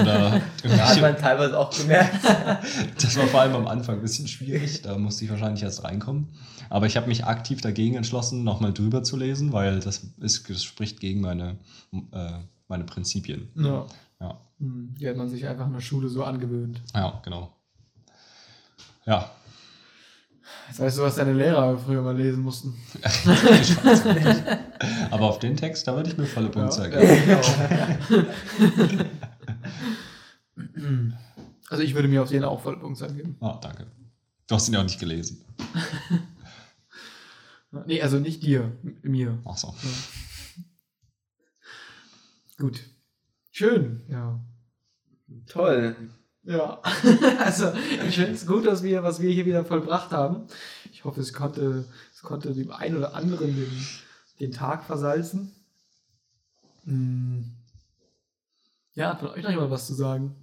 Oder 0.00 0.40
Da 0.64 0.88
hat 0.88 1.00
man 1.00 1.16
teilweise 1.16 1.56
auch 1.56 1.70
gemerkt. 1.70 2.16
das 3.00 3.16
war 3.16 3.28
vor 3.28 3.42
allem 3.42 3.54
am 3.54 3.68
Anfang 3.68 3.96
ein 3.96 4.02
bisschen 4.02 4.26
schwierig, 4.26 4.82
da 4.82 4.98
musste 4.98 5.24
ich 5.24 5.30
wahrscheinlich 5.30 5.62
erst 5.62 5.84
reinkommen. 5.84 6.30
Aber 6.68 6.86
ich 6.86 6.96
habe 6.96 7.06
mich 7.06 7.24
aktiv 7.24 7.60
dagegen 7.60 7.94
entschlossen, 7.94 8.42
nochmal 8.42 8.72
drüber 8.72 9.04
zu 9.04 9.16
lesen, 9.16 9.52
weil 9.52 9.78
das, 9.78 10.04
ist, 10.18 10.50
das 10.50 10.64
spricht 10.64 10.98
gegen 10.98 11.20
meine, 11.20 11.58
äh, 12.10 12.32
meine 12.66 12.84
Prinzipien. 12.84 13.48
ja. 13.54 13.86
Ja, 14.20 14.40
Hm, 14.58 14.94
Die 14.98 15.08
hat 15.08 15.16
man 15.16 15.28
sich 15.28 15.46
einfach 15.46 15.66
in 15.66 15.72
der 15.74 15.80
Schule 15.80 16.08
so 16.08 16.24
angewöhnt. 16.24 16.80
ja 16.94 17.20
genau. 17.24 17.52
Ja, 19.06 19.30
Jetzt 20.68 20.80
weißt 20.80 20.98
du, 20.98 21.02
was 21.02 21.16
deine 21.16 21.32
Lehrer 21.34 21.76
früher 21.78 22.00
mal 22.02 22.16
lesen 22.16 22.42
mussten. 22.42 22.74
Aber 25.10 25.26
auf 25.28 25.38
den 25.38 25.54
Text, 25.56 25.86
da 25.86 25.94
würde 25.94 26.08
ich 26.10 26.16
mir 26.16 26.24
volle 26.26 26.48
Punkte 26.48 26.82
Ja, 26.82 26.88
geben. 26.88 27.28
ja, 27.28 27.40
auch. 27.40 27.54
Also 31.68 31.82
ich 31.84 31.94
würde 31.94 32.08
mir 32.08 32.22
auf 32.22 32.30
jeden 32.30 32.44
auch 32.44 32.60
volle 32.60 32.76
Punkte 32.76 33.06
geben. 33.14 33.36
Ah, 33.40 33.58
danke. 33.62 33.86
Du 34.46 34.54
hast 34.54 34.68
ihn 34.68 34.74
ja 34.74 34.80
auch 34.80 34.84
nicht 34.84 35.00
gelesen. 35.00 35.42
Nee, 37.86 38.02
also 38.02 38.18
nicht 38.18 38.42
dir, 38.42 38.70
mir. 39.00 39.38
Ach 39.46 39.56
so. 39.56 39.74
Gut. 42.58 42.82
Schön, 43.50 44.02
ja. 44.10 44.38
Toll. 45.46 45.96
Ja, 46.44 46.80
also 47.38 47.72
ich 48.06 48.16
finde 48.16 48.32
es 48.32 48.46
gut, 48.46 48.66
dass 48.66 48.82
wir, 48.82 49.02
was 49.02 49.20
wir 49.20 49.30
hier 49.30 49.46
wieder 49.46 49.64
vollbracht 49.64 50.10
haben. 50.10 50.46
Ich 50.92 51.04
hoffe, 51.04 51.20
es 51.20 51.32
konnte, 51.32 51.84
es 52.12 52.22
konnte 52.22 52.52
dem 52.52 52.72
einen 52.72 52.96
oder 52.96 53.14
anderen 53.14 53.54
den, 53.54 53.86
den 54.40 54.50
Tag 54.52 54.84
versalzen. 54.84 55.52
Hm. 56.84 57.52
Ja, 58.94 59.10
hat 59.10 59.20
von 59.20 59.28
euch 59.30 59.42
noch 59.42 59.50
jemand 59.50 59.70
was 59.70 59.86
zu 59.86 59.94
sagen? 59.94 60.34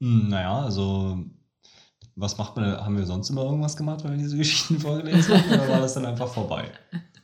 Hm, 0.00 0.28
Naja, 0.28 0.60
also, 0.60 1.24
was 2.14 2.36
macht 2.36 2.56
man? 2.56 2.76
Haben 2.76 2.96
wir 2.98 3.06
sonst 3.06 3.30
immer 3.30 3.42
irgendwas 3.44 3.76
gemacht, 3.76 4.04
wenn 4.04 4.12
wir 4.12 4.18
diese 4.18 4.36
Geschichten 4.36 4.78
vorgelesen 4.78 5.34
haben? 5.36 5.48
Oder 5.48 5.68
war 5.68 5.80
das 5.80 5.94
dann 5.94 6.06
einfach 6.06 6.28
vorbei? 6.28 6.70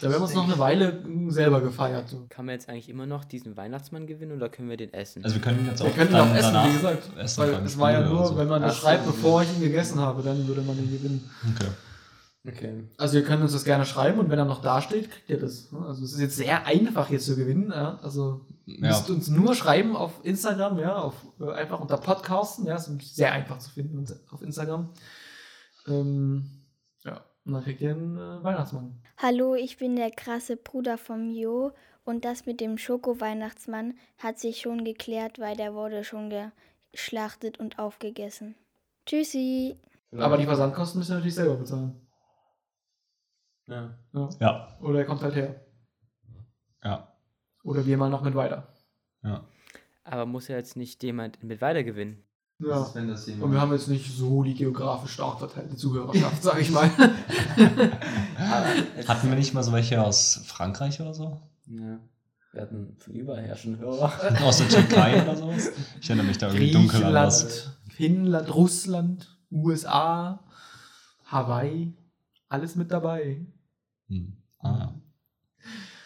Da 0.00 0.06
haben 0.06 0.14
wir 0.14 0.20
uns 0.22 0.34
noch 0.34 0.44
eine 0.44 0.58
Weile 0.58 1.02
selber 1.28 1.60
gefeiert. 1.60 2.08
So. 2.08 2.26
Kann 2.28 2.46
man 2.46 2.54
jetzt 2.54 2.68
eigentlich 2.68 2.88
immer 2.88 3.06
noch 3.06 3.24
diesen 3.24 3.56
Weihnachtsmann 3.56 4.06
gewinnen 4.06 4.32
oder 4.32 4.48
können 4.48 4.68
wir 4.68 4.76
den 4.76 4.92
essen? 4.92 5.22
Also, 5.24 5.36
wir 5.36 5.42
können 5.42 5.60
ihn 5.60 5.66
jetzt 5.66 5.82
Wir 5.82 5.90
auch 5.90 5.94
können 5.94 6.10
ihn 6.10 6.16
auch 6.16 6.34
essen, 6.34 6.54
wie 6.54 6.72
gesagt. 6.72 7.10
essen 7.18 7.40
Weil 7.42 7.54
es 7.64 7.78
war 7.78 7.92
ja 7.92 8.00
nur, 8.08 8.26
so. 8.26 8.36
wenn 8.38 8.48
man 8.48 8.62
das 8.62 8.76
Ach 8.76 8.80
schreibt, 8.80 9.06
bevor 9.06 9.42
ich 9.42 9.52
ihn 9.54 9.60
gegessen 9.60 10.00
habe, 10.00 10.22
dann 10.22 10.46
würde 10.48 10.62
man 10.62 10.78
ihn 10.78 10.90
gewinnen. 10.90 11.30
Okay. 11.54 11.68
Okay. 12.48 12.84
Also 12.96 13.16
ihr 13.18 13.24
könnt 13.24 13.42
uns 13.42 13.52
das 13.54 13.64
gerne 13.64 13.84
schreiben 13.84 14.20
und 14.20 14.30
wenn 14.30 14.38
er 14.38 14.44
noch 14.44 14.62
da 14.62 14.80
steht, 14.80 15.10
kriegt 15.10 15.28
ihr 15.28 15.40
das. 15.40 15.72
ne? 15.72 15.80
Also 15.84 16.04
es 16.04 16.12
ist 16.12 16.20
jetzt 16.20 16.36
sehr 16.36 16.64
einfach 16.64 17.08
hier 17.08 17.18
zu 17.18 17.34
gewinnen. 17.34 17.72
Ja? 17.74 17.98
Also 18.02 18.46
ihr 18.66 18.78
Ja. 18.78 18.88
müsst 18.88 19.10
uns 19.10 19.26
nur 19.28 19.54
schreiben 19.56 19.96
auf 19.96 20.20
Instagram, 20.22 20.78
ja, 20.78 20.94
auf, 20.96 21.14
äh, 21.40 21.50
einfach 21.50 21.80
unter 21.80 21.96
Podcasten, 21.96 22.64
ja, 22.66 22.76
ist 22.76 22.88
sehr 23.16 23.32
einfach 23.32 23.58
zu 23.58 23.70
finden 23.70 24.04
auf 24.30 24.42
Instagram. 24.42 24.90
Ähm, 25.88 26.50
und 27.46 27.52
dann 27.52 27.62
kriegt 27.64 27.80
ihr 27.80 27.92
einen 27.92 28.16
äh, 28.18 28.42
Weihnachtsmann. 28.42 29.00
Hallo, 29.18 29.54
ich 29.54 29.78
bin 29.78 29.96
der 29.96 30.10
krasse 30.10 30.56
Bruder 30.56 30.98
vom 30.98 31.30
Jo 31.30 31.72
und 32.04 32.24
das 32.24 32.44
mit 32.46 32.60
dem 32.60 32.76
Schoko-Weihnachtsmann 32.76 33.94
hat 34.18 34.38
sich 34.38 34.60
schon 34.60 34.84
geklärt, 34.84 35.38
weil 35.38 35.56
der 35.56 35.74
wurde 35.74 36.04
schon 36.04 36.32
geschlachtet 36.92 37.58
und 37.58 37.78
aufgegessen. 37.78 38.54
Tschüssi! 39.06 39.76
Aber 40.16 40.36
die 40.36 40.44
Versandkosten 40.44 40.98
müsst 40.98 41.10
ihr 41.10 41.14
natürlich 41.14 41.34
selber 41.34 41.56
bezahlen. 41.56 42.00
Ja. 43.66 43.96
Ja. 44.12 44.28
Ja, 44.40 44.78
Oder 44.80 45.00
er 45.00 45.04
kommt 45.04 45.22
halt 45.22 45.34
her. 45.34 45.64
ja, 46.84 47.12
Oder 47.64 47.84
wir 47.86 47.96
mal 47.96 48.10
noch 48.10 48.22
mit 48.22 48.34
weiter. 48.34 48.68
ja. 49.22 49.44
Aber 50.04 50.24
muss 50.24 50.46
ja 50.46 50.54
jetzt 50.56 50.76
nicht 50.76 51.02
jemand 51.02 51.42
mit 51.42 51.60
weiter 51.60 51.82
gewinnen. 51.82 52.22
Ja. 52.58 52.82
ist, 52.82 52.94
wenn 52.94 53.08
das 53.08 53.26
jemand... 53.26 53.44
Und 53.44 53.52
wir 53.52 53.60
haben 53.60 53.72
jetzt 53.72 53.88
nicht 53.88 54.10
so 54.16 54.42
die 54.42 54.54
geografisch 54.54 55.12
stark 55.12 55.38
verteilte 55.38 55.76
Zuhörerschaft, 55.76 56.42
sag 56.42 56.58
ich 56.60 56.70
mal. 56.70 56.90
Hatten 59.06 59.28
wir 59.28 59.36
nicht 59.36 59.52
mal 59.54 59.62
so 59.62 59.72
welche 59.72 60.02
aus 60.02 60.40
Frankreich 60.46 61.00
oder 61.00 61.12
so? 61.14 61.40
Ja. 61.66 61.98
Wir 62.52 62.62
hatten 62.62 62.96
von 62.98 63.12
überall 63.12 63.54
schon 63.56 63.78
Hörer. 63.78 64.10
Aus 64.42 64.56
der 64.58 64.68
Türkei 64.70 65.22
oder 65.22 65.36
sowas? 65.36 65.72
Ich 66.00 66.08
erinnere 66.08 66.26
mich 66.26 66.38
da 66.38 66.46
irgendwie 66.48 66.70
dunkel 66.70 67.04
an 67.04 67.12
was. 67.14 67.72
Finnland, 67.90 68.54
Russland, 68.54 69.38
USA, 69.50 70.42
Hawaii, 71.26 71.94
alles 72.48 72.74
mit 72.76 72.90
dabei. 72.90 73.44
Hm. 74.08 74.38
Ah, 74.60 74.78
Ja, 74.78 74.94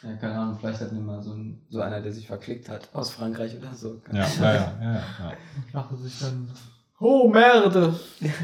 keine 0.02 0.38
Ahnung, 0.38 0.58
vielleicht 0.58 0.80
wir 0.80 1.00
mal 1.00 1.22
so, 1.22 1.32
ein, 1.32 1.60
so 1.68 1.80
einer, 1.80 2.00
der 2.00 2.12
sich 2.12 2.26
verklickt 2.26 2.68
hat 2.68 2.88
aus 2.94 3.10
Frankreich 3.10 3.56
oder 3.56 3.74
so. 3.74 4.00
ja. 4.12 4.18
Ja, 4.18 4.26
ja, 4.40 4.54
ja, 4.54 4.74
ja, 4.80 4.92
ja. 4.94 5.32
Dachte 5.72 5.96
sich 5.96 6.18
dann, 6.18 6.48
oh 6.98 7.28
Merde. 7.28 7.94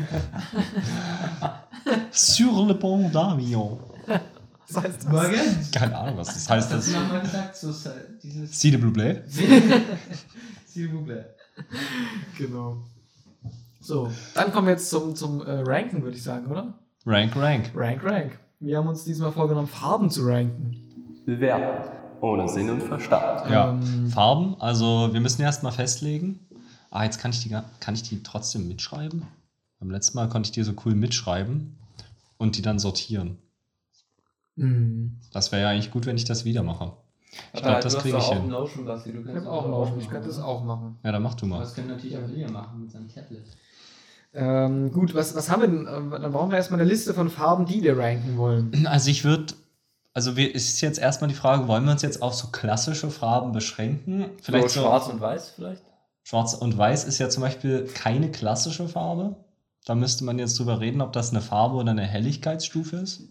Sur 2.10 2.66
le 2.66 2.74
pont 2.74 3.14
d'Avion. 3.14 3.78
Was 4.68 4.82
heißt 4.82 5.06
das? 5.10 5.70
Keine 5.70 5.96
Ahnung, 5.96 6.18
was 6.18 6.28
das 6.28 6.50
heißt. 6.50 6.72
Hast 6.72 6.72
Das 6.72 6.92
du 6.92 7.00
nochmal 7.00 7.20
gesagt? 7.20 7.56
So, 7.56 7.72
dieses... 8.22 8.60
S'il 8.60 8.82
vous 8.82 8.92
plaît. 8.92 9.22
S'il 10.66 10.92
vous 10.92 11.04
plaît. 11.04 11.24
Genau. 12.36 12.78
So, 13.80 14.10
dann 14.34 14.52
kommen 14.52 14.66
wir 14.66 14.72
jetzt 14.72 14.90
zum, 14.90 15.14
zum 15.14 15.40
äh, 15.46 15.60
Ranken, 15.60 16.02
würde 16.02 16.16
ich 16.16 16.22
sagen, 16.22 16.50
oder? 16.50 16.74
Rank, 17.06 17.36
rank. 17.36 17.70
Rank, 17.74 18.04
Rank. 18.04 18.38
Wir 18.58 18.78
haben 18.78 18.88
uns 18.88 19.04
diesmal 19.04 19.30
vorgenommen, 19.30 19.68
Farben 19.68 20.10
zu 20.10 20.26
ranken. 20.26 20.76
Bewerten. 21.26 21.90
Ohne 22.22 22.48
Sinn 22.48 22.70
und 22.70 22.82
Verstand. 22.82 23.50
Ja. 23.50 23.70
Ähm, 23.72 24.08
Farben, 24.08 24.56
also 24.58 25.10
wir 25.12 25.20
müssen 25.20 25.42
erstmal 25.42 25.72
festlegen. 25.72 26.40
Ah, 26.90 27.04
jetzt 27.04 27.18
kann 27.18 27.30
ich, 27.32 27.42
die, 27.42 27.54
kann 27.80 27.94
ich 27.94 28.02
die 28.04 28.22
trotzdem 28.22 28.66
mitschreiben. 28.68 29.22
Beim 29.78 29.90
letzten 29.90 30.16
Mal 30.16 30.28
konnte 30.30 30.46
ich 30.46 30.52
die 30.52 30.62
so 30.62 30.72
cool 30.86 30.94
mitschreiben 30.94 31.76
und 32.38 32.56
die 32.56 32.62
dann 32.62 32.78
sortieren. 32.78 33.36
mh. 34.54 35.10
Das 35.32 35.52
wäre 35.52 35.62
ja 35.62 35.68
eigentlich 35.70 35.90
gut, 35.90 36.06
wenn 36.06 36.16
ich 36.16 36.24
das 36.24 36.46
wieder 36.46 36.62
mache. 36.62 36.92
Ich 37.52 37.60
glaube, 37.60 37.80
das 37.82 37.98
kriege 37.98 38.16
ich 38.16 38.22
auch 38.24 38.32
hin. 38.32 38.42
einen 38.42 38.50
Notion, 38.50 38.86
Basti. 38.86 39.12
Du 39.12 39.20
Ich 39.20 39.36
habe 39.36 39.50
auch 39.50 39.64
einen 39.64 39.72
Laufen, 39.72 40.00
ich 40.00 40.08
könnte 40.08 40.28
das 40.28 40.38
auch 40.38 40.64
machen. 40.64 40.96
Ja, 41.04 41.12
dann 41.12 41.22
mach 41.22 41.34
du 41.34 41.44
mal. 41.44 41.58
Das 41.58 41.74
können 41.74 41.88
natürlich 41.88 42.16
auch 42.16 42.26
wir 42.32 42.50
machen 42.50 42.80
mit 42.80 42.90
seinem 42.90 43.08
Tablet. 43.08 43.44
Ähm, 44.32 44.90
gut, 44.92 45.14
was, 45.14 45.34
was 45.34 45.50
haben 45.50 45.62
wir 45.62 45.68
denn? 45.68 45.86
Ähm, 45.86 46.10
Dann 46.10 46.32
brauchen 46.32 46.50
wir 46.50 46.56
erstmal 46.56 46.80
eine 46.80 46.88
Liste 46.88 47.12
von 47.12 47.28
Farben, 47.28 47.66
die 47.66 47.82
wir 47.82 47.98
ranken 47.98 48.38
wollen. 48.38 48.86
Also 48.86 49.10
ich 49.10 49.24
würde, 49.24 49.52
also 50.16 50.34
wir, 50.34 50.54
ist 50.54 50.80
jetzt 50.80 50.98
erstmal 50.98 51.28
die 51.28 51.36
Frage, 51.36 51.68
wollen 51.68 51.84
wir 51.84 51.92
uns 51.92 52.00
jetzt 52.00 52.22
auf 52.22 52.32
so 52.32 52.46
klassische 52.46 53.10
Farben 53.10 53.52
beschränken? 53.52 54.30
Vielleicht 54.40 54.70
so 54.70 54.80
schwarz 54.80 55.08
und 55.08 55.20
weiß 55.20 55.50
vielleicht? 55.50 55.82
Schwarz 56.24 56.54
und 56.54 56.78
Weiß 56.78 57.04
ist 57.04 57.18
ja 57.18 57.28
zum 57.28 57.42
Beispiel 57.42 57.84
keine 57.84 58.30
klassische 58.30 58.88
Farbe. 58.88 59.36
Da 59.84 59.94
müsste 59.94 60.24
man 60.24 60.38
jetzt 60.38 60.58
drüber 60.58 60.80
reden, 60.80 61.02
ob 61.02 61.12
das 61.12 61.30
eine 61.30 61.42
Farbe 61.42 61.76
oder 61.76 61.90
eine 61.90 62.06
Helligkeitsstufe 62.06 62.96
ist. 62.96 63.24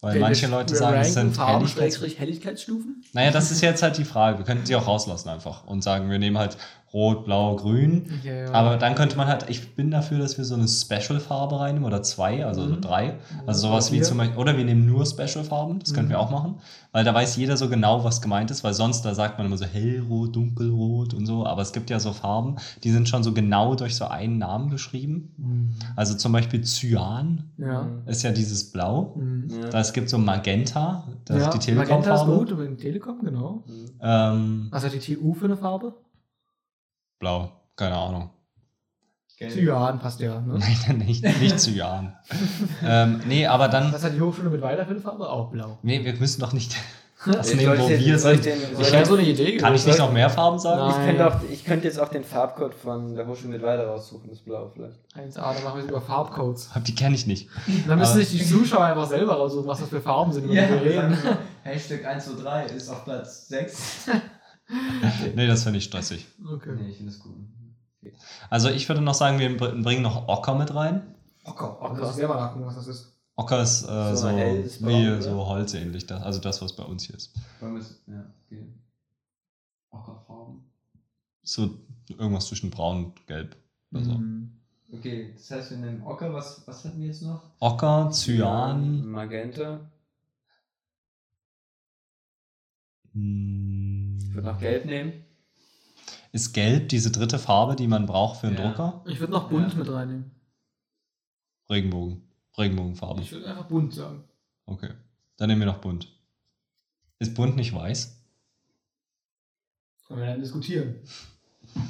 Weil 0.00 0.10
Okay, 0.10 0.20
manche 0.20 0.46
Leute 0.48 0.74
sagen, 0.74 0.98
es 0.98 1.14
sind 1.14 1.36
Farben, 1.36 1.64
Helligkeits 1.64 2.18
Helligkeitsstufen. 2.18 3.04
Naja, 3.12 3.30
das 3.30 3.52
ist 3.52 3.60
jetzt 3.60 3.84
halt 3.84 3.96
die 3.96 4.04
Frage. 4.04 4.38
Wir 4.38 4.44
könnten 4.44 4.66
sie 4.66 4.74
auch 4.74 4.88
rauslassen 4.88 5.28
einfach 5.28 5.64
und 5.68 5.82
sagen, 5.82 6.10
wir 6.10 6.18
nehmen 6.18 6.36
halt 6.36 6.58
Rot, 6.92 7.24
Blau, 7.24 7.56
Grün. 7.56 8.06
Ja, 8.22 8.32
ja. 8.34 8.52
Aber 8.52 8.76
dann 8.76 8.94
könnte 8.94 9.16
man 9.16 9.26
halt, 9.26 9.46
ich 9.48 9.74
bin 9.74 9.90
dafür, 9.90 10.18
dass 10.18 10.36
wir 10.36 10.44
so 10.44 10.54
eine 10.54 10.68
Special-Farbe 10.68 11.58
reinnehmen 11.58 11.86
oder 11.86 12.02
zwei, 12.02 12.44
also 12.44 12.62
Mhm. 12.62 12.80
drei. 12.82 13.14
Also 13.46 13.68
sowas 13.68 13.90
wie 13.92 14.02
zum 14.02 14.18
Beispiel, 14.18 14.36
oder 14.38 14.56
wir 14.58 14.64
nehmen 14.64 14.84
nur 14.86 15.06
Special-Farben, 15.06 15.78
das 15.78 15.94
könnten 15.94 16.08
Mhm. 16.08 16.14
wir 16.14 16.20
auch 16.20 16.30
machen, 16.30 16.56
weil 16.92 17.04
da 17.04 17.14
weiß 17.14 17.36
jeder 17.36 17.56
so 17.56 17.70
genau, 17.70 18.04
was 18.04 18.20
gemeint 18.20 18.50
ist, 18.50 18.62
weil 18.62 18.74
sonst, 18.74 19.02
da 19.02 19.14
sagt 19.14 19.38
man 19.38 19.46
immer 19.46 19.56
so 19.56 19.64
hellrot, 19.64 20.36
dunkelrot 20.36 21.14
und 21.14 21.24
so, 21.24 21.46
aber 21.46 21.62
es 21.62 21.72
gibt 21.72 21.88
ja 21.88 21.98
so 21.98 22.12
Farben, 22.12 22.56
die 22.84 22.90
sind 22.90 23.08
schon 23.08 23.22
so 23.22 23.32
genau 23.32 23.74
durch 23.74 23.96
so 23.96 24.04
einen 24.06 24.36
Namen 24.38 24.68
beschrieben. 24.68 25.34
Mhm. 25.38 25.70
Also 25.96 26.14
zum 26.14 26.32
Beispiel 26.32 26.60
Cyan 26.62 27.44
Ja. 27.56 27.88
ist 28.06 28.22
ja 28.22 28.32
dieses 28.32 28.70
Blau. 28.70 29.14
Mhm. 29.16 29.48
Ja. 29.48 29.68
Da 29.70 29.80
es 29.80 29.92
gibt 29.94 30.10
so 30.10 30.18
Magenta, 30.18 31.04
das 31.24 31.36
ja, 31.38 31.48
ist 31.48 31.66
die 31.66 31.72
Magenta 31.72 31.96
ist 31.96 32.04
Telekom-Farbe. 32.04 32.36
gut, 32.38 32.52
aber 32.52 32.64
in 32.66 32.76
Telekom, 32.76 33.18
genau. 33.24 33.64
Ähm, 34.02 34.68
Was 34.70 34.84
hat 34.84 34.92
die 34.92 35.14
TU 35.14 35.32
für 35.32 35.46
eine 35.46 35.56
Farbe? 35.56 35.94
Blau, 37.22 37.52
keine 37.76 37.94
Ahnung. 37.96 38.30
Cyan 39.38 40.00
passt 40.00 40.18
ja. 40.18 40.40
Ne? 40.40 40.58
Nein, 40.88 40.98
nicht, 40.98 41.22
nicht 41.40 41.60
Cyan. 41.60 42.16
ähm, 42.84 43.20
nee, 43.28 43.46
aber 43.46 43.68
dann, 43.68 43.92
Was 43.92 44.02
hat 44.02 44.14
die 44.14 44.20
Hochschule 44.20 44.50
mit 44.50 44.60
weiter 44.60 44.84
für 44.84 44.90
eine 44.90 45.00
Farbe? 45.00 45.30
Auch 45.30 45.52
blau. 45.52 45.78
nee, 45.82 46.04
wir 46.04 46.14
müssen 46.14 46.40
doch 46.40 46.52
nicht 46.52 46.74
das 47.26 47.54
nehmen, 47.54 47.74
ich 47.74 47.80
wo 47.80 47.86
den- 47.88 48.00
wir 48.04 48.18
sind. 48.18 48.44
den- 48.44 48.58
Ich 48.76 48.90
wäre 48.92 49.06
so 49.06 49.14
eine 49.14 49.22
Idee. 49.22 49.56
Kann 49.56 49.72
ich 49.72 49.86
nicht 49.86 50.00
noch 50.00 50.10
mehr 50.12 50.30
Farben 50.30 50.58
sagen? 50.58 50.90
Ich 50.90 51.06
könnte, 51.06 51.26
auch, 51.28 51.40
ich 51.48 51.64
könnte 51.64 51.86
jetzt 51.86 52.00
auch 52.00 52.08
den 52.08 52.24
Farbcode 52.24 52.74
von 52.74 53.14
der 53.14 53.24
Hochschule 53.28 53.52
mit 53.52 53.62
weiter 53.62 53.86
raussuchen, 53.86 54.28
das 54.28 54.40
Blau 54.40 54.72
vielleicht. 54.74 54.96
1A, 55.16 55.54
dann 55.54 55.62
machen 55.62 55.76
wir 55.76 55.84
es 55.84 55.90
über 55.90 56.00
Farbcodes. 56.00 56.70
Die 56.88 56.94
kenne 56.96 57.14
ich 57.14 57.28
nicht. 57.28 57.48
Dann 57.86 58.00
müssen 58.00 58.16
sich 58.18 58.30
die 58.30 58.44
Zuschauer 58.44 58.82
einfach 58.86 59.06
selber 59.06 59.34
raussuchen, 59.34 59.68
was 59.68 59.78
das 59.78 59.90
für 59.90 60.00
Farben 60.00 60.32
sind, 60.32 60.44
über 60.46 60.54
die 60.54 60.60
wir 60.60 60.82
reden. 60.82 61.16
Hashtag 61.62 62.04
123 62.04 62.76
ist 62.76 62.88
auf 62.88 63.04
Platz 63.04 63.46
6. 63.46 64.08
Nee, 65.36 65.46
das 65.46 65.62
finde 65.64 65.78
ich 65.78 65.84
stressig. 65.84 66.26
Okay. 66.46 66.74
Nee, 66.76 66.90
ich 66.90 66.96
finde 66.96 67.12
es 67.12 67.18
gut. 67.18 67.34
Also 68.50 68.68
ich 68.68 68.88
würde 68.88 69.00
noch 69.00 69.14
sagen, 69.14 69.38
wir 69.38 69.56
br- 69.56 69.80
bringen 69.82 70.02
noch 70.02 70.28
Ocker 70.28 70.54
mit 70.54 70.74
rein. 70.74 71.14
Ocker. 71.44 71.80
Ocker. 71.80 72.00
Muss 72.00 72.10
ich 72.10 72.16
selber 72.16 72.34
nachgucken, 72.36 72.66
was 72.66 72.74
das 72.76 72.86
ist. 72.88 73.12
Ocker 73.36 73.62
ist 73.62 73.82
äh, 73.84 74.10
So 74.16 74.16
so, 74.16 74.36
wie 74.86 75.08
oder? 75.08 75.22
so 75.22 75.46
holzähnlich, 75.46 76.06
das, 76.06 76.22
also 76.22 76.38
das, 76.40 76.60
was 76.62 76.74
bei 76.76 76.82
uns 76.84 77.04
hier 77.04 77.16
ist. 77.16 77.34
Wollen 77.60 77.74
wir 77.74 77.80
es- 77.80 78.02
Ja, 78.06 78.24
okay. 78.46 78.66
Ockerfarben. 79.90 80.62
So 81.42 81.70
irgendwas 82.08 82.46
zwischen 82.46 82.70
braun 82.70 83.06
und 83.06 83.26
gelb. 83.26 83.56
Also. 83.94 84.12
Mhm. 84.12 84.52
Okay, 84.92 85.32
das 85.34 85.50
heißt, 85.50 85.70
wir 85.70 85.78
nehmen 85.78 86.02
Ocker. 86.06 86.32
Was, 86.34 86.66
was 86.66 86.84
hatten 86.84 87.00
wir 87.00 87.06
jetzt 87.06 87.22
noch? 87.22 87.42
Ocker, 87.60 88.10
Cyan, 88.12 89.06
Magenta. 89.06 89.74
hm, 89.74 89.88
Ich 93.14 94.34
würde 94.34 94.46
noch 94.48 94.58
Gelb 94.60 94.86
nehmen. 94.86 95.12
ist 96.32 96.52
gelb 96.54 96.88
diese 96.88 97.10
dritte 97.10 97.38
Farbe, 97.38 97.76
die 97.76 97.86
man 97.86 98.06
braucht 98.06 98.40
für 98.40 98.46
einen 98.46 98.56
Ja. 98.56 98.68
Drucker? 98.70 99.04
Ich 99.06 99.20
würde 99.20 99.32
noch 99.32 99.48
bunt 99.50 99.70
Ja. 99.72 99.78
mit 99.78 99.88
reinnehmen. 99.90 100.30
Regenbogen. 101.68 102.22
Regenbogenfarbe. 102.56 103.20
Ich 103.22 103.32
würde 103.32 103.46
einfach 103.48 103.66
bunt 103.68 103.94
sagen. 103.94 104.24
Okay. 104.66 104.90
Dann 105.36 105.48
nehmen 105.48 105.60
wir 105.60 105.66
noch 105.66 105.80
bunt. 105.80 106.08
Ist 107.18 107.34
bunt 107.34 107.56
nicht 107.56 107.74
weiß? 107.74 108.18
Können 110.06 110.20
wir 110.20 110.26
dann 110.26 110.40
diskutieren. 110.40 110.96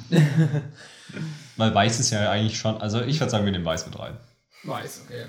Weil 1.57 1.73
weiß 1.75 1.99
ist 1.99 2.11
ja 2.11 2.29
eigentlich 2.31 2.57
schon, 2.57 2.77
also 2.77 3.01
ich 3.01 3.19
würde 3.19 3.31
sagen, 3.31 3.45
wir 3.45 3.51
nehmen 3.51 3.65
weiß 3.65 3.85
mit 3.85 3.97
rein. 3.99 4.17
Weiß, 4.63 5.01
okay. 5.05 5.25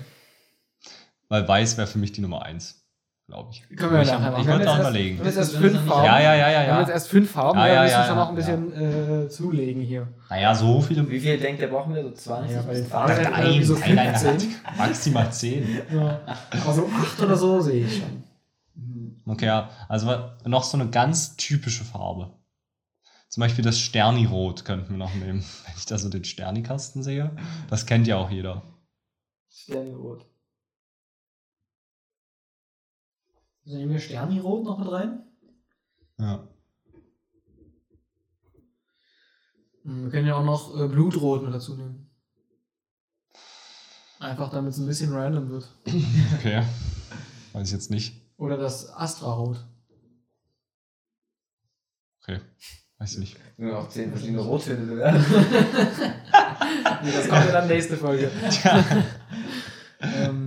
Weil 1.27 1.47
weiß 1.47 1.77
wäre 1.77 1.87
für 1.87 1.97
mich 1.97 2.11
die 2.13 2.21
Nummer 2.21 2.43
eins. 2.43 2.84
Glaube 3.27 3.49
ich. 3.51 3.67
Können 3.77 3.93
wir 3.93 4.01
ich 4.01 4.07
nachher 4.07 4.31
machen. 4.31 4.41
ich 4.41 4.47
Wir 4.47 4.53
haben 4.53 4.59
wollte 4.59 4.63
jetzt 4.63 4.69
auch 4.69 4.77
erst- 4.77 4.89
überlegen. 4.89 5.15
Wir 5.15 5.19
haben 5.19 5.25
jetzt 5.27 5.37
erst 5.37 5.55
fünf 5.55 5.85
Farben. 5.85 6.05
Ja, 6.05 6.19
ja, 6.21 6.35
ja, 6.35 6.49
ja, 6.51 6.61
Wir 6.65 6.73
haben 6.73 6.79
jetzt 6.81 6.89
erst 6.91 7.07
fünf 7.09 7.31
Farben, 7.31 7.59
Ja, 7.59 7.67
ja, 7.67 7.73
ja, 7.73 7.75
wir 7.75 7.83
müssen 7.83 7.93
ja, 7.99 8.07
schon 8.07 8.15
noch 8.17 8.29
ein 8.29 8.37
ja. 8.37 8.55
bisschen 8.55 9.23
äh, 9.25 9.29
zulegen 9.29 9.81
hier. 9.81 10.07
Naja, 10.29 10.55
so 10.55 10.81
viele. 10.81 11.09
Wie 11.09 11.19
viel 11.19 11.37
denkt 11.39 11.61
ihr, 11.61 11.67
brauchen 11.69 11.93
wir? 11.95 12.03
So 12.03 12.11
20? 12.11 12.55
Ja, 12.55 12.61
bei 12.61 12.73
den 12.75 12.89
30? 12.89 13.29
Nein, 13.29 13.45
irgendwie 13.45 13.63
so 13.65 13.73
nein, 13.77 13.95
nein, 13.95 14.15
15. 14.15 14.55
maximal 14.77 15.31
10. 15.31 15.81
Ja. 15.93 16.21
Aber 16.51 16.73
so 16.73 16.87
acht 16.87 17.19
oder 17.21 17.35
so 17.35 17.61
sehe 17.61 17.85
ich 17.85 17.97
schon. 17.97 18.23
Okay, 19.27 19.45
ja. 19.47 19.69
Also 19.89 20.13
noch 20.45 20.63
so 20.63 20.77
eine 20.77 20.89
ganz 20.89 21.35
typische 21.35 21.83
Farbe. 21.83 22.31
Zum 23.29 23.41
Beispiel 23.41 23.65
das 23.65 23.79
Sternirot 23.79 24.65
könnten 24.65 24.91
wir 24.91 24.97
noch 24.97 25.13
nehmen. 25.15 25.43
Wenn 25.65 25.73
ich 25.75 25.85
da 25.87 25.97
so 25.97 26.09
den 26.09 26.23
Sternikasten 26.23 27.01
sehe. 27.01 27.31
Das 27.69 27.85
kennt 27.87 28.05
ja 28.07 28.17
auch 28.17 28.29
jeder. 28.29 28.61
Sternirot. 29.49 30.25
Also 33.65 33.77
nehmen 33.77 33.91
wir 33.93 33.99
Sternirot 33.99 34.63
noch 34.63 34.77
mit 34.77 34.91
rein? 34.91 35.23
Ja. 36.19 36.47
Hm, 39.83 40.03
Wir 40.03 40.11
können 40.11 40.27
ja 40.27 40.35
auch 40.35 40.43
noch 40.43 40.79
äh, 40.79 40.87
Blutrot 40.87 41.43
mit 41.43 41.53
dazu 41.53 41.75
nehmen. 41.75 42.09
Einfach 44.19 44.49
damit 44.49 44.71
es 44.73 44.77
ein 44.79 44.87
bisschen 44.87 45.13
random 45.13 45.49
wird. 45.49 45.67
Okay. 46.39 46.63
Weiß 47.53 47.67
ich 47.67 47.73
jetzt 47.73 47.89
nicht. 47.89 48.21
Oder 48.37 48.57
das 48.57 48.89
Astrarot. 48.93 49.57
Okay. 52.21 52.41
Weiß 52.97 53.13
ich 53.13 53.19
nicht. 53.19 53.37
Nur 53.57 53.73
noch 53.73 53.89
10 53.89 54.09
verschiedene 54.09 54.41
Rottöne 54.41 54.95
das 56.31 57.29
kommt 57.29 57.45
ja 57.45 57.51
dann 57.51 57.67
nächste 57.67 57.97
Folge. 57.97 58.29
ähm, 60.01 60.44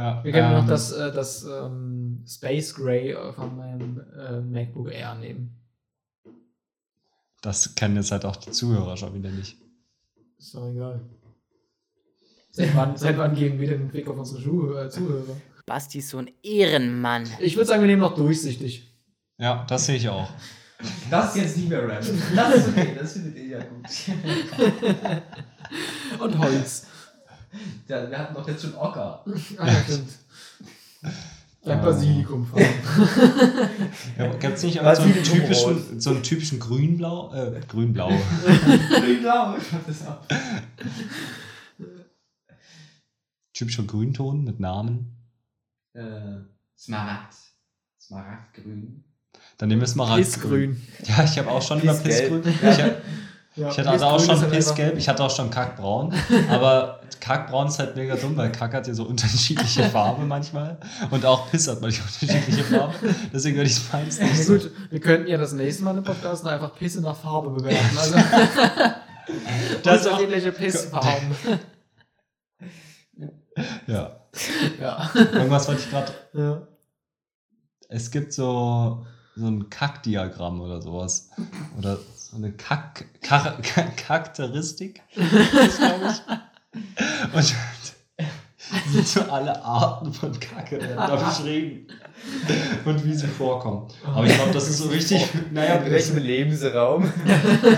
Ja, 0.00 0.24
wir 0.24 0.32
können 0.32 0.52
ähm, 0.52 0.58
noch 0.60 0.66
das, 0.66 0.92
äh, 0.92 1.12
das 1.12 1.44
ähm, 1.44 2.24
Space 2.26 2.74
Gray 2.74 3.10
äh, 3.10 3.32
von 3.34 3.54
meinem 3.54 4.00
äh, 4.18 4.40
MacBook 4.40 4.90
Air 4.90 5.14
nehmen. 5.16 5.60
Das 7.42 7.74
kennen 7.74 7.96
jetzt 7.96 8.10
halt 8.10 8.24
auch 8.24 8.36
die 8.36 8.50
Zuhörer 8.50 8.96
schon 8.96 9.12
wieder 9.12 9.30
nicht. 9.30 9.58
Ist 10.38 10.54
doch 10.54 10.70
egal. 10.70 11.02
Seit 12.50 12.74
wann, 12.74 12.96
seit 12.96 13.18
wann 13.18 13.34
geben 13.34 13.60
wir 13.60 13.68
den 13.68 13.88
Blick 13.88 14.08
auf 14.08 14.16
unsere 14.16 14.40
Schuhe, 14.40 14.86
äh, 14.86 14.88
Zuhörer? 14.88 15.36
Basti 15.66 15.98
ist 15.98 16.08
so 16.08 16.16
ein 16.16 16.30
Ehrenmann. 16.42 17.28
Ich 17.38 17.56
würde 17.56 17.66
sagen, 17.66 17.82
wir 17.82 17.86
nehmen 17.86 18.00
noch 18.00 18.14
durchsichtig. 18.14 18.90
Ja, 19.36 19.66
das 19.68 19.84
sehe 19.84 19.96
ich 19.96 20.08
auch. 20.08 20.30
Das 21.10 21.36
ist 21.36 21.42
jetzt 21.42 21.56
nicht 21.58 21.68
mehr 21.68 21.86
random. 21.86 22.22
Das 22.34 22.54
ist 22.54 22.68
okay, 22.68 22.96
das 22.98 23.12
findet 23.12 23.36
ihr 23.36 23.46
ja 23.48 23.58
gut. 23.58 23.84
Und 26.20 26.38
Holz. 26.38 26.86
Ja, 27.88 28.08
wir 28.08 28.18
hatten 28.18 28.34
doch 28.34 28.46
jetzt 28.46 28.62
schon 28.62 28.74
Ocker. 28.74 29.24
Ah, 29.58 29.66
ja, 29.66 29.82
stimmt. 29.82 30.10
Ähm. 31.62 31.82
Basilikumfarben. 31.82 32.66
Ja, 34.16 34.32
Gibt 34.34 34.56
es 34.56 34.62
nicht 34.62 34.76
irgend 34.76 34.96
so 34.96 35.02
einen, 35.02 35.12
Basilikum 35.14 35.40
typischen, 35.40 36.00
so 36.00 36.10
einen 36.10 36.22
typischen 36.22 36.58
Grünblau? 36.58 37.34
Äh, 37.34 37.60
Grünblau. 37.68 38.08
Grün-blau, 38.08 39.56
ich 39.58 39.72
mach 39.72 39.82
das 39.86 40.06
ab. 40.06 40.26
Typischer 43.52 43.82
Grünton 43.82 44.44
mit 44.44 44.58
Namen. 44.58 45.16
Äh, 45.92 46.38
Smaragd. 46.78 47.34
Smaragdgrün. 48.00 49.04
Dann 49.58 49.68
nehmen 49.68 49.82
wir 49.82 49.88
Smaragdgrün. 49.88 50.76
Pissgrün. 50.76 51.16
Ja, 51.16 51.24
ich 51.24 51.38
habe 51.38 51.50
auch 51.50 51.60
schon 51.60 51.80
immer. 51.82 51.92
Pissgrün. 51.92 52.42
Ich, 52.46 52.62
hab, 52.62 53.02
Ja, 53.60 53.68
ich 53.70 53.78
hatte 53.78 53.90
also 53.90 54.06
auch 54.06 54.20
schon 54.20 54.40
halt 54.40 54.50
Pissgelb, 54.50 54.96
ich 54.96 55.08
hatte 55.08 55.22
auch 55.22 55.30
schon 55.30 55.50
Kackbraun. 55.50 56.14
Aber 56.50 57.00
Kackbraun 57.20 57.68
ist 57.68 57.78
halt 57.78 57.94
mega 57.94 58.16
dumm, 58.16 58.34
weil 58.36 58.50
Kack 58.50 58.72
hat 58.72 58.86
ja 58.86 58.94
so 58.94 59.04
unterschiedliche 59.04 59.84
Farbe 59.90 60.24
manchmal. 60.24 60.78
Und 61.10 61.26
auch 61.26 61.50
Piss 61.50 61.68
hat 61.68 61.80
manchmal 61.82 62.08
unterschiedliche 62.08 62.64
Farbe. 62.64 62.94
Deswegen 63.32 63.56
würde 63.56 63.68
ich 63.68 63.76
es 63.76 63.92
meins 63.92 64.18
nicht 64.18 64.36
Ja, 64.38 64.42
so. 64.42 64.52
gut, 64.54 64.70
wir 64.90 65.00
könnten 65.00 65.28
ja 65.28 65.36
das 65.36 65.52
nächste 65.52 65.84
Mal 65.84 65.98
im 65.98 66.04
Podcast 66.04 66.46
einfach 66.46 66.74
Pisse 66.74 67.02
nach 67.02 67.16
Farbe 67.16 67.50
bewerten. 67.50 67.98
Also 67.98 68.14
Das 69.82 70.06
unterschiedliche 70.06 70.52
Pissfarben. 70.52 71.36
ja. 73.86 74.10
ja. 74.80 75.10
Irgendwas 75.14 75.68
wollte 75.68 75.82
ich 75.82 75.90
gerade. 75.90 76.12
ja. 76.34 76.66
Es 77.88 78.10
gibt 78.10 78.32
so, 78.32 79.04
so 79.36 79.46
ein 79.46 79.68
Kackdiagramm 79.68 80.60
oder 80.60 80.80
sowas. 80.80 81.30
Oder 81.76 81.98
eine 82.34 82.52
Kack, 82.52 83.06
Char 83.22 83.58
Charakteristik. 83.96 85.02
Das. 85.16 86.22
Und 87.34 88.92
sind 88.92 89.08
so 89.08 89.22
alle 89.22 89.64
Arten 89.64 90.12
von 90.12 90.38
Kacke 90.38 90.76
werden 90.80 90.96
da 90.96 91.16
beschrieben. 91.16 91.86
Und 92.84 93.04
wie 93.04 93.14
sie 93.14 93.26
vorkommen. 93.26 93.88
Aber 94.04 94.26
ich 94.26 94.34
glaube, 94.34 94.52
das 94.52 94.68
ist 94.68 94.78
so 94.78 94.88
richtig. 94.90 95.26
Naja, 95.50 95.76
In 95.76 95.90
welchem 95.90 96.18
Lebensraum? 96.18 97.10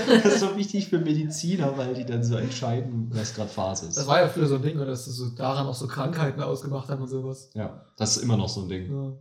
das 0.06 0.24
ist 0.34 0.40
so 0.40 0.56
wichtig 0.56 0.88
für 0.88 0.98
Mediziner, 0.98 1.78
weil 1.78 1.94
die 1.94 2.04
dann 2.04 2.22
so 2.22 2.36
entscheiden, 2.36 3.10
was 3.14 3.34
gerade 3.34 3.48
Phase 3.48 3.86
Das 3.86 3.96
ist. 3.98 4.06
war 4.06 4.20
ja 4.20 4.28
früher 4.28 4.46
so 4.46 4.56
ein 4.56 4.62
Ding, 4.62 4.76
oder 4.76 4.86
dass 4.90 5.04
sie 5.06 5.12
so 5.12 5.30
daran 5.30 5.66
auch 5.66 5.74
so 5.74 5.86
Krankheiten 5.86 6.42
ausgemacht 6.42 6.88
haben 6.88 7.02
und 7.02 7.08
sowas. 7.08 7.50
Ja, 7.54 7.86
das 7.96 8.16
ist 8.16 8.22
immer 8.24 8.36
noch 8.36 8.48
so 8.48 8.62
ein 8.62 8.68
Ding. 8.68 8.90
Ja. 8.92 9.12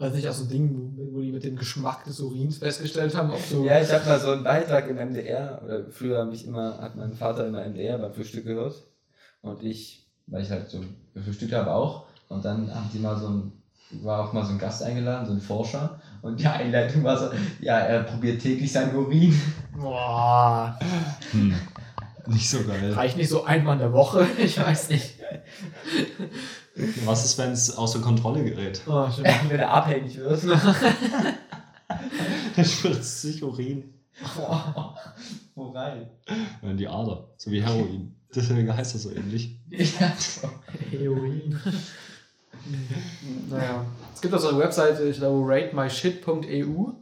Weiß 0.00 0.14
nicht, 0.14 0.26
auch 0.28 0.32
so 0.32 0.44
ein 0.44 0.48
Ding, 0.48 0.94
wo 0.96 1.16
wo 1.16 1.20
die 1.20 1.30
mit 1.30 1.44
dem 1.44 1.56
Geschmack 1.56 2.04
des 2.04 2.20
Urins 2.20 2.56
festgestellt 2.58 3.14
haben, 3.14 3.30
ob 3.30 3.38
so. 3.40 3.64
Ja, 3.64 3.80
ich 3.80 3.92
habe 3.92 4.06
mal 4.06 4.18
so 4.18 4.30
einen 4.32 4.42
Beitrag 4.44 4.88
im 4.88 4.96
MDR, 4.96 5.60
oder 5.62 5.90
früher 5.90 6.18
habe 6.20 6.32
ich 6.34 6.46
immer, 6.46 6.78
hat 6.78 6.96
mein 6.96 7.12
Vater 7.12 7.46
immer 7.46 7.64
MDR 7.66 7.98
beim 7.98 8.14
Frühstück 8.14 8.44
gehört. 8.46 8.74
Und 9.42 9.62
ich, 9.62 10.06
weil 10.26 10.42
ich 10.42 10.50
halt 10.50 10.70
so 10.70 10.80
gefrühstückt 11.14 11.52
habe 11.52 11.72
auch. 11.72 12.06
Und 12.28 12.44
dann 12.44 12.74
haben 12.74 12.88
die 12.94 12.98
mal 12.98 13.18
so 13.18 13.28
ein, 13.28 13.52
war 14.02 14.24
auch 14.24 14.32
mal 14.32 14.44
so 14.44 14.52
ein 14.52 14.58
Gast 14.58 14.82
eingeladen, 14.82 15.26
so 15.26 15.32
ein 15.32 15.40
Forscher. 15.40 16.00
Und 16.22 16.40
die 16.40 16.46
Einleitung 16.46 17.04
war 17.04 17.18
so, 17.18 17.30
ja, 17.60 17.78
er 17.80 18.04
probiert 18.04 18.40
täglich 18.40 18.72
seinen 18.72 18.94
Urin. 18.96 19.38
Boah, 19.76 20.78
Hm. 21.32 21.54
Nicht 22.26 22.48
so 22.48 22.62
geil. 22.64 22.92
reicht 22.92 23.16
nicht 23.16 23.28
so 23.30 23.44
einmal 23.44 23.74
in 23.74 23.80
der 23.80 23.92
Woche? 23.92 24.26
Ich 24.38 24.58
weiß 24.58 24.90
nicht. 24.90 25.16
Was 27.04 27.24
ist, 27.24 27.38
wenn 27.38 27.52
es 27.52 27.76
außer 27.76 28.00
Kontrolle 28.00 28.44
gerät? 28.44 28.82
Oh, 28.86 29.08
stimmt. 29.10 29.28
Wenn 29.48 29.60
er 29.60 29.70
abhängig 29.70 30.16
wird. 30.16 30.42
Dann 32.56 32.64
spritzt 32.64 33.22
sich 33.22 33.42
Urin 33.42 33.92
Wo 35.54 35.70
rein? 35.70 36.08
in 36.62 36.76
die 36.76 36.88
Ader. 36.88 37.28
So 37.36 37.50
wie 37.50 37.62
Heroin. 37.62 38.14
Deswegen 38.34 38.74
heißt 38.74 38.94
das 38.94 39.02
so 39.02 39.10
ähnlich. 39.10 39.56
Ja, 39.70 40.12
so. 40.18 40.48
Heroin. 40.90 41.58
naja. 43.48 43.84
Es 44.14 44.20
gibt 44.20 44.34
auch 44.34 44.38
so 44.38 44.48
eine 44.48 44.58
Webseite, 44.58 45.04
ich 45.04 45.16
glaube, 45.16 45.48
ratemyshit.eu. 45.50 46.92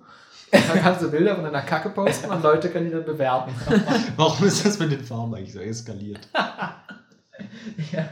Da 0.50 0.58
kannst 0.58 1.02
du 1.02 1.10
Bilder 1.10 1.34
von 1.34 1.44
deiner 1.44 1.62
Kacke 1.62 1.90
posten 1.90 2.30
und 2.30 2.42
Leute 2.42 2.70
können 2.70 2.86
die 2.86 2.92
dann 2.92 3.04
bewerten. 3.04 3.52
Warum 4.16 4.46
ist 4.46 4.64
das 4.64 4.78
mit 4.78 4.92
den 4.92 5.04
Farben 5.04 5.34
eigentlich 5.34 5.52
so 5.52 5.60
eskaliert? 5.60 6.26
ja. 7.92 8.08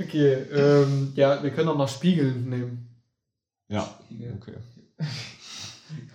Okay, 0.00 0.32
ähm, 0.54 1.12
ja, 1.14 1.42
wir 1.42 1.50
können 1.50 1.68
auch 1.68 1.76
noch 1.78 1.88
Spiegel 1.88 2.32
nehmen. 2.32 2.88
Ja, 3.68 3.88
okay. 4.36 4.54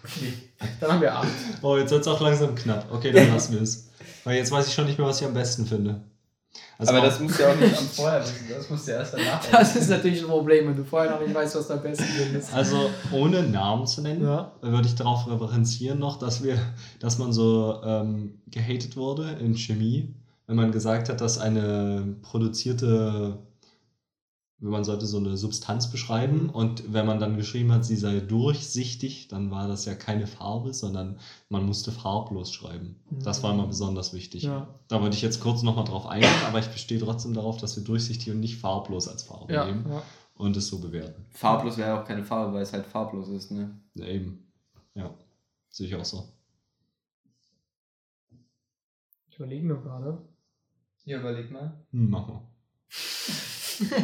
Okay. 0.03 0.33
Dann 0.79 0.91
haben 0.93 1.01
wir 1.01 1.13
acht. 1.15 1.27
Oh, 1.61 1.77
jetzt 1.77 1.91
wird 1.91 2.01
es 2.01 2.07
auch 2.07 2.19
langsam 2.21 2.55
knapp. 2.55 2.91
Okay, 2.91 3.11
dann 3.11 3.31
lassen 3.33 3.53
wir 3.53 3.61
es. 3.61 3.89
Weil 4.23 4.37
jetzt 4.37 4.51
weiß 4.51 4.67
ich 4.67 4.73
schon 4.73 4.85
nicht 4.85 4.97
mehr, 4.97 5.07
was 5.07 5.21
ich 5.21 5.27
am 5.27 5.33
besten 5.33 5.65
finde. 5.65 6.01
Also 6.79 6.93
Aber 6.93 7.05
das 7.05 7.19
musst 7.19 7.37
du 7.39 7.43
ja 7.43 7.51
auch 7.51 7.55
nicht 7.55 7.77
am 7.77 7.85
vorher 7.87 8.21
wissen, 8.21 8.45
das 8.49 8.69
musst 8.69 8.87
du 8.87 8.91
ja 8.91 8.97
erst 8.99 9.13
danach 9.13 9.43
Das 9.51 9.75
ist 9.75 9.89
natürlich 9.89 10.21
ein 10.21 10.27
Problem, 10.27 10.67
wenn 10.67 10.75
du 10.75 10.83
vorher 10.83 11.11
noch 11.11 11.21
nicht 11.21 11.33
weißt, 11.33 11.55
was 11.55 11.67
dein 11.67 11.81
Besten 11.81 12.35
ist. 12.35 12.53
Also 12.53 12.89
ohne 13.11 13.43
Namen 13.43 13.85
zu 13.87 14.01
nennen, 14.01 14.23
Ja. 14.23 14.51
würde 14.61 14.87
ich 14.87 14.95
darauf 14.95 15.27
referenzieren 15.27 15.99
noch, 15.99 16.17
dass 16.19 16.43
wir, 16.43 16.57
dass 16.99 17.17
man 17.17 17.33
so 17.33 17.81
ähm, 17.83 18.39
gehatet 18.47 18.95
wurde 18.95 19.37
in 19.39 19.55
Chemie, 19.55 20.13
wenn 20.47 20.55
man 20.55 20.71
gesagt 20.71 21.09
hat, 21.09 21.21
dass 21.21 21.37
eine 21.37 22.15
produzierte, 22.21 23.37
wenn 24.59 24.71
man 24.71 24.83
sollte 24.85 25.05
so 25.05 25.17
eine 25.17 25.37
Substanz 25.37 25.91
beschreiben 25.91 26.43
Mhm. 26.45 26.49
und 26.49 26.93
wenn 26.93 27.05
man 27.05 27.19
dann 27.19 27.37
geschrieben 27.37 27.71
hat, 27.71 27.85
sie 27.85 27.95
sei 27.97 28.21
durchsichtig, 28.21 29.27
dann 29.27 29.51
war 29.51 29.67
das 29.67 29.85
ja 29.85 29.93
keine 29.93 30.25
Farbe, 30.25 30.73
sondern 30.73 31.19
man 31.49 31.65
musste 31.65 31.91
farblos 31.91 32.51
schreiben. 32.51 32.95
Das 33.11 33.43
war 33.43 33.53
immer 33.53 33.67
besonders 33.67 34.13
wichtig. 34.13 34.43
Ja. 34.43 34.67
Da 34.87 35.01
wollte 35.01 35.15
ich 35.15 35.21
jetzt 35.21 35.41
kurz 35.41 35.61
nochmal 35.61 35.85
drauf 35.85 36.07
eingehen, 36.07 36.31
aber 36.47 36.59
ich 36.59 36.67
bestehe 36.67 36.99
trotzdem 36.99 37.33
darauf, 37.33 37.57
dass 37.57 37.75
wir 37.75 37.83
durchsichtig 37.83 38.31
und 38.31 38.39
nicht 38.39 38.57
farblos 38.57 39.07
als 39.07 39.23
Farbe 39.23 39.53
Ja, 39.53 39.65
nehmen 39.65 39.85
ja. 39.89 40.01
und 40.35 40.57
es 40.57 40.67
so 40.69 40.79
bewerten. 40.79 41.25
Farblos 41.29 41.77
wäre 41.77 41.99
auch 42.01 42.05
keine 42.05 42.23
Farbe, 42.23 42.53
weil 42.53 42.63
es 42.63 42.73
halt 42.73 42.85
farblos 42.87 43.27
ist, 43.29 43.51
ne? 43.51 43.69
Ja, 43.93 44.05
eben. 44.07 44.43
Ja, 44.95 45.13
sehe 45.69 45.85
ich 45.87 45.95
auch 45.95 46.05
so. 46.05 46.23
Ich 49.29 49.35
überlege 49.37 49.67
nur 49.67 49.81
gerade. 49.83 50.17
Hier, 51.07 51.19
überleg 51.21 51.49
mal. 51.51 51.71
Mach 51.93 52.27
mal. 52.27 52.41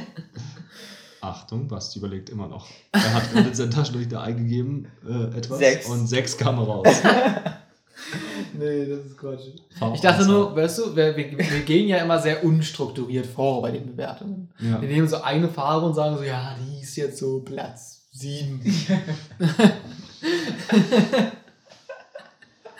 Achtung, 1.20 1.68
Basti 1.68 2.00
überlegt 2.00 2.30
immer 2.30 2.48
noch. 2.48 2.70
Er 2.94 3.14
hat 3.14 3.30
gerade 3.30 3.50
in 3.50 3.54
seinen 3.54 3.72
Taschenrechner 3.72 4.22
eingegeben, 4.22 4.88
äh, 5.06 5.38
etwas 5.38 5.60
Sechs. 5.60 5.90
und 5.90 6.08
sechs 6.08 6.38
kam 6.38 6.60
raus. 6.60 6.88
Nee, 8.56 8.86
das 8.86 9.06
ist 9.06 9.18
Quatsch. 9.18 9.48
Ich 9.96 10.02
dachte 10.02 10.28
nur, 10.28 10.56
weißt 10.56 10.78
du, 10.78 10.96
wir, 10.96 11.18
wir, 11.18 11.32
wir 11.38 11.60
gehen 11.62 11.88
ja 11.88 11.98
immer 11.98 12.20
sehr 12.20 12.44
unstrukturiert 12.44 13.26
vor 13.26 13.64
bei 13.64 13.72
den 13.72 13.88
Bewertungen. 13.88 14.52
Ja. 14.60 14.80
Wir 14.80 14.90
nehmen 14.90 15.08
so 15.08 15.24
eine 15.24 15.50
Farbe 15.50 15.88
und 15.88 15.96
sagen 15.96 16.18
so, 16.18 16.24
ja, 16.24 16.56
die 16.60 16.82
ist 16.82 16.96
jetzt 16.96 17.18
so 17.18 17.40
Platz 17.40 18.08
7. 18.12 18.62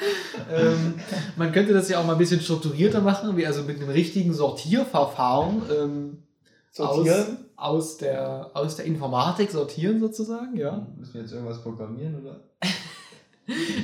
ähm, 0.52 0.96
man 1.36 1.52
könnte 1.52 1.74
das 1.74 1.90
ja 1.90 2.00
auch 2.00 2.06
mal 2.06 2.14
ein 2.14 2.20
bisschen 2.20 2.42
strukturierter 2.42 3.02
machen, 3.02 3.38
wie 3.38 3.46
also 3.46 3.64
mit 3.64 3.78
einem 3.78 3.90
richtigen 3.90 4.34
Sortierverfahren 4.34 5.62
ähm, 5.72 6.24
Sortieren? 6.72 7.38
Aus, 7.56 7.92
aus, 7.92 7.98
der, 7.98 8.52
aus 8.54 8.76
der 8.78 8.86
Informatik 8.86 9.52
sortieren 9.52 10.00
sozusagen, 10.00 10.58
ja. 10.58 10.88
Müssen 10.98 11.14
wir 11.14 11.22
jetzt 11.22 11.32
irgendwas 11.32 11.62
programmieren, 11.62 12.22
oder? 12.22 12.42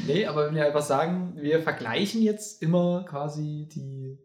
Nee, 0.08 0.26
aber 0.26 0.48
wenn 0.48 0.56
wir 0.56 0.66
einfach 0.66 0.82
sagen, 0.82 1.34
wir 1.36 1.62
vergleichen 1.62 2.22
jetzt 2.22 2.64
immer 2.64 3.04
quasi 3.04 3.68
die 3.70 4.18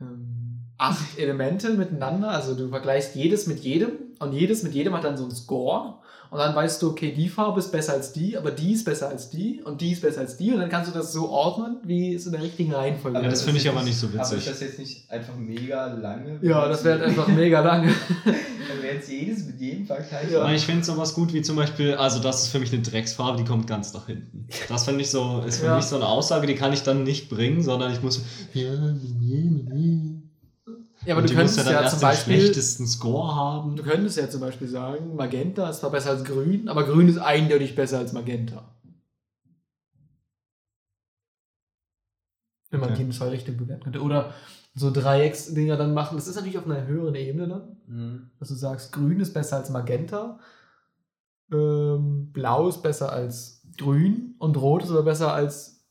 ähm, 0.00 0.54
acht 0.78 1.18
Elemente 1.18 1.70
miteinander. 1.70 2.30
Also 2.30 2.54
du 2.54 2.68
vergleichst 2.68 3.14
jedes 3.14 3.46
mit 3.46 3.60
jedem 3.60 3.92
und 4.18 4.32
jedes 4.32 4.62
mit 4.62 4.74
jedem 4.74 4.94
hat 4.94 5.04
dann 5.04 5.16
so 5.16 5.24
einen 5.24 5.34
Score. 5.34 6.00
Und 6.30 6.38
dann 6.38 6.54
weißt 6.54 6.82
du, 6.82 6.90
okay, 6.90 7.12
die 7.16 7.28
Farbe 7.28 7.60
ist 7.60 7.70
besser 7.70 7.92
als 7.92 8.12
die, 8.12 8.36
aber 8.36 8.50
die 8.50 8.72
ist 8.72 8.84
besser 8.84 9.08
als 9.08 9.30
die 9.30 9.60
und 9.64 9.80
die 9.80 9.92
ist 9.92 10.02
besser 10.02 10.20
als 10.22 10.36
die. 10.36 10.52
Und 10.52 10.58
dann 10.60 10.68
kannst 10.68 10.90
du 10.92 10.98
das 10.98 11.12
so 11.12 11.28
ordnen, 11.28 11.76
wie 11.84 12.14
es 12.14 12.26
in 12.26 12.32
der 12.32 12.42
richtigen 12.42 12.72
Reihenfolge 12.74 13.18
Ja, 13.18 13.24
das 13.24 13.34
ist. 13.40 13.42
finde 13.44 13.58
ich 13.60 13.66
ist 13.66 13.72
aber 13.72 13.82
nicht 13.84 13.96
so 13.96 14.08
Aber 14.08 14.22
ist 14.22 14.32
witzig. 14.32 14.48
das 14.48 14.60
jetzt 14.60 14.78
nicht 14.80 15.10
einfach 15.10 15.36
mega 15.36 15.86
lange? 15.94 16.38
Ja, 16.42 16.66
das 16.68 16.82
wäre 16.82 16.98
halt 16.98 17.08
einfach 17.10 17.28
mega 17.28 17.60
lang. 17.60 17.84
Wenn 18.24 18.34
wir 18.82 18.94
jetzt 18.94 19.08
jedes 19.10 19.44
mit 19.46 19.60
jedem 19.60 19.86
vergleichen. 19.86 20.32
Ja. 20.32 20.50
Ich 20.52 20.66
finde 20.66 20.84
sowas 20.84 21.14
gut 21.14 21.32
wie 21.32 21.42
zum 21.42 21.54
Beispiel, 21.56 21.94
also 21.94 22.18
das 22.20 22.42
ist 22.42 22.48
für 22.48 22.58
mich 22.58 22.72
eine 22.72 22.82
Drecksfarbe, 22.82 23.38
die 23.38 23.44
kommt 23.48 23.66
ganz 23.68 23.92
nach 23.94 24.06
hinten. 24.06 24.48
Das 24.68 24.84
finde 24.84 25.02
ich 25.02 25.10
so, 25.10 25.42
ist 25.46 25.58
für 25.60 25.66
Ja. 25.66 25.76
mich 25.76 25.84
so 25.84 25.96
eine 25.96 26.06
Aussage, 26.08 26.46
die 26.48 26.54
kann 26.56 26.72
ich 26.72 26.82
dann 26.82 27.04
nicht 27.04 27.28
bringen, 27.30 27.62
sondern 27.62 27.92
ich 27.92 28.02
muss. 28.02 28.22
Ja, 28.54 28.72
Ja, 31.06 31.14
aber 31.14 31.22
und 31.22 31.30
du 31.30 31.34
könntest 31.34 31.58
ja 31.58 31.70
ja, 31.70 31.88
zum 31.88 31.98
den 31.98 32.02
Beispiel. 32.02 32.40
schlechtesten 32.40 32.86
Score 32.86 33.34
haben. 33.34 33.76
Du 33.76 33.82
könntest 33.82 34.16
ja 34.16 34.28
zum 34.30 34.40
Beispiel 34.40 34.68
sagen, 34.68 35.14
Magenta 35.16 35.68
ist 35.68 35.80
zwar 35.80 35.90
besser 35.90 36.10
als 36.10 36.24
Grün, 36.24 36.68
aber 36.68 36.84
Grün 36.84 37.08
ist 37.08 37.18
eindeutig 37.18 37.74
besser 37.74 37.98
als 37.98 38.12
Magenta. 38.12 38.74
Wenn 42.70 42.80
man 42.80 42.90
Okay. 42.90 42.98
die 42.98 43.02
in 43.04 43.12
zwei 43.12 43.28
Richtungen 43.28 43.58
bewerten 43.58 43.84
könnte. 43.84 44.02
Oder 44.02 44.32
so 44.74 44.90
Dreiecksdinger 44.90 45.76
dann 45.76 45.94
machen. 45.94 46.16
Das 46.16 46.26
ist 46.26 46.34
natürlich 46.34 46.58
auf 46.58 46.64
einer 46.64 46.86
höheren 46.86 47.14
Ebene 47.14 47.48
dann. 47.48 47.76
Mhm. 47.86 48.30
Dass 48.40 48.48
du 48.48 48.54
sagst, 48.54 48.92
Grün 48.92 49.20
ist 49.20 49.32
besser 49.32 49.58
als 49.58 49.70
Magenta, 49.70 50.40
ähm, 51.52 52.32
Blau 52.32 52.68
ist 52.68 52.82
besser 52.82 53.12
als 53.12 53.62
Grün 53.76 54.34
und 54.38 54.56
Rot 54.56 54.82
ist 54.82 54.90
aber 54.90 55.02
besser 55.04 55.32
als 55.32 55.86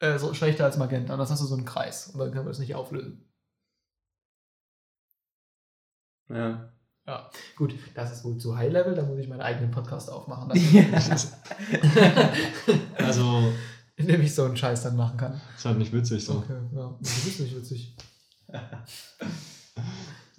äh, 0.00 0.18
so 0.18 0.32
schlechter 0.32 0.64
als 0.64 0.78
Magenta. 0.78 1.12
Und 1.12 1.18
das 1.18 1.30
hast 1.30 1.42
du 1.42 1.46
so 1.46 1.54
einen 1.56 1.64
Kreis. 1.66 2.08
Und 2.08 2.18
dann 2.20 2.30
können 2.32 2.46
wir 2.46 2.50
das 2.50 2.58
nicht 2.58 2.74
auflösen. 2.74 3.31
Ja. 6.28 6.68
Ja, 7.04 7.28
gut, 7.56 7.74
das 7.94 8.12
ist 8.12 8.24
wohl 8.24 8.38
zu 8.38 8.56
High 8.56 8.72
Level, 8.72 8.94
da 8.94 9.02
muss 9.02 9.18
ich 9.18 9.26
meinen 9.28 9.40
eigenen 9.40 9.72
Podcast 9.72 10.08
aufmachen, 10.08 10.52
Also, 12.96 13.52
in 13.96 14.06
dem 14.06 14.22
ich 14.22 14.32
so 14.32 14.44
einen 14.44 14.56
Scheiß 14.56 14.84
dann 14.84 14.94
machen 14.96 15.16
kann. 15.16 15.40
ist 15.56 15.64
halt 15.64 15.78
nicht 15.78 15.92
witzig 15.92 16.24
so. 16.24 16.34
Okay, 16.34 16.60
ja, 16.74 16.94
das 17.00 17.26
ist 17.26 17.40
nicht 17.40 17.56
witzig. 17.56 17.96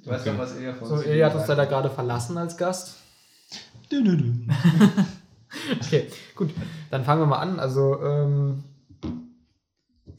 Du 0.03 0.09
weißt 0.09 0.21
Okay. 0.25 0.31
doch, 0.31 0.37
was 0.37 0.55
Ilja 0.55 0.73
von 0.73 0.87
So, 0.87 1.01
Ilja 1.01 1.27
hat 1.29 1.35
uns 1.35 1.47
leider 1.47 1.65
gerade 1.65 1.89
verlassen 1.89 2.37
als 2.37 2.55
Gast. 2.57 2.95
Dü, 3.91 4.03
dü, 4.03 4.17
dü. 4.17 4.33
Okay, 5.81 6.07
gut, 6.35 6.51
dann 6.91 7.03
fangen 7.03 7.21
wir 7.21 7.25
mal 7.27 7.39
an. 7.39 7.59
Also, 7.59 8.01
ähm, 8.01 8.63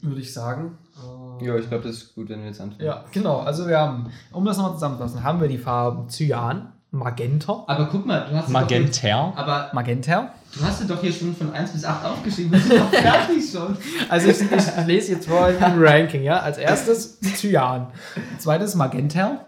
würde 0.01 0.21
ich 0.21 0.31
sagen. 0.33 0.77
äh, 0.95 0.99
Ja, 1.41 1.55
ich 1.57 1.67
glaube, 1.67 1.83
das 1.87 1.97
ist 1.97 2.15
gut, 2.15 2.29
wenn 2.29 2.41
wir 2.41 2.47
jetzt 2.47 2.61
anfangen. 2.61 2.85
Ja, 2.85 3.03
genau. 3.11 3.39
Also, 3.39 3.67
wir 3.67 3.79
haben, 3.79 4.11
um 4.31 4.45
das 4.45 4.57
nochmal 4.57 4.73
zusammenzufassen, 4.73 5.23
haben 5.23 5.41
wir 5.41 5.47
die 5.47 5.57
Farben 5.57 6.09
Cyan, 6.09 6.71
Magenta, 6.91 7.63
Aber 7.67 7.87
guck 7.87 8.05
mal, 8.05 8.25
du 8.29 8.35
hast 8.35 8.47
es 8.47 8.53
Doch 8.53 9.37
aber 9.37 9.69
Magenta. 9.73 10.31
du 10.53 10.63
hast 10.63 10.81
es 10.81 10.87
doch 10.87 11.01
hier 11.01 11.11
schon 11.11 11.35
von 11.35 11.51
1 11.51 11.71
bis 11.71 11.83
8 11.83 12.05
aufgeschrieben. 12.05 12.53
Das 12.53 12.63
ist 12.63 12.71
doch 12.71 12.89
fertig 12.93 13.51
schon. 13.51 13.77
Also, 14.07 14.29
ich, 14.29 14.41
ich 14.41 14.85
lese 14.85 15.11
jetzt 15.13 15.27
vor 15.27 15.49
im 15.49 15.83
Ranking, 15.83 16.23
ja. 16.23 16.39
Als 16.39 16.57
erstes 16.57 17.19
Cyan, 17.19 17.87
als 18.33 18.43
zweites 18.43 18.75
Magenta, 18.75 19.45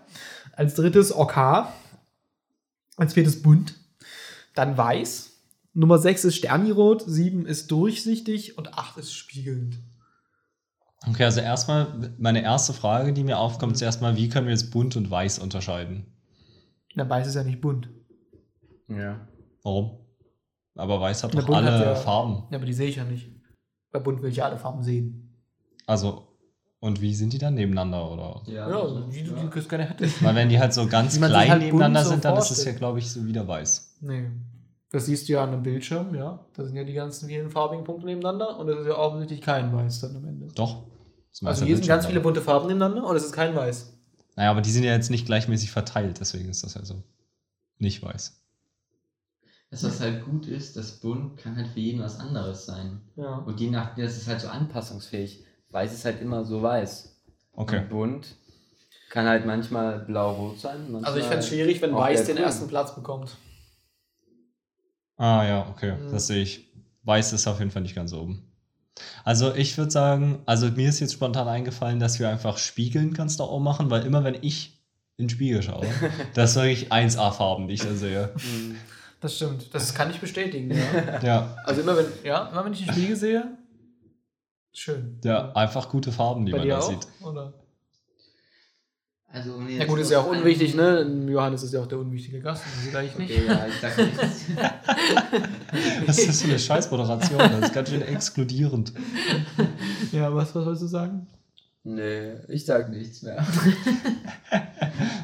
als 0.53 0.75
drittes 0.75 1.11
Orchar, 1.13 1.71
als 2.97 3.13
viertes 3.13 3.41
Bunt, 3.41 3.75
dann 4.55 4.77
Weiß, 4.77 5.31
Nummer 5.73 5.99
6 5.99 6.25
ist 6.25 6.35
Sternirot, 6.37 7.03
7 7.05 7.45
ist 7.45 7.71
durchsichtig 7.71 8.57
und 8.57 8.73
8 8.73 8.97
ist 8.97 9.13
spiegelnd. 9.13 9.77
Okay, 11.09 11.23
also 11.23 11.39
erstmal, 11.41 12.11
meine 12.17 12.41
erste 12.43 12.73
Frage, 12.73 13.13
die 13.13 13.23
mir 13.23 13.39
aufkommt, 13.39 13.73
ist 13.73 13.81
erstmal, 13.81 14.15
wie 14.17 14.29
können 14.29 14.47
wir 14.47 14.53
jetzt 14.53 14.71
bunt 14.71 14.95
und 14.95 15.09
weiß 15.09 15.39
unterscheiden? 15.39 16.05
Na, 16.95 17.07
Weiß 17.07 17.27
ist 17.27 17.35
ja 17.35 17.43
nicht 17.43 17.61
bunt. 17.61 17.89
Ja. 18.89 19.27
Warum? 19.63 19.97
Aber 20.75 20.99
weiß 20.99 21.23
hat 21.23 21.33
Na, 21.33 21.41
doch 21.41 21.55
alle 21.55 21.71
hat 21.71 21.81
ja- 21.85 21.95
Farben. 21.95 22.43
Ja, 22.51 22.57
aber 22.57 22.65
die 22.65 22.73
sehe 22.73 22.87
ich 22.89 22.95
ja 22.97 23.03
nicht. 23.03 23.31
Bei 23.91 23.99
bunt 23.99 24.21
will 24.21 24.29
ich 24.29 24.37
ja 24.37 24.45
alle 24.45 24.57
Farben 24.57 24.83
sehen. 24.83 25.33
Also, 25.85 26.27
und 26.79 27.01
wie 27.01 27.13
sind 27.15 27.33
die 27.33 27.37
dann 27.37 27.55
nebeneinander, 27.55 28.11
oder? 28.11 28.41
Ja, 28.47 28.69
Ja, 28.69 28.81
also, 28.81 29.11
wie 29.11 29.23
du 29.23 29.35
ja. 29.35 29.47
die 29.47 29.67
gerne 29.67 29.85
hättest. 29.85 30.23
Weil 30.23 30.35
wenn 30.35 30.49
die 30.49 30.59
halt 30.59 30.73
so 30.73 30.87
ganz 30.87 31.17
klein 31.21 31.49
halt 31.49 31.61
nebeneinander 31.63 32.03
so 32.03 32.09
sind, 32.11 32.25
dann 32.25 32.37
ist 32.37 32.43
es 32.45 32.49
ja, 32.49 32.55
vorstellt. 32.55 32.77
glaube 32.77 32.99
ich, 32.99 33.09
so 33.11 33.25
wieder 33.25 33.47
weiß. 33.47 33.97
Nee. 34.01 34.29
Das 34.89 35.05
siehst 35.05 35.27
du 35.27 35.33
ja 35.33 35.43
an 35.43 35.49
einem 35.53 35.63
Bildschirm, 35.63 36.15
ja. 36.15 36.45
Da 36.53 36.63
sind 36.65 36.75
ja 36.75 36.83
die 36.83 36.93
ganzen 36.93 37.27
vielen 37.27 37.49
farbigen 37.49 37.83
Punkte 37.83 38.05
nebeneinander 38.05 38.57
und 38.59 38.67
das 38.67 38.79
ist 38.81 38.87
ja 38.87 38.97
offensichtlich 38.97 39.41
kein 39.41 39.73
Weiß 39.73 39.99
dann 40.01 40.15
am 40.15 40.25
Ende. 40.25 40.47
Doch. 40.55 40.83
Das 41.41 41.47
Also 41.47 41.65
hier 41.65 41.75
sind 41.75 41.87
ganz 41.87 42.05
viele 42.05 42.19
bunte 42.19 42.41
Farben 42.41 42.67
nebeneinander 42.67 43.05
und 43.05 43.15
es 43.15 43.25
ist 43.25 43.31
kein 43.33 43.55
Weiß. 43.55 43.93
Naja, 44.35 44.51
aber 44.51 44.61
die 44.61 44.71
sind 44.71 44.83
ja 44.83 44.91
jetzt 44.93 45.09
nicht 45.09 45.25
gleichmäßig 45.25 45.71
verteilt, 45.71 46.19
deswegen 46.19 46.49
ist 46.49 46.63
das 46.63 46.77
also 46.77 47.01
nicht 47.79 48.01
weiß. 48.03 48.41
Das, 49.69 49.83
was 49.83 49.99
halt 49.99 50.23
gut 50.25 50.47
ist, 50.47 50.77
das 50.77 50.99
Bunt 50.99 51.37
kann 51.37 51.57
halt 51.57 51.67
für 51.67 51.79
jeden 51.79 52.01
was 52.01 52.19
anderes 52.19 52.65
sein. 52.65 53.01
Ja. 53.17 53.35
Und 53.37 53.59
je 53.59 53.69
nach, 53.69 53.95
das 53.95 54.15
ist 54.17 54.27
halt 54.27 54.39
so 54.39 54.47
anpassungsfähig. 54.47 55.43
Weiß 55.69 55.93
ist 55.93 56.05
halt 56.05 56.21
immer 56.21 56.45
so 56.45 56.61
weiß. 56.61 57.19
Okay. 57.53 57.79
Und 57.81 57.89
bunt 57.89 58.35
kann 59.09 59.25
halt 59.25 59.45
manchmal 59.45 59.99
blau-rot 59.99 60.59
sein. 60.59 60.91
Manchmal 60.91 61.03
Also 61.05 61.19
ich 61.19 61.25
fände 61.25 61.39
es 61.39 61.47
schwierig, 61.49 61.81
wenn 61.81 61.93
Weiß 61.93 62.25
den 62.25 62.35
Grün. 62.35 62.45
ersten 62.45 62.67
Platz 62.67 62.95
bekommt. 62.95 63.35
Ah 65.17 65.43
ja, 65.45 65.67
okay, 65.69 65.93
Mhm. 65.97 66.11
das 66.11 66.27
sehe 66.27 66.43
ich. 66.43 66.71
Weiß 67.03 67.33
ist 67.33 67.47
auf 67.47 67.59
jeden 67.59 67.71
Fall 67.71 67.81
nicht 67.81 67.95
ganz 67.95 68.13
oben. 68.13 68.46
Also 69.23 69.53
ich 69.53 69.77
würde 69.77 69.91
sagen, 69.91 70.39
also 70.45 70.67
mir 70.69 70.89
ist 70.89 70.99
jetzt 70.99 71.13
spontan 71.13 71.47
eingefallen, 71.47 71.99
dass 71.99 72.19
wir 72.19 72.29
einfach 72.29 72.57
spiegeln 72.57 73.13
ganz 73.13 73.37
da 73.37 73.43
oben 73.45 73.63
machen, 73.63 73.89
weil 73.89 74.05
immer 74.05 74.23
wenn 74.23 74.37
ich 74.41 74.79
in 75.17 75.25
den 75.25 75.29
Spiegel 75.29 75.61
schaue, 75.63 75.85
das 76.33 76.51
ist 76.51 76.55
wirklich 76.57 76.91
1A-Farben, 76.91 77.67
die 77.67 77.73
ich 77.75 77.81
da 77.81 77.93
sehe. 77.95 78.33
Das 79.19 79.35
stimmt. 79.35 79.73
Das 79.73 79.93
kann 79.95 80.11
ich 80.11 80.19
bestätigen, 80.19 80.71
ja. 80.71 81.19
Ja, 81.23 81.55
Also 81.65 81.81
immer 81.81 81.97
wenn, 81.97 82.05
ja, 82.23 82.47
immer 82.49 82.63
wenn 82.65 82.73
ich 82.73 82.85
den 82.85 82.93
Spiegel 82.93 83.15
sehe, 83.15 83.57
schön. 84.73 85.19
ja, 85.23 85.51
einfach 85.53 85.89
gute 85.89 86.11
Farben, 86.11 86.45
die 86.45 86.51
Bei 86.51 86.59
man 86.59 86.67
dir 86.67 86.73
da 86.75 86.79
auch? 86.79 86.89
sieht. 86.89 87.07
Oder? 87.21 87.53
Also, 89.29 89.61
Ja 89.61 89.85
gut, 89.85 89.99
ist 89.99 90.09
ja 90.11 90.19
auch 90.19 90.27
unwichtig, 90.27 90.73
ne? 90.73 91.01
Johannes 91.29 91.61
ist 91.61 91.73
ja 91.73 91.81
auch 91.81 91.87
der 91.87 91.99
unwichtige 91.99 92.39
Gast. 92.39 92.63
Das 92.63 92.83
sieht 92.83 92.95
eigentlich 92.95 93.17
nicht. 93.17 93.31
Okay, 93.31 93.45
ja, 93.45 93.67
ich 93.67 93.75
sag 93.81 93.97
nichts. 93.97 94.45
Das 96.07 96.17
ist 96.17 96.39
so 96.39 96.45
eine 96.47 96.57
Scheißmoderation, 96.57 97.37
das 97.37 97.59
ist 97.65 97.73
ganz 97.73 97.89
schön 97.89 98.01
exkludierend. 98.01 98.93
Ja, 100.11 100.33
was, 100.33 100.55
was 100.55 100.65
wolltest 100.65 100.83
du 100.83 100.87
sagen? 100.87 101.27
Nee, 101.83 102.35
ich 102.47 102.65
sag 102.65 102.89
nichts 102.89 103.21
mehr. 103.21 103.45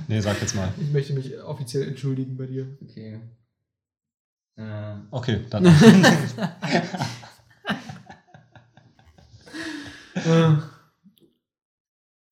Nee, 0.09 0.19
sag 0.19 0.39
jetzt 0.41 0.53
mal. 0.53 0.67
Ich 0.79 0.91
möchte 0.91 1.13
mich 1.13 1.41
offiziell 1.41 1.87
entschuldigen 1.87 2.35
bei 2.37 2.45
dir. 2.45 2.77
Okay. 2.83 3.21
Äh, 4.57 4.95
Okay, 5.11 5.45
dann. 5.49 5.65
Äh. 10.15 10.55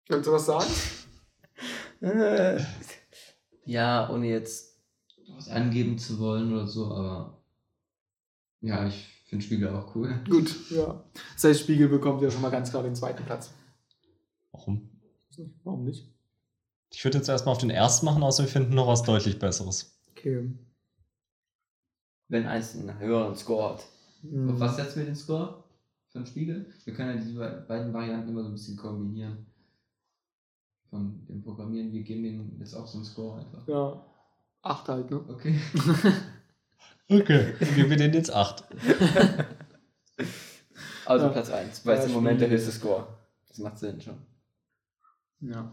Willst 0.07 0.27
du 0.27 0.31
was 0.33 0.45
sagen? 0.45 0.69
Ja, 3.65 4.09
ohne 4.09 4.27
jetzt 4.27 4.79
was 5.35 5.49
angeben 5.49 5.97
zu 5.97 6.19
wollen 6.19 6.51
oder 6.53 6.67
so, 6.67 6.85
aber 6.91 7.41
ja, 8.61 8.87
ich 8.87 9.07
finde 9.27 9.45
Spiegel 9.45 9.69
auch 9.69 9.95
cool. 9.95 10.13
Gut, 10.29 10.69
ja. 10.71 11.03
Das 11.33 11.43
heißt, 11.43 11.61
Spiegel 11.61 11.87
bekommt 11.89 12.21
ja 12.21 12.29
schon 12.31 12.41
mal 12.41 12.51
ganz 12.51 12.69
klar 12.69 12.83
den 12.83 12.95
zweiten 12.95 13.23
Platz. 13.23 13.51
Warum? 14.51 14.89
Warum 15.63 15.85
nicht? 15.85 16.07
Ich 16.91 17.03
würde 17.05 17.17
jetzt 17.19 17.29
erstmal 17.29 17.53
auf 17.53 17.61
den 17.61 17.69
ersten 17.69 18.05
machen, 18.05 18.21
außer 18.21 18.43
wir 18.43 18.49
finden 18.49 18.73
noch 18.75 18.87
was 18.87 19.03
deutlich 19.03 19.39
Besseres. 19.39 19.97
Okay. 20.11 20.51
Wenn 22.27 22.45
eins 22.45 22.75
einen 22.75 22.99
höheren 22.99 23.35
Score 23.35 23.73
hat. 23.75 23.85
Hm. 24.21 24.49
auf 24.51 24.59
was 24.59 24.75
setzen 24.75 24.99
wir 24.99 25.05
den 25.05 25.15
Score? 25.15 25.63
Für 26.09 26.19
den 26.19 26.25
Spiegel? 26.27 26.73
Wir 26.83 26.93
können 26.93 27.17
ja 27.17 27.23
die 27.25 27.33
be- 27.33 27.65
beiden 27.67 27.93
Varianten 27.93 28.29
immer 28.29 28.41
so 28.43 28.49
ein 28.49 28.53
bisschen 28.53 28.75
kombinieren. 28.77 29.45
Von 30.91 31.25
dem 31.27 31.41
Programmieren, 31.41 31.91
wir 31.91 32.03
geben 32.03 32.21
dem 32.23 32.59
jetzt 32.59 32.75
auch 32.75 32.85
so 32.85 32.97
einen 32.99 33.05
Score 33.05 33.39
einfach. 33.39 33.67
Ja. 33.67 34.05
Acht 34.61 34.87
halt, 34.87 35.09
ne? 35.09 35.19
Okay. 35.27 35.59
Okay, 37.09 37.55
dann 37.59 37.75
geben 37.75 37.89
wir 37.89 37.97
denen 37.97 38.13
jetzt 38.13 38.31
8. 38.31 38.63
Also 41.05 41.25
Ja. 41.25 41.31
Platz 41.31 41.49
1, 41.49 41.85
weil 41.85 41.97
es 41.97 42.03
Ja, 42.03 42.07
im 42.09 42.13
Moment 42.13 42.39
der 42.39 42.49
höchste 42.49 42.71
Score. 42.71 43.05
Das 43.49 43.57
macht 43.57 43.77
Sinn 43.79 43.99
schon. 43.99 44.15
Ja. 45.41 45.69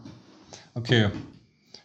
Okay. 0.73 1.11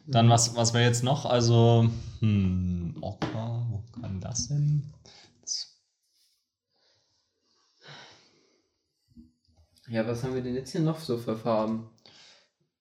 Dann 0.06 0.28
was, 0.28 0.56
was 0.56 0.74
wäre 0.74 0.84
jetzt 0.84 1.04
noch? 1.04 1.24
Also, 1.26 1.88
hm, 2.18 2.96
Ocker, 3.00 3.66
wo 3.70 3.84
kann 4.00 4.18
das 4.20 4.48
hin? 4.48 4.92
Das- 5.42 5.78
Ja, 9.88 10.04
was 10.06 10.24
haben 10.24 10.34
wir 10.34 10.42
denn 10.42 10.54
jetzt 10.54 10.72
hier 10.72 10.80
noch 10.80 10.98
so 10.98 11.16
für 11.18 11.36
Farben? 11.36 11.90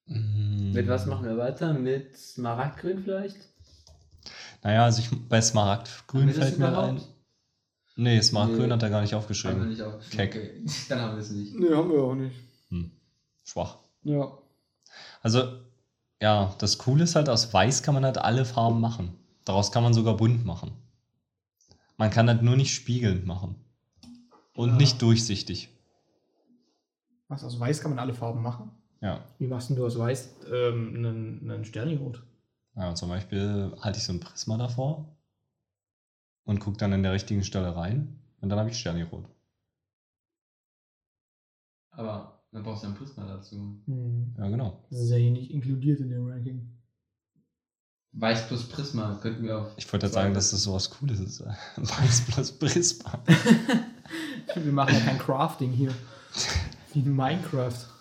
Mit 0.05 0.87
was 0.87 1.05
machen 1.05 1.25
wir 1.25 1.37
weiter? 1.37 1.73
Mit 1.73 2.17
Smaragdgrün 2.17 3.03
vielleicht? 3.03 3.37
Naja, 4.61 4.83
also 4.85 5.01
ich, 5.01 5.09
bei 5.29 5.41
Smaragdgrün 5.41 6.29
fällt 6.31 6.57
mir 6.59 6.77
ein. 6.77 7.01
Nee, 7.95 8.21
Smaragdgrün 8.21 8.67
Nee. 8.67 8.73
hat 8.73 8.83
er 8.83 8.89
gar 8.89 9.01
nicht 9.01 9.11
Haben 9.13 9.19
wir 9.19 9.23
aufgeschrieben. 9.23 9.69
nicht 9.69 9.81
aufgeschrieben. 9.81 10.17
Keck. 10.17 10.35
Okay. 10.35 10.65
Dann 10.89 10.99
haben 10.99 11.15
wir 11.15 11.21
es 11.21 11.31
nicht. 11.31 11.53
Nee, 11.55 11.73
haben 11.73 11.89
wir 11.91 12.01
auch 12.03 12.15
nicht. 12.15 12.35
Hm, 12.69 12.91
schwach. 13.43 13.77
Ja. 14.03 14.37
Also, 15.21 15.59
ja, 16.21 16.53
das 16.59 16.77
Coole 16.79 17.03
ist 17.03 17.15
halt, 17.15 17.29
aus 17.29 17.53
Weiß 17.53 17.83
kann 17.83 17.93
man 17.93 18.03
halt 18.05 18.17
alle 18.17 18.45
Farben 18.45 18.81
machen. 18.81 19.15
Daraus 19.45 19.71
kann 19.71 19.83
man 19.83 19.93
sogar 19.93 20.17
bunt 20.17 20.45
machen. 20.45 20.71
Man 21.97 22.09
kann 22.09 22.27
halt 22.27 22.41
nur 22.41 22.55
nicht 22.55 22.73
spiegelnd 22.73 23.25
machen. 23.25 23.55
Und 24.55 24.69
Ja. 24.71 24.75
nicht 24.77 25.01
durchsichtig. 25.01 25.69
Was, 27.27 27.43
aus 27.43 27.59
Weiß 27.59 27.81
kann 27.81 27.91
man 27.91 27.99
alle 27.99 28.13
Farben 28.13 28.41
machen? 28.41 28.71
Ja. 29.03 29.21
Wie 29.37 29.47
machst 29.47 29.69
denn 29.69 29.75
du 29.75 29.85
aus 29.85 29.99
Weiß 29.99 30.33
ähm, 30.49 30.95
einen, 30.95 31.51
einen 31.51 31.65
Sternirot? 31.65 32.23
ja. 32.75 32.95
Zum 32.95 33.09
Beispiel 33.09 33.75
halte 33.81 33.99
ich 33.99 34.05
so 34.05 34.13
ein 34.13 34.21
Prisma 34.21 34.57
davor 34.57 35.13
und 36.45 36.59
gucke 36.59 36.77
dann 36.77 36.93
in 36.93 37.03
der 37.03 37.11
richtigen 37.11 37.43
Stelle 37.43 37.75
rein. 37.75 38.17
Und 38.39 38.49
dann 38.49 38.59
habe 38.59 38.69
ich 38.69 38.79
Sternirot. 38.79 39.25
Aber 41.91 42.41
dann 42.51 42.63
brauchst 42.63 42.83
du 42.83 42.87
ein 42.87 42.95
Prisma 42.95 43.25
dazu. 43.25 43.81
Hm. 43.85 44.35
Ja, 44.37 44.47
genau. 44.47 44.85
Das 44.89 45.01
ist 45.01 45.09
ja 45.09 45.17
hier 45.17 45.31
nicht 45.31 45.51
inkludiert 45.51 45.99
in 45.99 46.09
dem 46.09 46.25
Ranking. 46.25 46.69
Weiß 48.13 48.47
plus 48.47 48.69
Prisma 48.69 49.19
könnten 49.21 49.43
wir 49.43 49.59
auf. 49.59 49.71
Ich 49.75 49.91
wollte 49.91 50.05
jetzt 50.05 50.13
sagen, 50.13 50.33
dass 50.33 50.51
das 50.51 50.63
sowas 50.63 50.89
Cooles 50.89 51.19
ist. 51.19 51.43
Weiß 51.75 52.21
plus 52.21 52.51
Prisma. 52.53 53.19
Wir 54.55 54.71
machen 54.71 54.93
ja 54.93 54.99
kein 55.01 55.17
Crafting 55.17 55.71
hier. 55.71 55.93
Wie 56.93 56.99
in 56.99 57.15
Minecraft. 57.15 57.92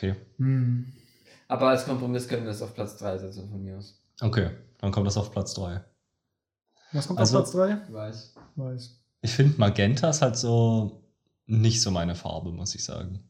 Okay. 0.00 0.14
Hm. 0.38 0.86
Aber 1.48 1.68
als 1.68 1.84
Kompromiss 1.84 2.26
können 2.26 2.44
wir 2.44 2.52
es 2.52 2.62
auf 2.62 2.74
Platz 2.74 2.96
3 2.96 3.18
setzen 3.18 3.50
von 3.50 3.62
mir 3.62 3.76
aus. 3.76 4.00
Okay, 4.20 4.50
dann 4.78 4.92
kommt 4.92 5.06
das 5.06 5.16
auf 5.18 5.30
Platz 5.30 5.52
3. 5.54 5.84
Was 6.92 7.06
kommt 7.06 7.18
Also- 7.18 7.38
auf 7.38 7.50
Platz 7.52 7.52
3? 7.86 7.92
Weiß. 7.92 8.34
Weiß. 8.56 9.00
Ich 9.22 9.32
finde 9.32 9.58
Magenta 9.58 10.08
ist 10.08 10.22
halt 10.22 10.36
so 10.36 11.02
nicht 11.46 11.82
so 11.82 11.90
meine 11.90 12.14
Farbe, 12.14 12.50
muss 12.52 12.74
ich 12.74 12.82
sagen. 12.84 13.20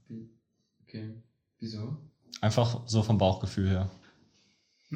Okay. 0.82 1.14
Wieso? 1.58 1.96
Einfach 2.40 2.82
so 2.86 3.02
vom 3.02 3.18
Bauchgefühl 3.18 3.68
her. 3.68 3.90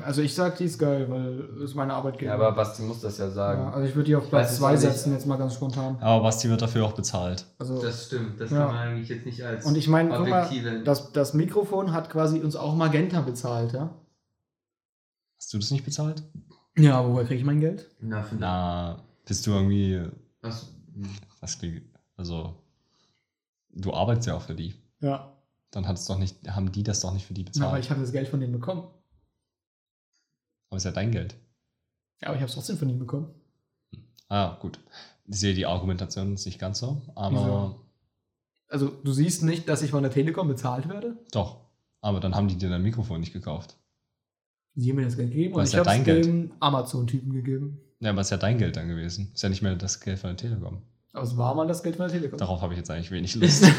Also 0.02 0.22
ich 0.22 0.34
sag, 0.34 0.56
die 0.58 0.64
ist 0.64 0.78
geil, 0.78 1.08
weil 1.08 1.62
es 1.62 1.74
meine 1.76 1.92
Arbeitgeber. 1.94 2.30
Ja, 2.32 2.34
aber 2.34 2.50
Basti 2.52 2.82
muss 2.82 3.00
das 3.00 3.16
ja 3.18 3.30
sagen. 3.30 3.62
Ja, 3.62 3.70
also 3.70 3.88
ich 3.88 3.94
würde 3.94 4.06
die 4.06 4.16
auf 4.16 4.28
Platz 4.28 4.46
weiß 4.46 4.52
es 4.52 4.58
2 4.58 4.66
auch 4.66 4.70
nicht. 4.72 4.80
setzen, 4.80 5.12
jetzt 5.12 5.26
mal 5.26 5.36
ganz 5.36 5.54
spontan. 5.54 5.96
Aber 6.00 6.22
Basti 6.24 6.50
wird 6.50 6.62
dafür 6.62 6.84
auch 6.84 6.94
bezahlt. 6.94 7.46
Also, 7.58 7.80
Das 7.80 8.06
stimmt. 8.06 8.40
Das 8.40 8.50
Ja. 8.50 8.58
kann 8.66 8.74
man 8.74 8.76
eigentlich 8.88 9.08
jetzt 9.08 9.24
nicht 9.24 9.40
als 9.44 9.64
und 9.64 9.76
ich 9.76 9.86
meine, 9.86 10.10
guck 10.10 10.28
mal, 10.28 10.46
objektive. 10.46 10.82
das, 10.82 11.12
das 11.12 11.32
Mikrofon 11.34 11.92
hat 11.92 12.10
quasi 12.10 12.40
uns 12.40 12.56
auch 12.56 12.74
Magenta 12.74 13.20
bezahlt, 13.20 13.72
ja? 13.72 13.88
Hast 15.38 15.54
du 15.54 15.58
das 15.58 15.70
nicht 15.70 15.84
bezahlt? 15.84 16.24
Ja, 16.76 17.06
woher 17.08 17.24
kriege 17.24 17.38
ich 17.38 17.46
mein 17.46 17.60
Geld? 17.60 17.88
Na, 18.00 18.22
für 18.24 18.34
Na, 18.34 18.98
bist 19.26 19.46
du 19.46 19.52
irgendwie. 19.52 20.02
Was? 20.42 20.72
Was 21.40 21.56
klingt. 21.58 21.82
Also. 22.16 22.54
Du 23.70 23.92
arbeitest 23.94 24.26
ja 24.26 24.34
auch 24.34 24.42
für 24.42 24.54
die. 24.54 24.74
Ja. 25.00 25.32
Dann 25.70 25.86
hat 25.86 25.96
es 25.98 26.06
doch 26.06 26.18
nicht, 26.18 26.36
haben 26.48 26.70
die 26.72 26.82
das 26.82 27.00
doch 27.00 27.12
nicht 27.12 27.26
für 27.26 27.34
die 27.34 27.42
Ja, 27.42 27.46
bezahlt. 27.46 27.68
aber 27.68 27.78
ich 27.78 27.90
habe 27.90 28.00
das 28.00 28.10
Geld 28.12 28.26
von 28.28 28.40
denen 28.40 28.52
bekommen. 28.52 28.84
Aber 30.74 30.78
ist 30.78 30.84
ja 30.84 30.90
dein 30.90 31.12
Geld. 31.12 31.36
Ja, 32.20 32.28
aber 32.28 32.34
ich 32.34 32.40
habe 32.40 32.48
es 32.48 32.54
trotzdem 32.54 32.76
von 32.76 32.88
ihnen 32.88 32.98
bekommen. 32.98 33.28
Ah, 34.28 34.58
gut. 34.60 34.80
Ich 35.26 35.38
sehe 35.38 35.54
die 35.54 35.66
Argumentation 35.66 36.34
ist 36.34 36.46
nicht 36.46 36.58
ganz 36.58 36.80
so, 36.80 37.00
aber 37.14 37.36
Wieso? 37.36 37.80
Also, 38.68 38.88
du 38.88 39.12
siehst 39.12 39.44
nicht, 39.44 39.68
dass 39.68 39.82
ich 39.82 39.92
von 39.92 40.02
der 40.02 40.10
Telekom 40.10 40.48
bezahlt 40.48 40.88
werde? 40.88 41.16
doch. 41.30 41.62
Aber 42.00 42.18
dann 42.20 42.34
haben 42.34 42.48
die 42.48 42.58
dir 42.58 42.68
dein 42.68 42.82
Mikrofon 42.82 43.20
nicht 43.20 43.32
gekauft. 43.32 43.78
Sie 44.74 44.90
haben 44.90 44.96
mir 44.96 45.04
das 45.04 45.16
Geld 45.16 45.30
gegeben 45.30 45.54
und 45.54 45.64
ich 45.64 45.72
ja 45.72 45.78
habe 45.78 45.88
es 45.88 45.96
dein 45.96 46.04
Geld. 46.04 46.26
dem 46.26 46.52
Amazon-Typen 46.60 47.32
gegeben. 47.32 47.80
Ja, 48.00 48.10
aber 48.10 48.20
ist 48.20 48.30
ja 48.30 48.36
dein 48.36 48.58
Geld 48.58 48.76
dann 48.76 48.88
gewesen. 48.88 49.30
Ist 49.32 49.42
ja 49.42 49.48
nicht 49.48 49.62
mehr 49.62 49.74
das 49.76 50.00
Geld 50.00 50.18
von 50.18 50.28
der 50.30 50.36
Telekom. 50.36 50.82
Aber 51.12 51.22
es 51.22 51.36
war 51.38 51.54
mal 51.54 51.66
das 51.66 51.82
Geld 51.82 51.96
von 51.96 52.08
der 52.08 52.14
Telekom. 52.14 52.38
Darauf 52.38 52.60
habe 52.60 52.74
ich 52.74 52.78
jetzt 52.78 52.90
eigentlich 52.90 53.10
wenig 53.10 53.34
Lust. 53.36 53.64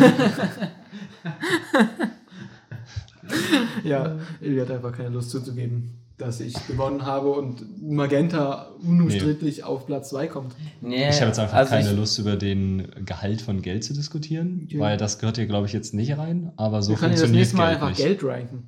ja, 3.84 4.18
Ilja 4.42 4.64
hat 4.64 4.72
einfach 4.72 4.94
keine 4.94 5.10
Lust 5.10 5.30
zuzugeben, 5.30 6.05
dass 6.18 6.40
ich 6.40 6.54
gewonnen 6.68 7.06
habe 7.06 7.30
und 7.32 7.66
Magenta 7.82 8.70
unumstrittlich 8.82 9.64
auf 9.66 9.86
Platz 9.86 10.10
2 10.10 10.28
kommt. 10.28 10.56
Nee, 10.82 11.10
Ich 11.10 11.16
habe 11.18 11.28
jetzt 11.28 11.40
einfach 11.40 11.56
also 11.58 11.72
keine 11.72 11.92
ich, 11.92 11.98
Lust, 11.98 12.18
über 12.20 12.36
den 12.38 12.88
Gehalt 13.06 13.42
von 13.42 13.62
Geld 13.62 13.84
zu 13.84 13.94
diskutieren, 13.94 14.62
Okay. 14.66 14.80
weil 14.80 14.98
das 14.98 15.20
gehört 15.20 15.36
hier, 15.38 15.46
glaube 15.48 15.68
ich, 15.68 15.74
jetzt 15.74 15.94
nicht 15.94 16.18
rein. 16.18 16.52
Aber 16.56 16.82
so 16.82 16.92
wir 16.92 16.98
können 16.98 17.12
ja 17.16 17.22
das 17.22 17.30
funktioniert 17.30 17.42
nächste 17.42 17.58
Mal 17.58 17.66
Geld 17.68 17.76
einfach 17.76 17.90
nicht. 17.90 17.98
Geld 17.98 18.24
ranken. 18.24 18.68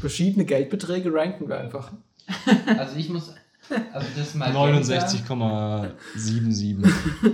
Verschiedene 0.00 0.44
Geldbeträge 0.46 1.12
ranken 1.12 1.48
wir 1.48 1.58
einfach. 1.60 1.92
Also 2.78 2.96
ich 2.96 3.08
muss. 3.10 3.34
Also 3.92 4.06
das 4.16 4.34
Magenta, 4.34 4.64
69,77. 6.16 6.86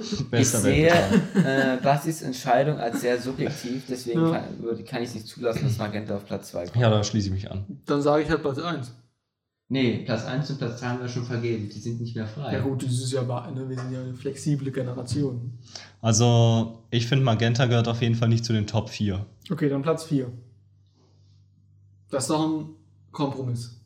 Ich 0.02 0.30
Bester 0.30 0.58
sehe 0.58 0.90
Weltbetrag. 0.90 1.78
äh, 1.78 1.82
Bastis 1.82 2.22
Entscheidung 2.22 2.78
als 2.78 3.00
sehr 3.00 3.20
subjektiv, 3.20 3.84
deswegen 3.88 4.20
Ja. 4.20 4.30
kann, 4.32 4.84
kann 4.84 5.02
ich 5.02 5.08
es 5.10 5.14
nicht 5.14 5.26
zulassen, 5.28 5.62
dass 5.64 5.78
Magenta 5.78 6.16
auf 6.16 6.26
Platz 6.26 6.50
2 6.50 6.64
kommt. 6.66 6.76
Ja, 6.76 6.90
da 6.90 7.02
schließe 7.04 7.28
ich 7.28 7.32
mich 7.32 7.50
an. 7.50 7.64
Dann 7.86 8.02
sage 8.02 8.22
ich 8.24 8.28
halt 8.30 8.42
Platz 8.42 8.58
1. 8.58 8.92
Nee, 9.68 10.02
Platz 10.04 10.24
1 10.24 10.48
und 10.50 10.58
Platz 10.58 10.78
2 10.78 10.86
haben 10.86 11.00
wir 11.00 11.08
schon 11.08 11.24
vergeben. 11.24 11.68
Die 11.68 11.78
sind 11.80 12.00
nicht 12.00 12.14
mehr 12.14 12.26
frei. 12.28 12.52
Ja 12.52 12.60
gut, 12.60 12.84
das 12.84 12.92
ist 12.92 13.12
ja 13.12 13.22
mal 13.22 13.42
eine, 13.42 13.68
wir 13.68 13.76
sind 13.76 13.92
ja 13.92 14.00
eine 14.00 14.14
flexible 14.14 14.70
Generation. 14.70 15.58
Also, 16.00 16.84
ich 16.90 17.08
finde, 17.08 17.24
Magenta 17.24 17.66
gehört 17.66 17.88
auf 17.88 18.00
jeden 18.00 18.14
Fall 18.14 18.28
nicht 18.28 18.44
zu 18.44 18.52
den 18.52 18.68
Top 18.68 18.90
4. 18.90 19.26
Okay, 19.50 19.68
dann 19.68 19.82
Platz 19.82 20.04
4. 20.04 20.30
Das 22.10 22.24
ist 22.24 22.30
doch 22.30 22.46
ein 22.48 22.66
Kompromiss. 23.10 23.80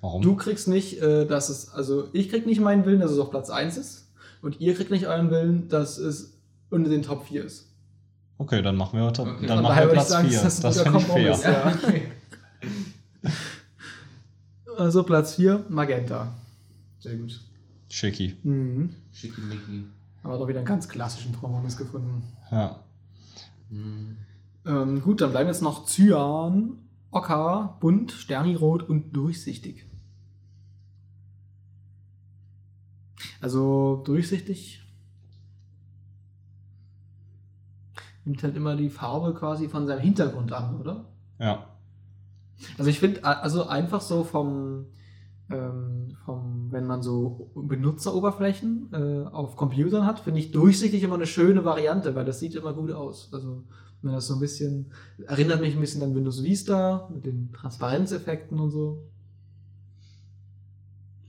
Warum? 0.00 0.22
Du 0.22 0.34
kriegst 0.34 0.66
nicht, 0.66 1.00
äh, 1.00 1.26
dass 1.26 1.48
es, 1.48 1.68
also 1.68 2.08
ich 2.12 2.28
krieg 2.28 2.44
nicht 2.46 2.60
meinen 2.60 2.84
Willen, 2.84 2.98
dass 3.00 3.12
es 3.12 3.18
auf 3.18 3.30
Platz 3.30 3.50
1 3.50 3.76
ist. 3.76 4.10
Und 4.42 4.60
ihr 4.60 4.74
kriegt 4.74 4.90
nicht 4.90 5.06
euren 5.06 5.30
Willen, 5.30 5.68
dass 5.68 5.98
es 5.98 6.38
unter 6.70 6.90
den 6.90 7.02
Top 7.02 7.26
4 7.26 7.44
ist. 7.44 7.68
Okay, 8.38 8.62
dann 8.62 8.74
machen 8.74 8.98
wir, 8.98 9.12
Top, 9.12 9.28
Okay. 9.28 9.46
dann 9.46 9.62
machen 9.62 9.78
wir 9.78 9.88
Platz 9.88 10.08
sagen, 10.08 10.28
4. 10.28 10.42
das 10.42 10.54
ist 10.54 10.64
Das 10.64 10.80
finde 10.80 10.98
ich 10.98 11.04
fair. 11.04 11.32
Kompromiss, 11.32 11.42
ja. 11.44 11.78
Also 14.80 15.02
Platz 15.02 15.34
4, 15.34 15.66
Magenta. 15.68 16.32
Sehr 17.00 17.14
gut. 17.16 17.38
Schicki. 17.90 18.38
Mhm. 18.42 18.94
Schickimicki. 19.12 19.84
Aber 20.22 20.38
doch 20.38 20.48
wieder 20.48 20.60
einen 20.60 20.66
ganz 20.66 20.88
klassischen 20.88 21.38
Kompromiss 21.38 21.76
gefunden. 21.76 22.22
Ja. 22.50 22.82
Hm. 23.68 24.16
Ähm, 24.64 25.02
gut, 25.02 25.20
dann 25.20 25.32
bleiben 25.32 25.48
jetzt 25.48 25.60
noch 25.60 25.84
Cyan, 25.84 26.78
Ocker, 27.10 27.76
bunt, 27.80 28.12
sternirot 28.12 28.88
und 28.88 29.12
durchsichtig. 29.12 29.84
Also 33.42 34.02
durchsichtig 34.06 34.82
nimmt 38.24 38.42
halt 38.42 38.56
immer 38.56 38.76
die 38.76 38.88
Farbe 38.88 39.34
quasi 39.34 39.68
von 39.68 39.86
seinem 39.86 40.00
Hintergrund 40.00 40.54
an, 40.54 40.80
oder? 40.80 41.04
Ja. 41.38 41.66
Also 42.78 42.90
ich 42.90 42.98
finde, 42.98 43.24
also 43.24 43.66
einfach 43.66 44.00
so 44.00 44.24
vom, 44.24 44.86
ähm, 45.50 46.16
vom, 46.24 46.68
wenn 46.70 46.86
man 46.86 47.02
so 47.02 47.50
Benutzeroberflächen 47.54 48.88
äh, 48.92 49.28
auf 49.28 49.56
Computern 49.56 50.06
hat, 50.06 50.20
finde 50.20 50.40
ich 50.40 50.52
durchsichtig 50.52 51.02
immer 51.02 51.16
eine 51.16 51.26
schöne 51.26 51.64
Variante, 51.64 52.14
weil 52.14 52.24
das 52.24 52.40
sieht 52.40 52.54
immer 52.54 52.72
gut 52.72 52.92
aus. 52.92 53.30
Also 53.32 53.64
wenn 54.02 54.12
das 54.12 54.26
so 54.26 54.34
ein 54.34 54.40
bisschen, 54.40 54.92
erinnert 55.26 55.60
mich 55.60 55.74
ein 55.74 55.80
bisschen 55.80 56.02
an 56.02 56.14
Windows 56.14 56.42
Vista 56.42 57.08
mit 57.12 57.26
den 57.26 57.52
Transparenzeffekten 57.52 58.58
und 58.58 58.70
so. 58.70 59.04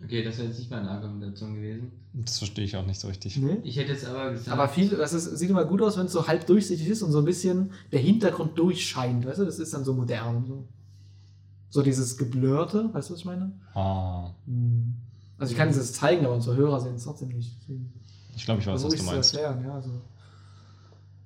Okay, 0.03 0.23
das 0.23 0.37
wäre 0.37 0.47
jetzt 0.47 0.57
nicht 0.57 0.71
meine 0.71 0.89
Argumentation 0.89 1.55
gewesen. 1.55 1.91
Das 2.13 2.39
verstehe 2.39 2.65
ich 2.65 2.75
auch 2.75 2.85
nicht 2.85 2.99
so 2.99 3.07
richtig. 3.07 3.37
Nee? 3.37 3.57
Ich 3.63 3.77
hätte 3.77 3.93
jetzt 3.93 4.05
aber 4.05 4.31
gesagt. 4.31 4.49
Aber 4.49 4.67
viel, 4.67 4.89
das 4.89 5.13
ist, 5.13 5.37
sieht 5.37 5.49
immer 5.49 5.65
gut 5.65 5.81
aus, 5.81 5.97
wenn 5.97 6.07
es 6.07 6.11
so 6.11 6.27
halb 6.27 6.45
durchsichtig 6.47 6.87
ist 6.87 7.01
und 7.01 7.11
so 7.11 7.19
ein 7.19 7.25
bisschen 7.25 7.71
der 7.91 7.99
Hintergrund 7.99 8.57
durchscheint, 8.57 9.25
weißt 9.25 9.39
du? 9.39 9.45
Das 9.45 9.59
ist 9.59 9.73
dann 9.73 9.85
so 9.85 9.93
modern 9.93 10.37
und 10.37 10.45
so. 10.47 10.67
So 11.71 11.81
dieses 11.81 12.17
Geblurrte, 12.17 12.89
weißt 12.93 13.09
du, 13.09 13.13
was 13.13 13.19
ich 13.21 13.25
meine? 13.25 13.51
Ah, 13.73 14.29
Also 15.39 15.51
ich 15.53 15.57
kann 15.57 15.69
es 15.69 15.77
jetzt 15.77 15.95
zeigen, 15.95 16.23
aber 16.25 16.35
unsere 16.35 16.55
Hörer 16.55 16.79
sehen 16.81 16.95
es 16.95 17.03
trotzdem 17.05 17.29
nicht. 17.29 17.55
Deswegen 17.61 17.91
ich 18.35 18.45
glaube, 18.45 18.61
ich 18.61 18.67
weiß, 18.67 18.75
was 18.75 18.81
versuche 18.83 18.97
du 19.09 19.11
meinst. 19.15 19.29
zu 19.31 19.41
erklären, 19.41 19.65
ja. 19.65 19.73
Also, 19.73 19.89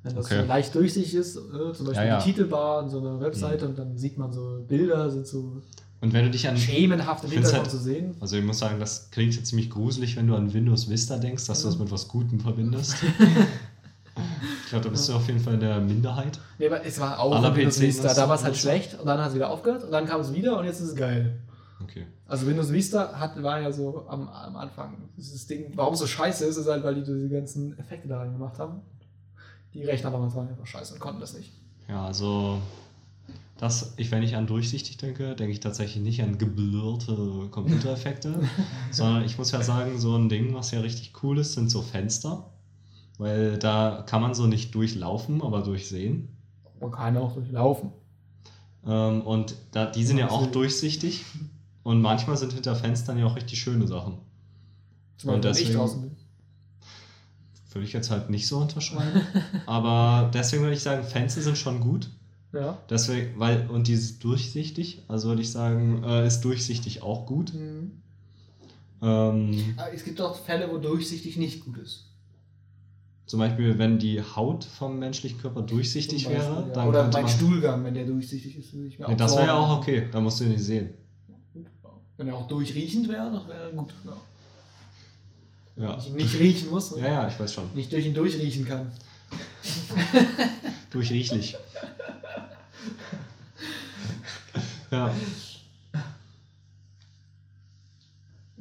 wenn 0.04 0.16
das 0.16 0.26
Okay. 0.26 0.42
so 0.42 0.48
leicht 0.48 0.74
durchsichtig 0.76 1.16
ist, 1.16 1.36
äh, 1.36 1.40
zum 1.74 1.88
Beispiel 1.88 1.94
Ja, 1.96 2.04
ja. 2.06 2.18
die 2.20 2.32
Titelbar 2.32 2.84
in 2.84 2.90
so 2.90 3.00
einer 3.00 3.20
Webseite 3.20 3.68
und 3.68 3.78
dann 3.78 3.98
sieht 3.98 4.18
man 4.20 4.32
so 4.32 4.64
Bilder, 4.68 5.10
sind 5.10 5.26
so 5.28 5.62
Und 6.02 6.14
wenn 6.14 6.26
du 6.26 6.30
dich 6.32 6.48
an. 6.48 6.56
schemenhaft 6.58 7.24
im 7.24 7.32
Hintergrund 7.32 7.62
halt- 7.64 7.72
zu 7.72 7.80
sehen. 7.80 8.16
Also 8.20 8.38
ich 8.38 8.46
muss 8.46 8.60
sagen, 8.60 8.80
das 8.80 9.10
klingt 9.10 9.34
jetzt 9.36 9.48
ziemlich 9.48 9.70
gruselig, 9.72 10.16
wenn 10.16 10.28
du 10.28 10.36
an 10.36 10.54
Windows 10.54 10.88
Vista 10.90 11.18
denkst, 11.18 11.46
dass 11.48 11.62
du 11.64 11.68
das 11.70 11.80
mit 11.80 11.90
was 11.92 12.08
Gutem 12.08 12.40
verbindest. 12.40 12.96
ich 14.76 14.82
glaube, 14.82 14.86
da 14.86 14.92
bist 14.92 15.10
du 15.10 15.14
auf 15.14 15.28
jeden 15.28 15.40
Fall 15.40 15.54
in 15.54 15.60
der 15.62 15.80
Minderheit. 15.80 16.40
Nee, 16.58 16.68
aber 16.68 16.86
es 16.86 17.00
war 17.00 17.20
auch 17.20 17.36
Aller 17.36 17.50
in 17.50 17.56
Windows 17.56 17.80
Vista. 17.80 18.14
Da 18.14 18.28
war 18.28 18.36
es 18.36 18.44
halt 18.44 18.58
schlecht 18.58 19.00
und 19.00 19.06
dann 19.06 19.20
hat 19.20 19.30
es 19.30 19.36
wieder 19.36 19.50
aufgehört 19.50 19.84
und 19.84 19.92
dann 19.92 20.06
kam 20.06 20.22
es 20.22 20.34
wieder 20.34 20.60
und 20.60 20.66
jetzt 20.66 20.82
ist 20.82 20.90
es 20.90 20.96
geil. 20.96 21.40
Okay. 21.82 22.08
Also 22.28 22.48
Windows 22.48 22.72
Vista 22.72 23.20
hat, 23.20 23.42
war 23.42 23.62
ja 23.62 23.72
so 23.72 24.06
am, 24.08 24.28
am 24.28 24.56
Anfang. 24.56 25.10
Dieses 25.16 25.48
Ding, 25.48 25.72
warum 25.76 25.96
so 25.96 26.08
scheiße 26.08 26.46
ist, 26.46 26.58
ist 26.58 26.68
halt, 26.68 26.84
weil 26.84 26.96
die 26.96 27.04
diese 27.04 27.30
ganzen 27.30 27.78
Effekte 27.78 28.08
da 28.08 28.20
rein 28.20 28.34
gemacht 28.34 28.60
haben. 28.60 28.82
Die 29.74 29.84
Rechner 29.84 30.12
damals 30.12 30.36
waren 30.36 30.48
einfach 30.50 30.66
scheiße 30.66 30.94
und 30.94 31.00
konnten 31.00 31.20
das 31.20 31.38
nicht. 31.38 31.52
Ja, 31.88 32.06
also 32.06 32.60
das, 33.58 33.94
ich, 33.98 34.12
wenn 34.12 34.24
ich 34.24 34.36
an 34.36 34.48
durchsichtig 34.48 34.98
denke, 34.98 35.36
denke 35.36 35.54
ich 35.54 35.60
tatsächlich 35.60 36.04
nicht 36.04 36.22
an 36.22 36.38
geblurrte 36.38 37.48
Computereffekte, 37.52 38.40
sondern 38.92 39.24
ich 39.24 39.38
muss 39.38 39.52
ja 39.52 39.62
sagen, 39.62 39.98
so 40.00 40.16
ein 40.16 40.28
Ding, 40.28 40.54
was 40.54 40.72
ja 40.72 40.82
richtig 40.82 41.14
cool 41.24 41.40
ist, 41.40 41.54
sind 41.54 41.70
so 41.70 41.82
Fenster. 41.82 42.52
Weil 43.18 43.58
da 43.58 44.04
kann 44.08 44.22
man 44.22 44.34
so 44.34 44.46
nicht 44.48 44.76
durchlaufen, 44.76 45.42
aber 45.42 45.62
durchsehen. 45.62 46.30
Man 46.82 46.92
kann 46.92 47.16
auch 47.18 47.34
durchlaufen. 47.34 47.92
Ähm, 48.86 49.22
und 49.22 49.56
da, 49.72 49.86
die 49.86 50.04
sind 50.04 50.18
ja 50.18 50.30
auch 50.30 50.48
durchsichtig. 50.48 51.24
Und 51.84 52.02
manchmal 52.02 52.36
sind 52.36 52.52
hinter 52.54 52.76
Fenstern 52.76 53.18
ja 53.18 53.26
auch 53.26 53.36
richtig 53.36 53.60
schöne 53.60 53.88
Sachen. 53.88 54.18
Zum 55.18 55.28
Beispiel, 55.30 55.34
Und 55.36 55.44
wenn 55.44 55.52
ich 55.52 55.58
deswegen- 55.60 55.78
draußen 55.80 56.02
bin. 56.02 56.12
Würde 57.72 57.86
ich 57.88 57.94
jetzt 57.94 58.10
halt 58.10 58.30
nicht 58.30 58.48
so 58.48 58.60
unterschreiben. 58.60 59.22
aber 59.66 60.32
deswegen 60.34 60.64
würde 60.64 60.76
ich 60.76 60.82
sagen, 60.82 61.04
Fenster 61.04 61.42
sind 61.42 61.58
schon 61.58 61.82
gut. 61.82 62.10
Ja. 62.54 62.78
Deswegen, 62.90 63.38
weil, 63.38 63.70
und 63.70 63.88
dieses 63.88 64.18
durchsichtig, 64.20 65.04
also 65.10 65.28
würde 65.28 65.42
ich 65.42 65.52
sagen, 65.52 66.02
äh, 66.06 66.26
ist 66.26 66.40
durchsichtig 66.42 67.04
auch 67.04 67.26
gut. 67.26 67.54
Mhm. 67.54 67.92
Ähm, 69.02 69.74
Aber 69.76 69.94
Es 69.94 70.06
gibt 70.06 70.22
auch 70.22 70.38
Fälle, 70.38 70.72
wo 70.72 70.78
durchsichtig 70.78 71.36
nicht 71.36 71.66
gut 71.66 71.78
ist. 71.78 72.06
Zum 73.26 73.40
Beispiel, 73.40 73.78
wenn 73.80 73.98
die 73.98 74.22
Haut 74.22 74.64
vom 74.64 75.00
menschlichen 75.00 75.40
Körper 75.40 75.62
durchsichtig 75.62 76.26
Beispiel, 76.26 76.44
wäre, 76.44 76.66
ja. 76.68 76.74
dann 76.74 76.88
Oder 76.88 77.04
mein 77.04 77.24
man, 77.24 77.28
Stuhlgang, 77.28 77.84
wenn 77.84 77.94
der 77.94 78.06
durchsichtig 78.06 78.58
ist. 78.58 78.74
würde 78.74 78.88
ich 78.88 79.00
mir 79.00 79.08
Nee, 79.08 79.16
das 79.16 79.36
wäre 79.36 79.48
ja 79.48 79.56
auch 79.56 79.80
okay, 79.80 80.08
da 80.12 80.22
musst 80.22 80.40
du 80.40 80.44
ihn 80.44 80.52
nicht 80.52 80.64
sehen. 80.64 80.90
Wenn 82.18 82.28
er 82.28 82.36
auch 82.36 82.48
durchriechend 82.48 83.10
wäre, 83.10 83.32
das 83.32 83.48
wäre 83.48 83.72
gut. 83.74 83.94
Ja. 84.06 84.14
Ja. 85.78 85.98
Ich 85.98 86.08
ihn 86.08 86.16
nicht 86.16 86.40
riechen 86.40 86.70
muss. 86.70 86.96
ja, 86.98 87.08
ja, 87.08 87.28
ich 87.28 87.40
weiß 87.40 87.54
schon. 87.54 87.66
Nicht 87.74 87.92
durch 87.92 88.06
ihn 88.06 88.14
durchriechen 88.14 88.66
kann. 88.66 88.92
Durchriechlich. 90.92 91.58
ja. 94.92 95.12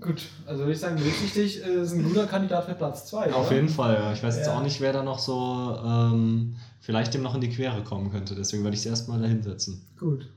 Gut, 0.05 0.23
also 0.47 0.61
würde 0.61 0.73
ich 0.73 0.81
sagen, 0.81 0.97
durchsichtig 0.99 1.65
äh, 1.65 1.81
ist 1.83 1.93
ein 1.93 2.03
guter 2.05 2.27
Kandidat 2.27 2.67
für 2.67 2.75
Platz 2.75 3.07
2. 3.07 3.33
Auf 3.33 3.51
jeden 3.51 3.71
Fall, 3.71 3.95
ja. 3.95 4.13
Ich 4.13 4.23
weiß 4.23 4.37
jetzt 4.37 4.47
Ja. 4.49 4.57
auch 4.59 4.63
nicht, 4.63 4.79
wer 4.83 4.93
da 4.93 5.03
noch 5.03 5.19
so 5.19 5.79
ähm, 5.83 6.57
vielleicht 6.81 7.15
dem 7.15 7.23
noch 7.23 7.35
in 7.35 7.41
die 7.41 7.49
Quere 7.49 7.83
kommen 7.83 8.11
könnte. 8.11 8.35
Deswegen 8.35 8.63
würde 8.65 8.75
ich 8.75 8.81
es 8.81 8.87
erstmal 8.87 9.19
dahin 9.21 9.43
setzen. 9.43 9.87
Gut. 9.99 10.29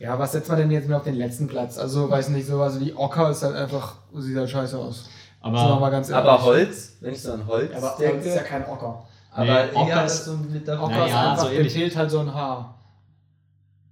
Ja, 0.00 0.18
was 0.18 0.32
setzt 0.32 0.48
man 0.48 0.58
denn 0.58 0.70
jetzt 0.70 0.88
mehr 0.88 0.96
auf 0.96 1.04
den 1.04 1.14
letzten 1.16 1.46
Platz? 1.48 1.76
Also, 1.78 2.08
weiß 2.10 2.28
nicht, 2.30 2.46
sowas 2.46 2.78
wie 2.80 2.94
Ocker 2.94 3.30
ist 3.30 3.42
halt 3.42 3.56
einfach, 3.56 3.96
sieht 4.16 4.36
halt 4.36 4.48
scheiße 4.50 4.78
aus. 4.78 5.08
Aber 5.40 5.78
mal 5.80 5.90
ganz 5.90 6.08
ehrlich. 6.08 6.28
Aber 6.28 6.42
Holz, 6.42 6.92
wenn 7.00 7.12
ich 7.14 7.22
so 7.22 7.32
an 7.32 7.46
Holz 7.46 7.70
Aber 7.76 7.90
Holz 7.90 7.98
denke. 7.98 8.28
ist 8.28 8.34
ja 8.34 8.42
kein 8.42 8.64
Ocker. 8.66 9.06
aber 9.32 9.44
Nee, 9.66 9.70
Ocker 9.76 9.88
ja, 9.88 10.02
ist- 10.04 10.24
so 10.24 10.36
mit 10.36 10.66
der 10.66 10.82
Ocker 10.82 10.92
Ja, 10.98 11.06
ist 11.06 11.14
einfach, 11.14 11.38
so 11.44 11.48
ähnlich. 11.50 11.72
fehlt 11.72 11.96
halt 11.96 12.10
so 12.10 12.18
ein 12.20 12.32
Haar. 12.34 12.74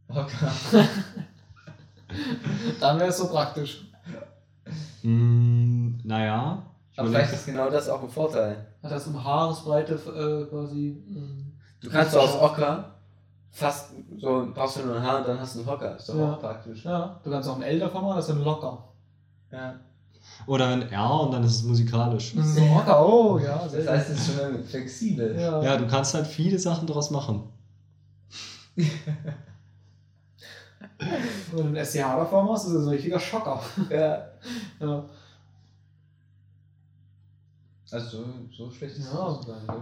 Ocker. 0.09 0.53
Dann 2.81 2.99
wäre 2.99 3.11
es 3.11 3.19
so 3.19 3.29
praktisch. 3.29 3.87
mm, 5.03 5.99
naja. 6.05 6.63
Aber 6.97 7.09
vielleicht 7.09 7.33
ist 7.35 7.47
genau 7.47 7.69
das 7.71 7.89
auch 7.89 8.03
ein 8.03 8.09
Vorteil. 8.09 8.67
Hat 8.83 8.91
das 8.91 9.07
um 9.07 9.23
Haaresbreite 9.23 9.95
äh, 9.95 10.49
quasi. 10.51 11.03
ähm, 11.09 11.53
Du 11.81 11.91
kannst 11.91 12.13
so 12.13 12.21
aus 12.21 12.41
Ocker 12.41 12.93
fast 13.51 13.93
so 14.19 14.49
brauchst 14.55 14.77
du 14.77 14.83
nur 14.87 14.97
ein 14.97 15.03
Haar 15.03 15.19
und 15.19 15.29
dann 15.29 15.41
hast 15.41 15.55
du 15.55 15.61
einen 15.61 15.69
Hocker. 15.69 15.97
Ist 15.97 16.09
doch 16.09 16.15
Ja. 16.17 16.33
auch 16.35 16.41
praktisch. 16.41 16.85
Ja, 16.85 17.21
du 17.25 17.31
kannst 17.31 17.49
auch 17.49 17.57
ein 17.57 17.63
L 17.63 17.79
davon 17.79 18.03
machen, 18.03 18.17
das 18.17 18.29
ist 18.29 18.35
ein 18.35 18.43
Locker. 18.45 18.85
Ja. 19.53 19.75
Oder 20.47 20.69
ein 20.69 20.83
R 20.91 21.21
und 21.21 21.33
dann 21.33 21.45
ist 21.45 21.57
es 21.57 21.63
musikalisch. 21.63 22.35
Das 22.35 22.47
ist 22.49 22.59
ein 22.59 22.75
Locker, 22.75 23.07
oh 23.09 23.39
ja, 23.39 23.67
sehr 23.69 23.85
Das 23.85 23.91
heißt, 23.95 24.11
es 24.11 24.29
ist 24.29 24.37
schon 24.39 24.65
flexibel. 24.65 25.39
ja. 25.41 25.63
Ja, 25.63 25.77
du 25.77 25.87
kannst 25.87 26.13
halt 26.15 26.27
viele 26.27 26.59
Sachen 26.59 26.87
daraus 26.87 27.11
machen. 27.11 27.45
Wenn 30.99 31.73
du 31.75 31.79
ein 31.79 31.85
SCH 31.85 31.97
davor 32.17 32.45
machst, 32.45 32.67
ist 32.67 32.73
es 32.73 32.85
ein 32.87 32.91
richtiger 32.91 33.21
Schocker. 33.21 33.63
Ja. 33.91 34.27
Ja. 34.81 35.05
Also 37.91 38.19
so, 38.19 38.25
so 38.57 38.71
schlecht 38.71 38.97
ist 38.97 39.13
Ja. 39.13 39.31
es 39.33 39.39
nicht, 39.47 39.49
oder? 39.49 39.81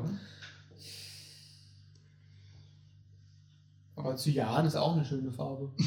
Aber 3.97 4.17
Cyan 4.17 4.67
ist 4.67 4.77
auch 4.77 4.95
eine 4.95 5.05
schöne 5.05 5.31
Farbe. 5.31 5.69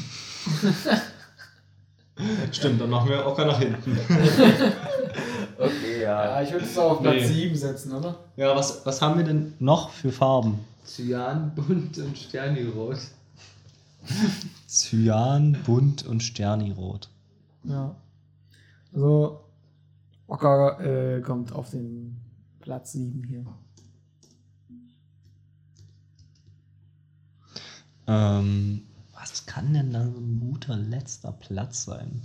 Stimmt, 2.52 2.80
dann 2.80 2.90
machen 2.90 3.08
wir 3.10 3.24
Ocker 3.26 3.44
nach 3.46 3.58
hinten. 3.58 3.96
Okay, 5.60 6.02
Ja, 6.02 6.24
ja. 6.24 6.42
ich 6.42 6.52
würde 6.52 6.64
es 6.64 6.78
auch 6.78 6.92
auf 6.92 7.02
Platz 7.02 7.16
Nee. 7.16 7.26
7 7.26 7.56
setzen, 7.56 7.92
oder? 7.92 8.14
Ja, 8.36 8.54
was, 8.54 8.86
was 8.86 9.02
haben 9.02 9.18
wir 9.18 9.24
denn 9.24 9.54
noch 9.58 9.90
für 9.90 10.12
Farben? 10.12 10.60
Cyan, 10.86 11.52
bunt 11.56 11.98
und 11.98 12.16
Sternirot. 12.16 12.96
Cyan, 14.68 15.56
bunt 15.64 16.04
und 16.06 16.22
Sternirot. 16.22 17.08
Ja. 17.64 17.96
Also, 18.92 19.40
Ocker 20.26 20.80
äh, 20.80 21.20
kommt 21.22 21.52
auf 21.52 21.70
den 21.70 22.20
Platz 22.60 22.92
7 22.92 23.24
hier. 23.24 23.44
Ähm, 28.06 28.82
was 29.12 29.46
kann 29.46 29.74
denn 29.74 29.92
da 29.92 30.04
so 30.04 30.18
ein 30.18 30.40
guter 30.40 30.76
letzter 30.76 31.32
Platz 31.32 31.84
sein? 31.84 32.22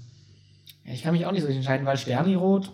Ja, 0.85 0.93
ich 0.93 1.03
kann 1.03 1.13
mich 1.13 1.25
auch 1.25 1.31
nicht 1.31 1.41
so 1.41 1.47
richtig 1.47 1.65
entscheiden, 1.65 1.85
weil 1.85 1.97
Sternirot 1.97 2.71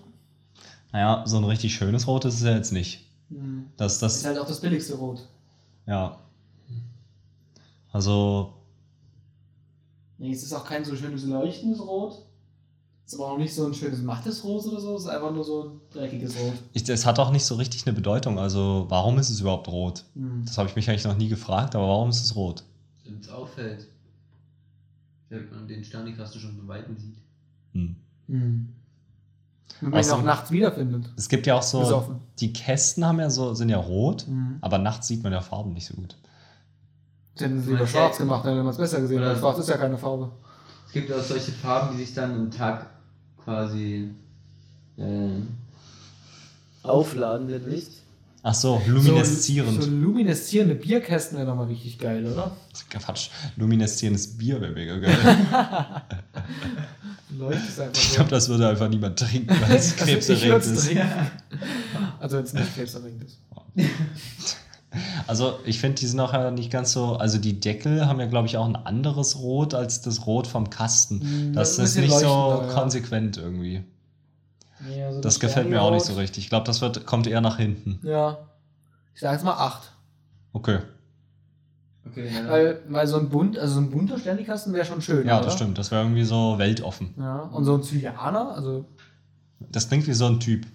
Naja, 0.91 1.23
so 1.25 1.37
ein 1.37 1.43
richtig 1.43 1.73
schönes 1.75 2.07
Rot 2.07 2.25
ist 2.25 2.35
es 2.35 2.41
ja 2.41 2.55
jetzt 2.55 2.71
nicht. 2.71 3.05
hm, 3.29 3.67
Das, 3.77 3.93
ist 3.93 4.01
das, 4.01 4.25
halt 4.25 4.37
auch 4.37 4.47
das 4.47 4.61
billigste 4.61 4.95
Rot. 4.95 5.27
ja. 5.85 6.17
Also, 7.91 8.53
Nee, 10.19 10.31
es 10.31 10.43
ist 10.43 10.53
auch 10.53 10.65
kein 10.65 10.85
so 10.85 10.95
schönes 10.95 11.23
leuchtendes 11.23 11.79
Rot. 11.81 12.25
Ist 13.05 13.15
aber 13.15 13.31
auch 13.31 13.37
nicht 13.39 13.55
so 13.55 13.65
ein 13.65 13.73
schönes 13.73 14.01
mattes 14.03 14.43
Rot 14.43 14.65
oder 14.67 14.79
so. 14.79 14.95
Es 14.95 15.01
ist 15.03 15.07
einfach 15.09 15.31
nur 15.33 15.43
so 15.43 15.63
ein 15.63 15.81
dreckiges 15.91 16.35
Rot. 16.37 16.53
ich, 16.73 16.87
es 16.87 17.05
hat 17.07 17.17
auch 17.17 17.31
nicht 17.31 17.43
so 17.45 17.55
richtig 17.55 17.87
eine 17.87 17.95
Bedeutung. 17.95 18.37
Also, 18.37 18.85
warum 18.89 19.17
ist 19.17 19.31
es 19.31 19.39
überhaupt 19.41 19.67
rot? 19.67 20.03
Hm. 20.13 20.43
Das 20.45 20.57
habe 20.59 20.69
ich 20.69 20.75
mich 20.75 20.87
eigentlich 20.89 21.05
noch 21.05 21.17
nie 21.17 21.27
gefragt, 21.29 21.73
aber 21.75 21.87
warum 21.87 22.09
ist 22.09 22.21
es 22.23 22.35
rot? 22.35 22.63
Wenn 23.03 23.19
es 23.19 23.29
auffällt. 23.29 23.87
Wenn 25.29 25.49
man 25.49 25.67
den 25.67 25.83
Sternikasten 25.83 26.39
schon 26.41 26.55
von 26.55 26.67
Weitem 26.67 26.97
sieht. 26.97 27.17
Hm. 27.73 27.95
Hm. 28.27 28.69
Wenn 29.81 29.89
man 29.91 30.03
ihn 30.03 30.11
auch 30.11 30.23
nachts 30.23 30.51
wiederfindet. 30.51 31.09
Es 31.15 31.29
gibt 31.29 31.47
ja 31.47 31.55
auch 31.55 31.63
so, 31.63 31.79
Besoffen. 31.79 32.15
die 32.39 32.51
Kästen 32.53 33.05
haben 33.05 33.19
ja 33.19 33.29
so, 33.29 33.53
sind 33.53 33.69
ja 33.69 33.77
rot, 33.77 34.27
Mhm. 34.27 34.57
aber 34.61 34.77
nachts 34.79 35.07
sieht 35.07 35.23
man 35.23 35.31
ja 35.31 35.41
Farben 35.41 35.73
nicht 35.73 35.85
so 35.85 35.93
gut. 35.95 36.15
Sind 37.39 37.61
sie 37.61 37.69
Man 37.69 37.77
lieber 37.77 37.87
schwarz 37.87 38.17
gemacht, 38.17 38.45
dann 38.45 38.53
hätte 38.53 38.63
man 38.63 38.71
es 38.73 38.77
besser 38.77 39.01
gesehen, 39.01 39.21
weil 39.21 39.31
Oder- 39.31 39.39
schwarz 39.39 39.59
ist 39.59 39.69
ja 39.69 39.77
keine 39.77 39.97
Farbe. 39.97 40.29
Es 40.87 40.93
gibt 40.93 41.11
auch 41.13 41.21
solche 41.21 41.51
Farben, 41.51 41.97
die 41.97 42.03
sich 42.03 42.13
dann 42.13 42.35
im 42.35 42.51
Tag 42.51 42.87
quasi 43.43 44.09
äh, 44.97 45.29
aufladen 46.83 47.47
mit 47.47 47.65
Licht. 47.67 47.91
Ach 48.41 48.53
so, 48.53 48.81
lumineszierend. 48.87 49.81
So, 49.83 49.89
so 49.89 49.91
lumineszierende 49.95 50.73
Bierkästen 50.75 51.37
wäre 51.37 51.47
doch 51.47 51.55
mal 51.55 51.67
richtig 51.67 51.99
geil, 51.99 52.25
oder? 52.25 52.55
Quatsch, 52.89 53.29
lumineszierendes 53.57 54.37
Bier 54.37 54.61
wäre 54.61 54.71
mega 54.71 54.97
geil. 54.97 55.17
Leuchtet 57.37 57.69
es 57.69 57.79
einfach 57.79 58.01
Ich 58.01 58.13
glaube, 58.13 58.29
das 58.29 58.47
würde 58.49 58.69
einfach 58.69 58.87
niemand 58.89 59.19
trinken, 59.19 59.49
weil 59.61 59.75
es 59.75 59.91
Also 60.01 60.05
ich 60.05 60.41
krebserregend 60.41 60.65
ist. 60.65 60.85
trinken. 60.85 61.09
Also 62.19 62.37
wenn 62.37 62.43
es 62.45 62.53
nicht 62.53 62.75
krebserregend 62.75 63.23
ist. 63.23 64.57
Also 65.29 65.59
ich 65.63 65.79
finde, 65.79 65.99
die 65.99 66.07
sind 66.07 66.19
auch 66.19 66.33
ja 66.33 66.49
nicht 66.49 66.71
ganz 66.71 66.91
so, 66.91 67.17
also 67.17 67.37
die 67.37 67.59
Deckel 67.59 68.07
haben 68.07 68.19
ja, 68.19 68.25
glaube 68.25 68.47
ich, 68.47 68.57
auch 68.57 68.65
ein 68.65 68.75
anderes 68.75 69.37
Rot 69.37 69.75
als 69.75 70.01
das 70.01 70.25
Rot 70.25 70.47
vom 70.47 70.71
Kasten. 70.71 71.51
Mm, 71.51 71.53
Das 71.53 71.77
ein 71.77 71.85
ist 71.85 71.97
nicht 71.97 72.11
so 72.11 72.25
ja. 72.25 72.67
konsequent 72.73 73.37
irgendwie. 73.37 73.83
Ja, 74.97 75.05
also 75.05 75.21
Das 75.21 75.35
das 75.35 75.39
gefällt 75.39 75.69
mir 75.69 75.83
auch 75.83 75.91
nicht 75.91 76.05
so 76.05 76.13
richtig. 76.15 76.45
Ich 76.45 76.49
glaube, 76.49 76.65
das 76.65 76.81
wird, 76.81 77.05
kommt 77.05 77.27
eher 77.27 77.41
nach 77.41 77.57
hinten. 77.57 77.99
Ja. 78.01 78.39
Ich 79.13 79.21
sage 79.21 79.35
jetzt 79.35 79.45
mal 79.45 79.53
8. 79.53 79.91
Okay. 80.53 80.79
Okay, 82.07 82.27
ja. 82.33 82.49
Weil, 82.49 82.81
weil 82.89 83.05
so 83.05 83.17
ein 83.17 83.29
bunt, 83.29 83.55
also 83.55 83.75
so 83.75 83.81
ein 83.81 83.91
bunter 83.91 84.17
Sternikasten 84.17 84.73
wäre 84.73 84.85
schon 84.85 85.03
schön. 85.03 85.27
Ja, 85.27 85.37
oder? 85.37 85.45
das 85.45 85.53
stimmt. 85.53 85.77
Das 85.77 85.91
wäre 85.91 86.01
irgendwie 86.01 86.23
so 86.23 86.57
weltoffen. 86.57 87.13
Ja. 87.19 87.41
Und 87.41 87.65
so 87.65 87.75
ein 87.75 87.83
Cyaner, 87.83 88.55
also 88.55 88.85
Das 89.59 89.87
klingt 89.89 90.07
wie 90.07 90.13
so 90.13 90.25
ein 90.25 90.39
Typ. 90.39 90.65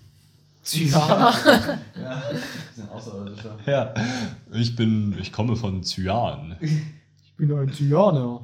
Cyaner. 0.65 1.33
Ja. 2.01 2.23
Sind 2.75 2.91
außerirdischer. 2.91 3.57
Ja. 3.67 3.95
Ich 4.53 4.75
bin, 4.75 5.17
ich 5.21 5.33
komme 5.33 5.57
von 5.57 5.83
Cyan. 5.83 6.57
ich 6.61 7.37
bin 7.37 7.53
ein 7.53 7.73
Cyaner. 7.73 8.41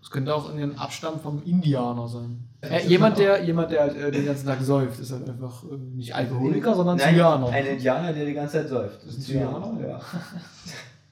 Das 0.00 0.10
könnte 0.10 0.34
auch 0.34 0.54
ein 0.54 0.78
Abstamm 0.78 1.20
vom 1.20 1.42
Indianer 1.42 2.08
sein. 2.08 2.48
Äh, 2.60 2.86
jemand, 2.88 3.18
der, 3.18 3.44
jemand, 3.44 3.70
der 3.70 3.82
halt, 3.82 3.96
äh, 3.96 4.10
den 4.10 4.26
ganzen 4.26 4.46
Tag 4.46 4.60
säuft, 4.62 4.98
ist 4.98 5.12
halt 5.12 5.28
einfach 5.28 5.62
äh, 5.64 5.76
nicht 5.76 6.14
Alkoholiker, 6.14 6.74
sondern 6.74 6.96
Nein, 6.96 7.14
Zyganer. 7.14 7.48
Ein 7.50 7.66
Indianer, 7.66 8.12
der 8.12 8.24
die 8.26 8.32
ganze 8.32 8.54
Zeit 8.54 8.68
säuft. 8.68 9.06
Das 9.06 9.14
Ein 9.16 9.20
Zyganer? 9.20 9.78
Ja. 9.86 10.00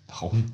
Warum? 0.08 0.44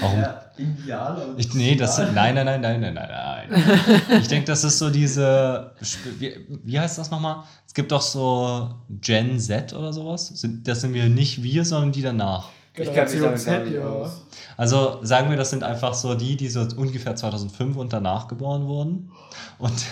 Warum? 0.00 0.20
ja. 0.20 0.42
Und 0.58 1.38
Ich, 1.38 1.54
nee, 1.54 1.76
das 1.76 1.98
nein, 1.98 2.34
nein, 2.34 2.44
nein, 2.46 2.60
nein, 2.60 2.80
nein, 2.80 2.94
nein, 2.94 3.08
nein. 3.48 4.20
Ich 4.20 4.28
denke, 4.28 4.46
das 4.46 4.64
ist 4.64 4.78
so 4.78 4.90
diese, 4.90 5.72
wie, 6.18 6.34
wie 6.64 6.80
heißt 6.80 6.98
das 6.98 7.10
nochmal? 7.10 7.44
Es 7.66 7.74
gibt 7.74 7.92
doch 7.92 8.02
so 8.02 8.70
Gen 8.88 9.38
Z 9.38 9.72
oder 9.72 9.92
sowas. 9.92 10.32
Das 10.64 10.80
sind 10.80 10.94
wir 10.94 11.08
nicht 11.08 11.42
wir, 11.42 11.64
sondern 11.64 11.92
die 11.92 12.02
danach. 12.02 12.48
Ich 12.74 12.92
kann 12.92 13.10
mich 13.10 13.20
damit 13.20 13.38
Z, 13.38 13.46
gar 13.46 13.64
nicht 13.64 13.74
ja. 13.74 13.82
aus. 13.82 14.22
Also 14.56 14.98
sagen 15.02 15.30
wir, 15.30 15.36
das 15.36 15.50
sind 15.50 15.62
einfach 15.62 15.94
so 15.94 16.14
die, 16.14 16.36
die 16.36 16.48
so 16.48 16.66
ungefähr 16.76 17.14
2005 17.14 17.76
und 17.76 17.92
danach 17.92 18.28
geboren 18.28 18.66
wurden. 18.66 19.12
Und 19.58 19.84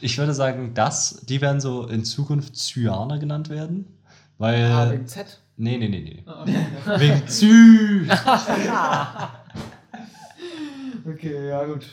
ich 0.00 0.16
würde 0.18 0.32
sagen, 0.32 0.72
das, 0.74 1.22
die 1.26 1.40
werden 1.40 1.60
so 1.60 1.86
in 1.86 2.04
Zukunft 2.04 2.56
Cyaner 2.56 3.18
genannt 3.18 3.48
werden. 3.50 3.86
Weil. 4.38 4.64
Ah, 4.64 4.90
wegen 4.90 5.06
Z. 5.06 5.40
nee, 5.56 5.76
nee, 5.78 5.88
nee, 5.88 6.00
nee. 6.00 6.22
Ah, 6.26 6.42
okay. 6.42 7.00
Wegen 7.00 7.28
Zü. 7.28 8.06
okay, 11.06 11.48
ja 11.48 11.64
gut. 11.64 11.86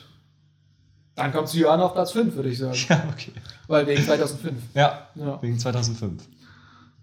Dann 1.15 1.31
kommt 1.31 1.47
Zyganer 1.47 1.85
auf 1.85 1.93
Platz 1.93 2.11
5, 2.11 2.35
würde 2.35 2.49
ich 2.49 2.57
sagen. 2.57 2.75
ja, 2.89 3.03
okay. 3.11 3.31
Weil 3.67 3.85
wegen 3.87 4.03
2005. 4.03 4.53
Ja, 4.73 5.07
Ja. 5.15 5.41
wegen 5.41 5.59
2005. 5.59 6.23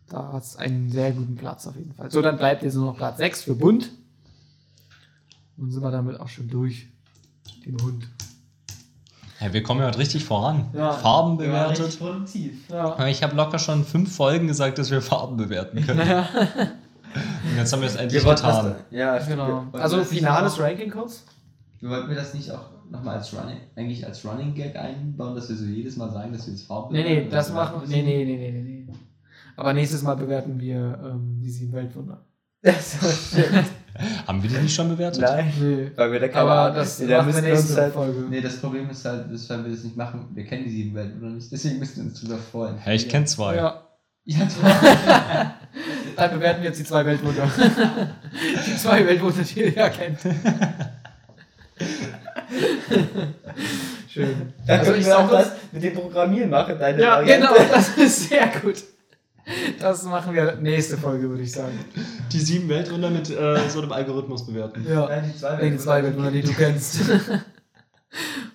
Da 0.08 0.32
hat 0.32 0.42
es 0.42 0.56
einen 0.56 0.90
sehr 0.90 1.12
guten 1.12 1.36
Platz 1.36 1.66
auf 1.68 1.76
jeden 1.76 1.94
Fall. 1.94 2.10
So, 2.10 2.20
dann 2.20 2.36
bleibt 2.36 2.64
jetzt 2.64 2.74
nur 2.74 2.86
noch 2.86 2.96
Platz 2.96 3.18
6 3.18 3.42
für 3.44 3.54
Bunt. 3.54 3.90
Und 5.56 5.70
sind 5.70 5.82
wir 5.82 5.90
damit 5.92 6.18
auch 6.18 6.28
schon 6.28 6.48
durch. 6.48 6.88
Den 7.64 7.76
Hund. 7.82 8.08
Ja, 9.40 9.52
wir 9.52 9.62
kommen 9.62 9.80
ja 9.80 9.86
heute 9.86 9.98
richtig 9.98 10.24
voran. 10.24 10.66
Ja. 10.72 10.92
Farben 10.92 11.38
Wir 11.38 11.46
bewertet. 11.46 11.78
richtig 11.86 12.00
produktiv. 12.00 12.68
Ja. 12.68 13.06
Ich 13.06 13.22
habe 13.22 13.36
locker 13.36 13.58
schon 13.58 13.84
fünf 13.84 14.14
Folgen 14.16 14.46
gesagt, 14.48 14.78
dass 14.78 14.90
wir 14.90 15.00
Farben 15.02 15.36
bewerten 15.36 15.82
können. 15.86 15.98
Naja, 15.98 16.26
Und 16.34 17.56
jetzt 17.56 17.72
haben 17.72 17.80
wir 17.82 17.88
es 17.88 17.96
endlich 17.96 18.20
Wir 18.22 18.26
wollten 18.28 18.42
getan. 18.42 18.64
das, 18.66 18.76
ja, 18.90 19.18
genau. 19.18 19.66
wir 19.72 19.80
Also 19.80 20.02
finales 20.04 20.58
Ranking 20.58 20.90
kurz. 20.90 21.24
Wir 21.80 21.88
wollten 21.88 22.08
wir 22.10 22.16
das 22.16 22.34
nicht 22.34 22.50
auch 22.50 22.70
nochmal 22.90 23.16
als 23.16 23.32
Running, 23.32 23.56
eigentlich 23.74 24.04
als 24.06 24.24
Running 24.24 24.54
Gag 24.54 24.76
einbauen, 24.76 25.34
dass 25.34 25.48
wir 25.48 25.56
so 25.56 25.64
jedes 25.64 25.96
Mal 25.96 26.10
sagen, 26.10 26.32
dass 26.32 26.46
wir 26.46 26.52
das 26.52 26.62
Farben 26.62 26.94
Nee, 26.94 27.02
nee, 27.02 27.28
das 27.30 27.52
machen 27.52 27.80
bewerten 27.80 27.90
nee, 27.90 28.02
nee, 28.02 28.24
nee, 28.24 28.36
nee, 28.36 28.62
nee, 28.62 28.84
nee. 28.86 28.94
Aber 29.56 29.72
nächstes 29.72 30.02
Mal 30.02 30.14
bewerten 30.14 30.60
wir 30.60 30.98
ähm, 31.02 31.40
die 31.42 31.50
sieben 31.50 31.72
Weltwunder. 31.72 32.24
Das 32.62 32.96
stimmt. 33.28 33.64
Haben 34.26 34.42
wir 34.42 34.50
die 34.50 34.56
nicht 34.56 34.74
schon 34.74 34.90
bewertet? 34.90 35.22
Nein. 35.22 35.52
Nee. 35.58 35.90
Weil 35.96 36.12
wir 36.12 36.20
da 36.20 36.28
keine 36.28 36.50
Aber 36.50 36.74
das 36.76 36.98
da 36.98 37.22
machen 37.22 37.34
wir 37.34 37.42
nächste 37.42 37.80
halt, 37.80 37.94
Folge. 37.94 38.26
Nee, 38.28 38.42
das 38.42 38.58
Problem 38.58 38.88
ist 38.90 39.02
halt, 39.04 39.32
dass 39.32 39.48
wir 39.48 39.56
das 39.56 39.82
nicht 39.82 39.96
machen, 39.96 40.28
wir 40.34 40.44
kennen 40.44 40.64
die 40.64 40.70
sieben 40.70 40.94
Welten 40.94 41.22
oder 41.22 41.30
nicht, 41.30 41.50
deswegen 41.50 41.78
müssen 41.78 41.96
wir 41.96 42.04
uns 42.04 42.20
drüber 42.20 42.36
freuen. 42.36 42.76
Hä, 42.76 42.94
ich 42.94 43.08
kenne 43.08 43.24
zwei. 43.24 43.56
Ja. 43.56 43.86
Ja. 44.24 44.46
Dann 46.16 46.30
bewerten 46.32 46.60
wir 46.60 46.68
jetzt 46.68 46.78
die 46.78 46.84
zwei 46.84 47.04
Weltwunder. 47.06 47.50
die 48.66 48.76
zwei 48.76 49.06
Weltwunder, 49.06 49.42
die 49.42 49.60
ihr 49.60 49.72
ja 49.72 49.88
kennt. 49.88 50.18
Schön. 54.08 54.52
Dann 54.66 54.78
Also 54.80 54.92
können 54.92 55.02
ich 55.02 55.12
auch 55.12 55.30
das- 55.30 55.50
das 55.50 55.58
mit 55.72 55.82
dem 55.82 55.94
Programmieren 55.94 56.50
machen, 56.50 56.78
deine 56.78 57.02
Ja, 57.02 57.16
Variante. 57.18 57.48
genau, 57.48 57.54
das 57.72 57.96
ist 57.96 58.28
sehr 58.28 58.46
gut. 58.60 58.82
Das 59.80 60.02
machen 60.04 60.34
wir 60.34 60.54
nächste 60.56 60.96
Folge, 60.96 61.28
würde 61.28 61.42
ich 61.42 61.52
sagen. 61.52 61.78
Die 62.32 62.38
sieben 62.40 62.68
Weltwunder 62.68 63.10
mit 63.10 63.30
äh, 63.30 63.68
so 63.68 63.80
einem 63.80 63.92
Algorithmus 63.92 64.46
bewerten. 64.46 64.86
Ja. 64.88 65.08
Nein, 65.08 65.32
die 65.32 65.38
zwei 65.38 65.60
Wegen 65.60 65.78
zwei 65.78 66.02
Weltwunder, 66.04 66.30
die 66.30 66.42
du 66.42 66.52
kennst. 66.52 66.98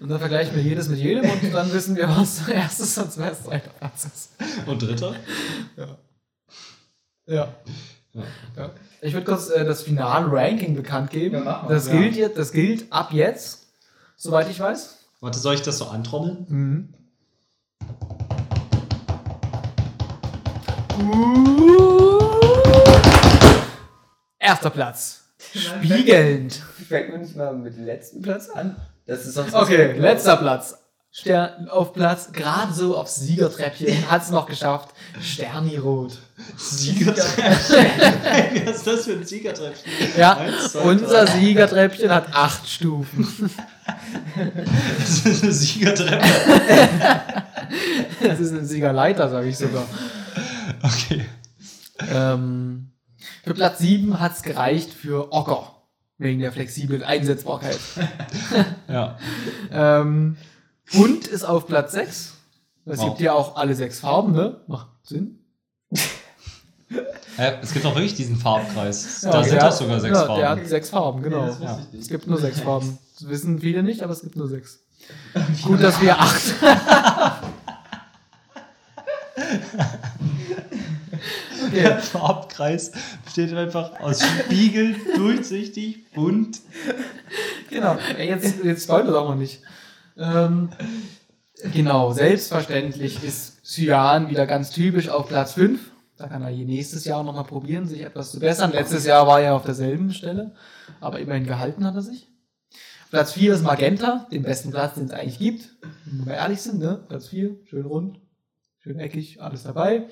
Und 0.02 0.10
dann 0.10 0.20
vergleichen 0.20 0.54
wir 0.56 0.62
jedes 0.62 0.90
mit 0.90 1.00
jedem 1.00 1.30
und 1.30 1.54
dann 1.54 1.72
wissen 1.72 1.96
wir, 1.96 2.10
was 2.10 2.46
erstes 2.50 2.98
und 2.98 3.10
Platz 3.80 4.06
ist. 4.06 4.32
Und 4.68 4.82
dritter? 4.82 5.16
Ja. 5.78 5.98
Ja. 7.26 7.48
ja. 8.58 8.70
Ich 9.06 9.14
würde 9.14 9.26
kurz 9.26 9.50
äh, 9.52 9.64
das 9.64 9.84
Final-Ranking 9.84 10.76
bekannt 10.76 11.12
geben. 11.12 11.44
Ja, 11.46 11.64
das, 11.70 11.88
Ja. 11.88 11.94
gilt 11.94 12.16
jetzt, 12.16 12.38
das 12.40 12.52
gilt 12.52 12.92
ab 12.92 13.10
jetzt, 13.12 13.68
soweit 14.18 14.50
ich 14.50 14.60
weiß. 14.60 14.98
Warte, 15.22 15.38
soll 15.38 15.54
ich 15.54 15.62
das 15.62 15.78
so 15.78 15.86
antrommeln? 15.86 16.46
Mhm. 16.50 16.94
Erster 24.40 24.70
Platz. 24.70 25.24
Spiegelnd. 25.54 26.54
Fängt 26.88 27.12
man 27.12 27.22
nicht 27.22 27.36
mal 27.36 27.54
mit 27.54 27.76
dem 27.76 27.86
letzten 27.86 28.22
Platz 28.22 28.50
an? 28.50 28.76
Das 29.06 29.26
ist 29.26 29.36
sonst 29.36 29.54
Okay, 29.54 29.98
letzter 29.98 30.38
Platz. 30.38 30.80
Stern 31.12 31.70
auf 31.70 31.94
Platz, 31.94 32.32
gerade 32.34 32.74
so 32.74 32.98
aufs 32.98 33.16
Siegertreppchen, 33.16 34.10
hat 34.12 34.24
es 34.24 34.32
noch 34.32 34.48
geschafft. 34.48 34.90
Sternirot. 35.22 36.18
Siegertreppchen. 36.58 37.46
Was 38.66 38.76
ist 38.78 38.88
das 38.88 39.06
für 39.06 39.14
ein 39.14 39.26
Siegertreppchen? 39.26 39.92
Ja, 40.18 40.38
Eins, 40.38 40.72
zwei, 40.72 40.80
unser 40.82 41.26
drei. 41.26 41.40
Siegertreppchen 41.40 42.10
hat 42.10 42.34
acht 42.34 42.68
Stufen. 42.68 43.50
Das 45.00 45.26
ist 45.26 45.44
eine 45.44 45.52
Siegertreppe. 45.52 46.26
Das 48.22 48.40
ist 48.40 48.52
eine 48.52 48.66
Siegerleiter, 48.66 49.30
sage 49.30 49.48
ich 49.50 49.58
sogar. 49.58 49.86
Okay. 50.82 51.26
Ähm, 52.12 52.92
für 53.44 53.54
Platz 53.54 53.80
7 53.80 54.20
hat 54.20 54.34
es 54.36 54.44
gereicht 54.44 54.92
für 54.94 55.32
Ocker. 55.32 55.72
Wegen 56.18 56.40
der 56.40 56.52
flexiblen 56.54 57.04
Einsetzbarkeit. 57.04 57.80
Ja. 58.88 59.18
Ähm, 59.72 60.38
Hund 60.94 61.28
ist 61.28 61.44
auf 61.44 61.68
Platz 61.68 61.92
6. 61.94 62.34
Es 62.86 63.00
Wow. 63.00 63.06
gibt 63.10 63.20
ja 63.22 63.34
auch 63.34 63.58
alle 63.58 63.74
sechs 63.76 64.00
Farben, 64.00 64.32
ne? 64.32 64.62
Macht 64.68 64.88
Sinn. 65.04 65.40
Äh, 67.38 67.54
es 67.62 67.74
gibt 67.74 67.86
doch 67.86 67.96
wirklich 67.96 68.16
diesen 68.16 68.38
Farbkreis. 68.38 69.22
Ja, 69.24 69.32
da 69.32 69.40
okay, 69.40 69.50
sind 69.50 69.62
hat- 69.62 69.78
sogar 69.78 70.00
sechs 70.00 70.18
ja, 70.18 70.26
Farben. 70.26 70.40
Der 70.40 70.50
hat 70.50 70.68
sechs 70.68 70.90
Farben, 70.90 71.22
genau. 71.22 71.48
wusste 71.48 71.64
ja. 71.64 71.80
Es 72.00 72.08
gibt 72.08 72.28
nur 72.28 72.40
sechs 72.40 72.62
Farben. 72.62 72.98
Das 73.20 73.28
wissen 73.30 73.60
viele 73.60 73.84
nicht, 73.84 74.04
aber 74.04 74.14
es 74.14 74.22
gibt 74.22 74.36
nur 74.36 74.48
sechs. 74.48 74.80
Gut, 75.64 75.84
dass 75.84 76.02
wir 76.02 76.18
acht. 76.20 76.42
Der 81.74 82.00
Farbkreis 82.00 82.92
besteht 83.26 83.54
einfach 83.54 84.00
aus 84.00 84.22
Spiegel, 84.24 84.96
durchsichtig, 85.16 86.12
bunt. 86.14 86.62
Genau. 87.70 87.98
Jetzt, 88.18 88.64
jetzt 88.64 88.84
spoilert 88.84 89.16
auch 89.16 89.30
noch 89.30 89.36
nicht. 89.36 89.62
Ähm, 90.18 90.70
genau, 91.74 92.14
selbstverständlich 92.14 93.24
ist 93.24 93.66
Cyan 93.66 94.30
wieder 94.30 94.46
ganz 94.46 94.70
typisch 94.70 95.10
auf 95.10 95.28
Platz 95.28 95.54
5. 95.54 95.80
Da 96.18 96.28
kann 96.30 96.42
er 96.42 96.50
je 96.50 96.64
nächstes 96.66 97.04
Jahr 97.06 97.24
nochmal 97.24 97.44
probieren, 97.44 97.88
sich 97.88 98.02
etwas 98.02 98.32
zu 98.32 98.40
bessern. 98.40 98.72
Letztes 98.72 99.06
Jahr 99.06 99.28
war 99.28 99.42
er 99.42 99.56
auf 99.56 99.66
derselben 99.66 100.14
Stelle, 100.14 100.56
aber 101.02 101.20
immerhin 101.20 101.46
gehalten 101.46 101.86
hat 101.86 101.96
er 101.96 102.02
sich. 102.02 102.30
Platz 103.10 103.34
4 103.34 103.54
ist 103.54 103.64
Magenta, 103.64 104.28
den 104.32 104.44
besten 104.44 104.72
Platz, 104.72 104.96
den 104.96 105.06
es 105.06 105.12
eigentlich 105.12 105.40
gibt. 105.40 105.70
Wenn 106.06 106.26
wir 106.26 106.34
ehrlich 106.36 106.62
sind, 106.62 106.80
ne? 106.80 107.04
Platz 107.08 107.28
4, 107.28 107.58
schön 107.66 107.86
rund, 107.86 108.20
schön 108.80 109.00
eckig, 109.00 109.42
alles 109.42 109.64
dabei. 109.64 110.10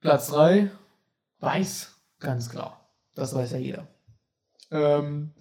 Platz 0.00 0.28
3, 0.28 0.70
weiß, 1.40 1.94
ganz 2.18 2.48
klar. 2.50 2.88
Das 3.14 3.34
weiß 3.34 3.52
ja 3.52 3.58
jeder. 3.58 3.86
Ähm, 4.70 5.32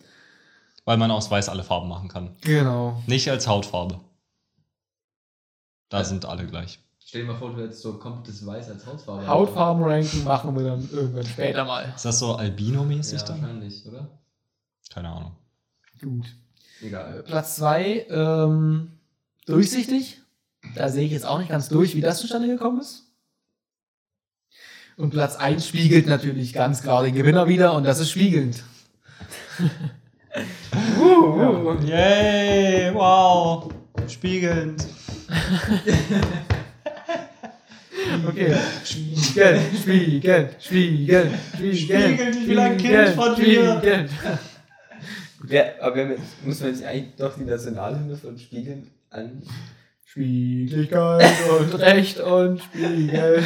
Weil 0.85 0.97
man 0.97 1.11
aus 1.11 1.29
Weiß 1.29 1.49
alle 1.49 1.63
Farben 1.63 1.87
machen 1.89 2.07
kann. 2.09 2.35
genau. 2.41 3.01
Nicht 3.07 3.29
als 3.29 3.47
Hautfarbe. 3.47 3.99
Da 5.89 6.03
sind 6.03 6.25
alle 6.25 6.45
gleich. 6.47 6.79
Stell 7.07 7.21
dir 7.21 7.27
mal 7.27 7.37
vor, 7.39 7.53
du 7.53 7.63
hättest 7.63 7.83
so 7.83 7.93
komplettes 7.93 8.45
Weiß 8.45 8.69
als 8.69 8.85
Hautfarbe. 8.85 9.25
Hautfarben-Ranking 9.25 10.25
machen 10.25 10.53
wir 10.57 10.65
dann 10.65 10.89
irgendwann 10.91 11.25
später 11.25 11.63
mal. 11.63 11.93
Ist 11.95 12.03
das 12.03 12.19
so 12.19 12.35
Albino-mäßig 12.35 13.21
Ja, 13.21 13.27
dann? 13.27 13.41
wahrscheinlich, 13.41 13.85
oder? 13.87 14.09
Keine 14.93 15.07
Ahnung. 15.07 15.31
Gut. 16.01 16.25
Egal. 16.81 17.23
Platz 17.23 17.55
2, 17.55 18.07
ähm, 18.09 18.91
durchsichtig. 19.45 20.19
Da 20.75 20.89
sehe 20.89 21.05
ich 21.05 21.13
jetzt 21.13 21.25
auch 21.25 21.39
nicht 21.39 21.47
ganz 21.47 21.69
durch, 21.69 21.95
wie 21.95 22.01
das 22.01 22.19
zustande 22.19 22.49
gekommen 22.49 22.81
ist. 22.81 23.05
Und 24.97 25.11
Platz 25.11 25.37
1 25.37 25.65
spiegelt 25.65 26.07
natürlich 26.07 26.51
ganz 26.51 26.81
klar 26.81 27.03
den 27.03 27.15
Gewinner 27.15 27.47
wieder 27.47 27.71
und 27.73 27.85
das 27.85 27.99
ist 27.99 28.11
spiegelnd. 28.11 28.65
uh, 30.99 31.05
uh. 31.05 31.77
Yay, 31.85 32.93
wow. 32.93 33.71
Spiegelnd. 34.09 34.85
Okay. 38.25 38.55
Spiegeln, 38.83 39.61
spiegeln, 39.81 40.49
spiegeln, 40.59 41.29
spiegeln. 41.55 41.75
Spiegeln, 41.75 42.37
ich 42.37 42.47
will 42.47 42.59
ein 42.59 42.77
Kind 42.77 43.09
von 43.09 43.35
dir. 43.35 43.77
spiegeln. 43.79 44.09
Wer, 45.43 45.83
aber 45.83 45.95
wir 45.95 46.03
haben 46.03 46.11
jetzt, 46.11 46.45
muss 46.45 46.59
man 46.61 46.69
jetzt 46.71 46.83
eigentlich 46.83 47.15
doch 47.15 47.35
die 47.37 47.43
Nationalhymne 47.43 48.15
von 48.15 48.37
Spiegeln 48.37 48.89
an. 49.09 49.43
Spiegeligkeit 50.05 51.31
und 51.59 51.73
Recht 51.75 52.19
und 52.19 52.61
Spiegel. 52.61 53.43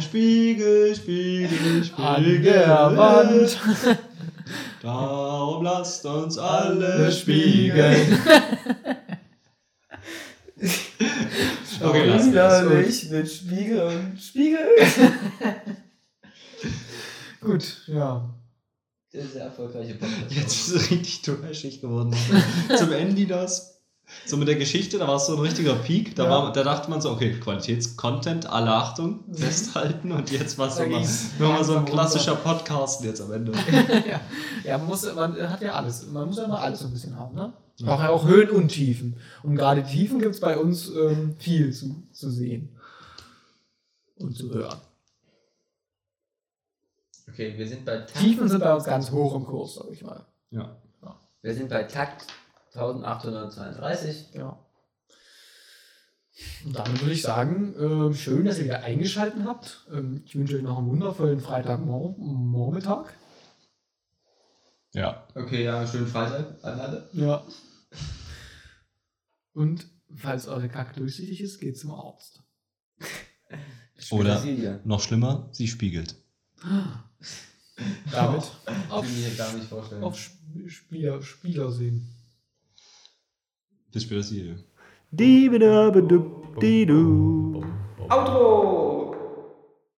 Spiegel, 0.00 0.94
Spiegel, 0.96 1.84
Spiegel. 1.84 2.04
An 2.04 2.42
der 2.42 2.96
Wand. 2.96 3.58
Da 4.82 4.90
Darum 4.92 5.64
lasst 5.64 6.04
uns 6.04 6.36
alle 6.36 7.10
spiegeln. 7.10 8.18
Okay, 11.82 12.04
lassen. 12.06 12.32
Widerlich 12.32 13.10
mit 13.10 13.30
Spiegel 13.30 13.80
und 13.82 14.20
Spiegel. 14.20 14.58
Gut, 17.40 17.82
ja. 17.86 18.34
Der 19.12 19.26
sehr 19.26 19.44
erfolgreiche 19.44 19.94
Podcast. 19.94 20.30
Jetzt 20.30 20.68
ist 20.68 20.70
es 20.74 20.90
richtig 20.90 21.22
trashig 21.22 21.80
geworden. 21.80 22.14
Zum 22.76 22.92
Ende 22.92 23.26
das. 23.26 23.74
So 24.24 24.36
mit 24.36 24.46
der 24.46 24.54
Geschichte, 24.54 24.98
da 24.98 25.08
war 25.08 25.16
es 25.16 25.26
so 25.26 25.34
ein 25.34 25.40
richtiger 25.40 25.74
Peak. 25.74 26.14
Da, 26.14 26.24
Ja. 26.24 26.30
war, 26.30 26.52
da 26.52 26.62
dachte 26.62 26.88
man 26.90 27.00
so, 27.00 27.10
okay, 27.10 27.32
Qualitätscontent, 27.40 28.46
alle 28.48 28.70
Achtung, 28.70 29.24
festhalten. 29.32 30.12
Und 30.12 30.30
jetzt 30.30 30.58
war 30.58 30.68
es 30.68 30.78
nur 31.38 31.48
mal 31.48 31.64
so 31.64 31.76
ein 31.76 31.84
klassischer 31.84 32.36
Podcast 32.36 33.02
jetzt 33.04 33.20
am 33.20 33.32
Ende. 33.32 33.52
ja. 34.08 34.20
ja, 34.64 34.78
man, 34.78 34.86
muss, 34.86 35.12
man 35.14 35.36
hat 35.50 35.60
ja 35.60 35.72
alles. 35.72 36.06
Man 36.06 36.26
muss 36.28 36.36
ja 36.36 36.44
immer 36.44 36.60
alles 36.60 36.80
so 36.80 36.86
ein 36.86 36.92
bisschen 36.92 37.18
haben, 37.18 37.34
ne? 37.34 37.52
Auch, 37.84 38.02
auch 38.04 38.26
Höhen 38.26 38.50
und 38.50 38.68
Tiefen. 38.68 39.16
Und 39.42 39.56
gerade 39.56 39.82
Tiefen 39.82 40.18
gibt 40.18 40.34
es 40.34 40.40
bei 40.40 40.56
uns 40.56 40.88
ähm, 40.88 41.36
viel 41.38 41.72
zu, 41.72 42.06
zu 42.12 42.30
sehen. 42.30 42.74
Und 44.16 44.34
zu 44.34 44.52
hören. 44.54 44.80
Okay, 47.28 47.52
wir 47.58 47.68
sind 47.68 47.84
bei 47.84 47.98
Takt, 47.98 48.16
Tiefen 48.16 48.48
sind 48.48 48.60
bei 48.60 48.72
uns 48.72 48.84
ganz 48.84 49.10
hoch 49.10 49.34
im 49.34 49.44
Kurs, 49.44 49.74
sag 49.74 49.90
ich 49.90 50.02
mal. 50.02 50.24
Ja. 50.50 50.74
wir 51.42 51.54
sind 51.54 51.68
bei 51.68 51.82
Takt 51.82 52.26
1832. 52.72 54.32
Ja. 54.32 54.58
Und 56.64 56.78
damit 56.78 57.00
würde 57.00 57.12
ich 57.12 57.22
sagen, 57.22 57.74
ähm, 57.78 58.14
schön, 58.14 58.44
dass 58.44 58.58
ihr 58.58 58.64
wieder 58.64 58.82
eingeschaltet 58.82 59.44
habt. 59.46 59.86
Ähm, 59.92 60.22
ich 60.24 60.36
wünsche 60.36 60.56
euch 60.56 60.62
noch 60.62 60.78
einen 60.78 60.88
wundervollen 60.88 61.40
Freitagmormittag. 61.40 63.06
Ja. 64.92 65.26
Okay, 65.34 65.64
ja, 65.64 65.86
schönen 65.86 66.06
Freitag 66.06 66.56
an 66.62 66.80
alle. 66.80 67.08
Ja. 67.12 67.42
Und 69.52 69.86
falls 70.14 70.46
eure 70.48 70.68
Kacke 70.68 71.00
durchsichtig 71.00 71.40
ist, 71.40 71.58
geht 71.60 71.78
zum 71.78 71.90
Arzt. 71.92 72.42
Oder 74.10 74.36
Petersilie. 74.36 74.80
noch 74.84 75.00
schlimmer, 75.00 75.48
sie 75.52 75.66
spiegelt. 75.68 76.14
Damit 78.10 78.42
Kann 78.64 78.90
auf, 78.90 79.06
ich 79.08 79.16
mir 79.30 79.34
gar 79.36 79.52
nicht 79.54 79.66
vorstellen. 79.68 80.02
auf 80.04 80.16
Sp- 80.20 80.68
Spieler, 80.68 81.20
Spieler 81.22 81.70
sehen. 81.72 82.08
Bis 83.92 84.02
später, 84.04 84.22
sie. 84.22 84.54
Outro! 88.08 89.15